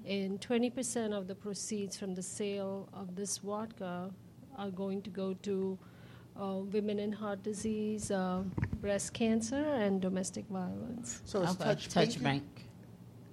[0.08, 4.12] And 20% of the proceeds from the sale of this vodka
[4.58, 5.78] are going to go to
[6.40, 8.44] uh, women in heart disease, uh,
[8.82, 11.22] breast cancer, and domestic violence.
[11.26, 11.64] So it's Okay.
[11.64, 12.24] touch, Touch Pink?
[12.24, 12.44] bank.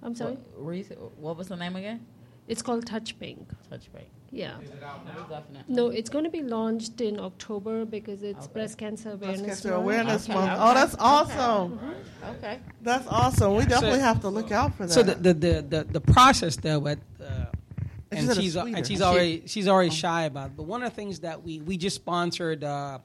[0.03, 0.37] I'm sorry.
[0.55, 2.05] What, what was the name again?
[2.47, 3.47] It's called Touch Pink.
[3.69, 4.09] Touch bank.
[4.31, 4.53] Yeah.
[5.29, 5.63] Definitely.
[5.67, 8.53] No, it's going to be launched in October because it's Okay.
[8.53, 9.83] breast cancer Breast awareness Cancer month.
[9.83, 10.51] Awareness Okay, Month.
[10.51, 10.61] okay.
[10.61, 11.79] Oh, that's awesome.
[12.37, 12.59] Okay.
[12.81, 13.55] That's awesome.
[13.55, 14.93] We definitely have to look out for that.
[14.93, 17.45] So the the, the, the, the process there but uh,
[18.11, 20.47] and said it's she's and she's already she's already shy about.
[20.47, 20.57] It.
[20.57, 22.99] But one of the things that we we just sponsored uh,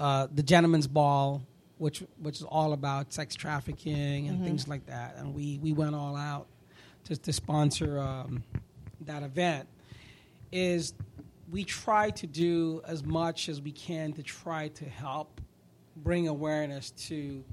[0.00, 1.42] uh, the gentleman's ball,
[1.78, 5.94] which which is all about sex trafficking and things like that, and we we went
[5.94, 6.46] all out
[7.04, 8.42] to to sponsor um,
[9.06, 9.68] that event.
[10.52, 10.94] Is
[11.50, 15.40] we try to do as much as we can to try to help
[15.96, 17.44] bring awareness to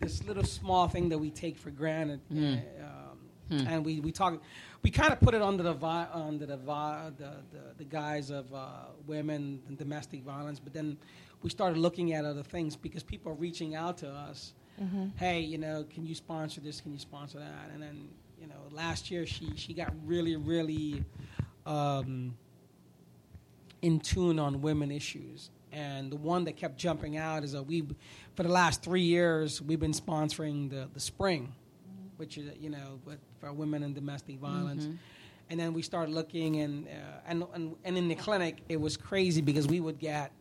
[0.00, 4.40] this little small thing that we take for granted, um, and we, we talk,
[4.82, 8.30] we kind of put it under the vi- under the, vi- the, the the guise
[8.30, 8.68] of uh,
[9.06, 10.96] women and domestic violence, but then
[11.42, 14.54] we started looking at other things because people are reaching out to us.
[15.16, 16.80] Hey, you know, can you sponsor this?
[16.80, 17.70] Can you sponsor that?
[17.72, 18.08] And then,
[18.40, 21.04] you know, last year she she got really really
[21.68, 22.34] um,
[23.82, 25.50] in tune on women issues.
[25.70, 27.84] And the one that kept jumping out is that we,
[28.34, 31.52] for the last three years, we've been sponsoring the, the spring,
[32.16, 34.88] which is, you know, but for women and domestic violence.
[35.50, 36.90] And then we started looking, and, uh,
[37.26, 40.32] and, and, and in the clinic, it was crazy because we would get,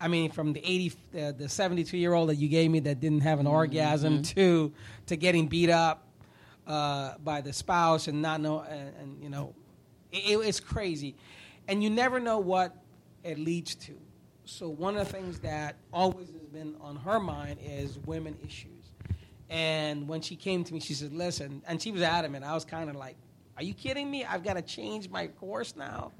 [0.00, 3.00] I mean, from the 80, uh, the 72 year old that you gave me that
[3.00, 4.72] didn't have an orgasm to,
[5.06, 6.06] to getting beat up
[6.66, 9.54] uh, by the spouse and not know, and, and you know,
[10.12, 11.16] it, it's crazy,
[11.68, 12.76] and you never know what
[13.22, 13.96] it leads to.
[14.44, 18.80] So one of the things that always has been on her mind is women issues.
[19.48, 22.44] And when she came to me, she said, "Listen," and she was adamant.
[22.44, 23.16] I was kind of like,
[23.56, 24.24] "Are you kidding me?
[24.24, 26.12] I've got to change my course now."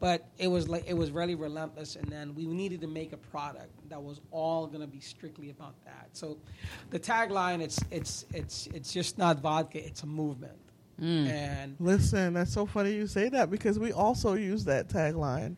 [0.00, 3.16] But it was like it was really relentless, and then we needed to make a
[3.16, 6.08] product that was all going to be strictly about that.
[6.12, 6.36] So,
[6.90, 10.58] the tagline it's it's it's it's just not vodka; it's a movement.
[11.00, 15.56] And Listen, that's so funny you say that because we also use that tagline.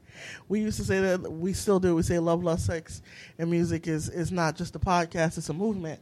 [0.48, 1.94] We used to say that we still do.
[1.94, 3.02] We say love, lust, sex,
[3.38, 6.00] and music is is not just a podcast; it's a movement.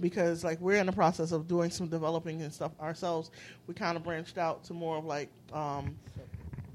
[0.00, 3.30] Because like we're in the process of doing some developing and stuff ourselves,
[3.66, 5.96] we kind of branched out to more of like um,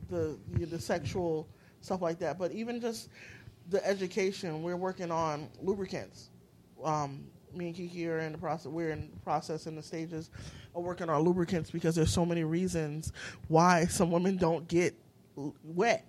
[0.10, 1.48] the the sexual
[1.82, 2.38] stuff like that.
[2.40, 3.10] But even just
[3.70, 6.30] the education, we're working on lubricants.
[6.84, 8.68] Um, me and Kiki are in the process.
[8.68, 10.30] We're in the process in the stages
[10.76, 13.12] of working on lubricants because there's so many reasons
[13.48, 14.94] why some women don't get
[15.64, 16.06] wet.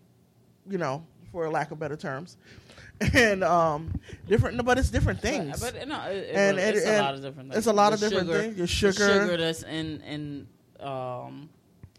[0.68, 2.36] You know, for lack of better terms,
[3.14, 3.98] and um,
[4.28, 4.62] different.
[4.64, 5.60] But it's different things.
[5.60, 7.58] But, but no, it, it And- it's and- a lot of different things.
[7.58, 8.56] it's a lot The of different things.
[8.56, 8.92] Your the sugar.
[8.92, 10.46] sugar that's in in
[10.84, 11.48] um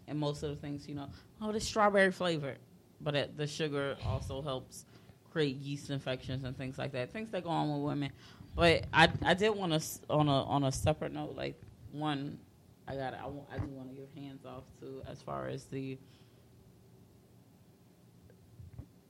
[0.06, 1.08] in most of the things, you know.
[1.40, 2.58] Oh, the strawberry flavored,
[3.00, 4.84] but it, the sugar also helps
[5.32, 7.12] create yeast infections and things like that.
[7.12, 8.10] Things that go on with women.
[8.54, 11.60] But I I did want to on a on a separate note, like
[11.92, 12.38] one,
[12.86, 15.64] I got I, want, I do want to give hands off to as far as
[15.64, 15.98] the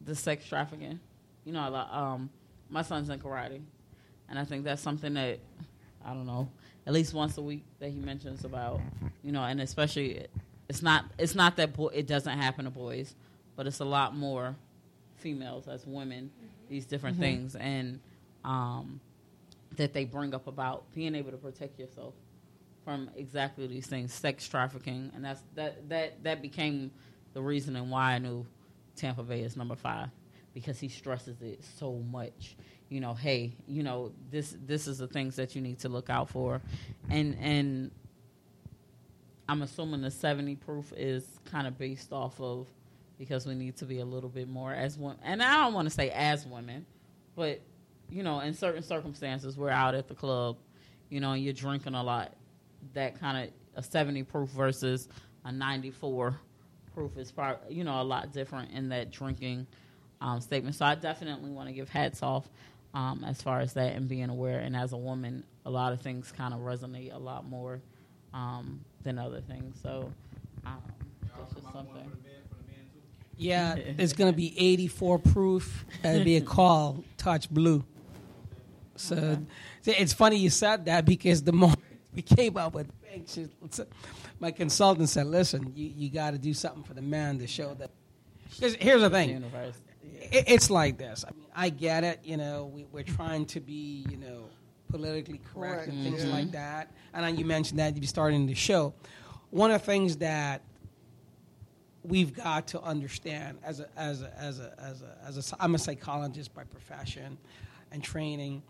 [0.01, 1.01] the sex trafficking.
[1.44, 2.31] You know, um,
[2.70, 3.60] my son's in karate,
[4.28, 5.39] and I think that's something that
[6.05, 6.48] I don't know
[6.86, 8.81] at least once a week that he mentions about.
[9.23, 10.27] You know, and especially
[10.69, 13.14] it's not it's not that bo- it doesn't happen to boys,
[13.56, 14.55] but it's a lot more
[15.16, 16.31] females as women
[16.69, 17.20] these different Mhm.
[17.20, 18.01] things and
[18.44, 19.01] um,
[19.77, 22.15] that they bring up about being able to protect yourself
[22.85, 26.90] from exactly these things, sex trafficking, and that's that that that became
[27.32, 28.47] the reason and why I knew
[28.97, 30.09] Tampa Bay is number five
[30.55, 32.57] because he stresses it so much.
[32.89, 36.11] You know, hey, you know this this is the things that you need to look
[36.11, 36.61] out for,
[37.09, 37.90] and and
[39.49, 42.69] I'm assuming the 70 proof is kind of based off of
[43.19, 45.86] because we need to be a little bit more as one, and I don't want
[45.86, 46.85] to say as women,
[47.35, 47.61] but
[48.13, 50.59] you know, in certain circumstances, we're out at the club,
[51.09, 52.35] you know, and you're drinking a lot.
[52.93, 55.09] That kind of a 70 proof versus
[55.45, 56.39] a 94
[56.95, 59.67] proof is probably, you know, a lot different in that drinking
[60.21, 60.75] um, statement.
[60.75, 62.49] So I definitely want to give hats off
[62.93, 64.61] um, as far as that and being aware.
[64.61, 67.81] And as a woman, a lot of things kind of resonate a lot more
[68.35, 69.79] um, than other things.
[69.83, 70.13] So
[70.67, 70.83] um,
[71.39, 72.13] that's just something.
[73.39, 75.87] Yeah, it's going to be 84 proof.
[76.05, 77.85] It'll be a call, touch blue.
[79.03, 79.39] So
[79.83, 81.81] see, it's funny you said that because the moment
[82.15, 82.91] we came up with
[84.41, 87.74] my consultant said, listen, you, you got to do something for the man to show
[87.74, 87.91] that.
[88.51, 89.45] Because here's the thing
[90.03, 91.24] it, it's like this.
[91.27, 92.20] I mean, I get it.
[92.24, 94.45] You know, we, we're trying to be, you know,
[94.89, 96.35] politically correct, and Correct, things yeah.
[96.35, 96.91] like that.
[97.15, 98.95] And then you mentioned that you'd be starting the show.
[99.51, 100.62] One of the things that
[102.03, 105.74] we've got to understand as a as a as a as a, as a I'm
[105.74, 107.39] a psychologist by profession
[107.91, 108.62] and training.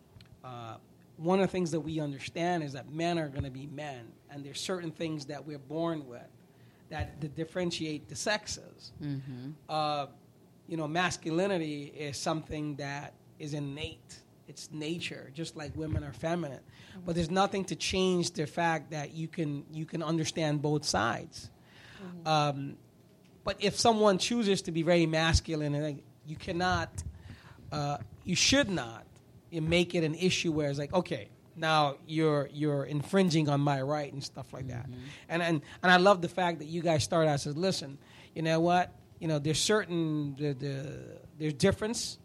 [0.45, 0.77] Uh,
[1.17, 4.13] one of the things that we understand is that men are going to be men,
[4.31, 6.23] and there's certain things that we're born with
[6.91, 9.51] that, that differentiate the sexes Mm-hmm.
[9.69, 10.07] uh,
[10.69, 14.17] you know, masculinity is something that is innate.
[14.49, 16.61] It's nature, just like women are feminine.
[17.05, 21.51] But there's nothing to change the fact that you can you can understand both sides.
[22.27, 22.77] Um,
[23.45, 26.91] but if someone chooses to be very masculine, and you cannot,
[27.71, 29.05] uh, you should not
[29.53, 33.83] you make it an issue where it's like, okay, now you're you're infringing on my
[33.83, 34.87] right and stuff like that.
[35.29, 37.99] And and and I love the fact that you guys start out says, listen,
[38.35, 40.99] you know what, you know, there's certain the, the
[41.39, 42.19] there's difference.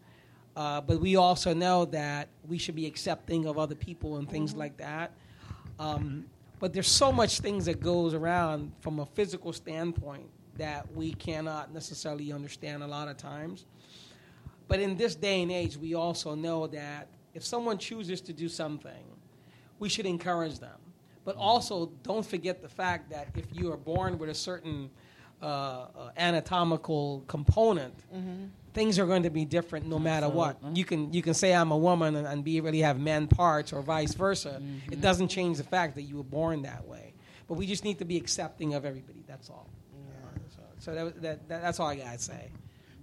[0.56, 4.54] Uh, but we also know that we should be accepting of other people and things
[4.54, 5.12] like that.
[5.78, 6.24] Um,
[6.58, 11.72] but there's so much things that goes around from a physical standpoint that we cannot
[11.72, 13.66] necessarily understand a lot of times.
[14.66, 17.06] But in this day and age, we also know that
[17.38, 19.04] if someone chooses to do something,
[19.78, 20.80] we should encourage them.
[21.24, 24.90] But also, don't forget the fact that if you are born with a certain
[25.40, 27.94] uh, uh, anatomical component,
[28.74, 30.56] things are going to be different no matter what.
[30.74, 33.72] You can you can say I'm a woman and, and be really have men parts
[33.72, 34.60] or vice versa.
[34.90, 37.14] It doesn't change the fact that you were born that way.
[37.46, 39.22] But we just need to be accepting of everybody.
[39.28, 39.68] That's all.
[40.56, 42.50] So, so that, that, that, that's all I gotta say.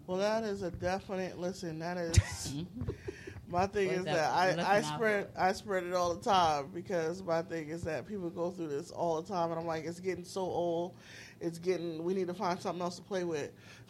[0.08, 1.80] Well, that is a definite listen.
[1.80, 2.18] That is
[3.48, 7.22] my thing is that- that I, I spread I spread it all the time because
[7.24, 10.00] my thing is that people go through this all the time, and I'm like, it's
[10.00, 10.94] getting so old.
[11.42, 12.04] It's getting.
[12.04, 13.52] We need to find something else to play with.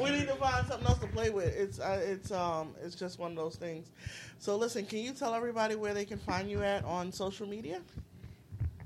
[0.00, 1.54] we need to find something else to play with.
[1.54, 3.90] It's uh, it's um it's just one of those things.
[4.38, 7.80] So listen, can you tell everybody where they can find you at on social media?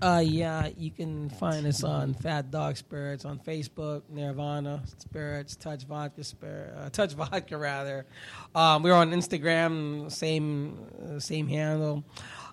[0.02, 5.84] Uh, yeah, you can find us on Fat Dog Spirits on Facebook, Nirvana Spirits, Touch
[5.84, 8.06] Vodka Spirit, uh, Touch Vodka rather.
[8.54, 12.04] Um, we're on Instagram, same uh, same handle.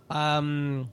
[0.09, 0.89] Um,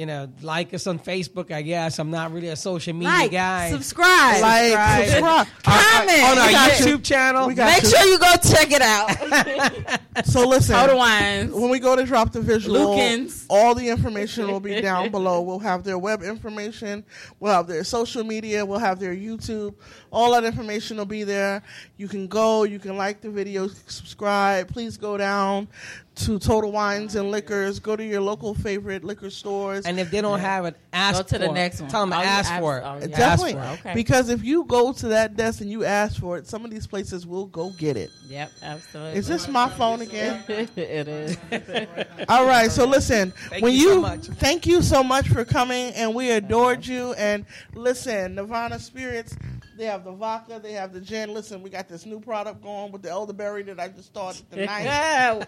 [0.00, 1.50] you know, like us on Facebook.
[1.52, 3.70] I guess I'm not really a social media Like, guy.
[3.70, 4.40] subscribe.
[4.40, 5.46] Like, subscribe.
[5.62, 6.22] Comment.
[6.22, 7.46] on our We got YouTube channel.
[7.48, 7.90] We got Make you.
[7.90, 10.00] sure you go check it out.
[10.24, 11.52] So listen, Total Wines.
[11.52, 13.46] when we go to drop the visual, Luekens.
[13.48, 15.40] all the information will be down below.
[15.40, 17.04] We'll have their web information,
[17.38, 19.74] we'll have their social media, we'll have their YouTube.
[20.10, 21.62] All that information will be there.
[21.96, 24.68] You can go, you can like the video, subscribe.
[24.68, 25.68] Please go down
[26.26, 27.78] to Total Wines and Liquors.
[27.78, 29.86] Go to your local favorite liquor stores.
[29.86, 31.54] and if they don't have it, ask Go to the for it.
[31.54, 31.90] next one.
[31.90, 32.82] Tell them to Oh, ask ask- for it.
[32.84, 33.72] oh, you Ask Definitely, for it.
[33.80, 33.94] Okay.
[33.94, 36.86] because if you go to that desk and you ask for it, some of these
[36.86, 38.10] places will go get it.
[38.28, 39.18] Yep, absolutely.
[39.18, 40.42] Is this my phone again?
[40.48, 41.36] it is.
[42.28, 44.20] All right, so listen, Thank when you you, so much.
[44.26, 47.12] thank you so much for coming, and we adored you.
[47.14, 47.44] And
[47.74, 49.36] listen, Nirvana Spirits,
[49.80, 50.60] They have the vodka.
[50.62, 51.32] They have the gin.
[51.32, 54.82] Listen, we got this new product going with the elderberry that I just started tonight.
[54.84, 55.36] Yeah.
[55.36, 55.44] we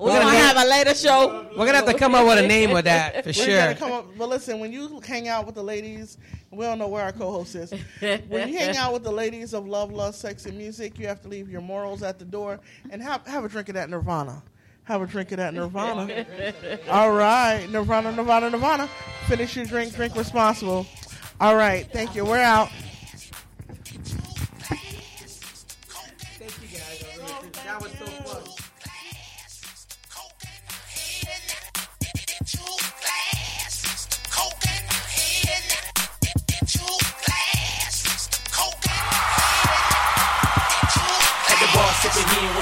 [0.00, 1.46] We're gonna gonna have a later show.
[1.56, 3.56] We're gonna have to come up with a name with that for We're sure.
[3.56, 6.18] gonna come up, but listen, when you hang out with the ladies,
[6.50, 7.70] we don't know where our co-host is.
[8.00, 11.22] when you hang out with the ladies of love, lust, sex, and music, you have
[11.22, 12.58] to leave your morals at the door
[12.90, 14.42] and have have a drink of that Nirvana.
[14.82, 16.26] Have a drink of that Nirvana.
[16.90, 18.88] All right, Nirvana, Nirvana, Nirvana.
[19.28, 19.94] Finish your drink.
[19.94, 20.84] Drink responsible.
[21.40, 22.24] All right, thank you.
[22.24, 22.70] We're out.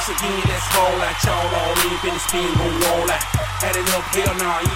[0.08, 0.46] Once again.
[1.24, 2.46] Y'all all in, spin,
[2.84, 3.22] roll out.
[3.58, 4.70] Had enough, hell nah, ain't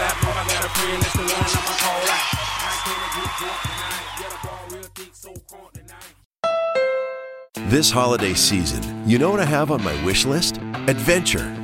[0.00, 0.16] out.
[0.24, 2.24] I got a friend, that's the one I'ma call out.
[2.60, 4.04] I can't get drunk tonight.
[4.20, 6.14] Yeah, the bar real thick, so crunk tonight.
[7.70, 10.58] This holiday season, you know what I have on my wish list?
[10.86, 11.63] Adventure.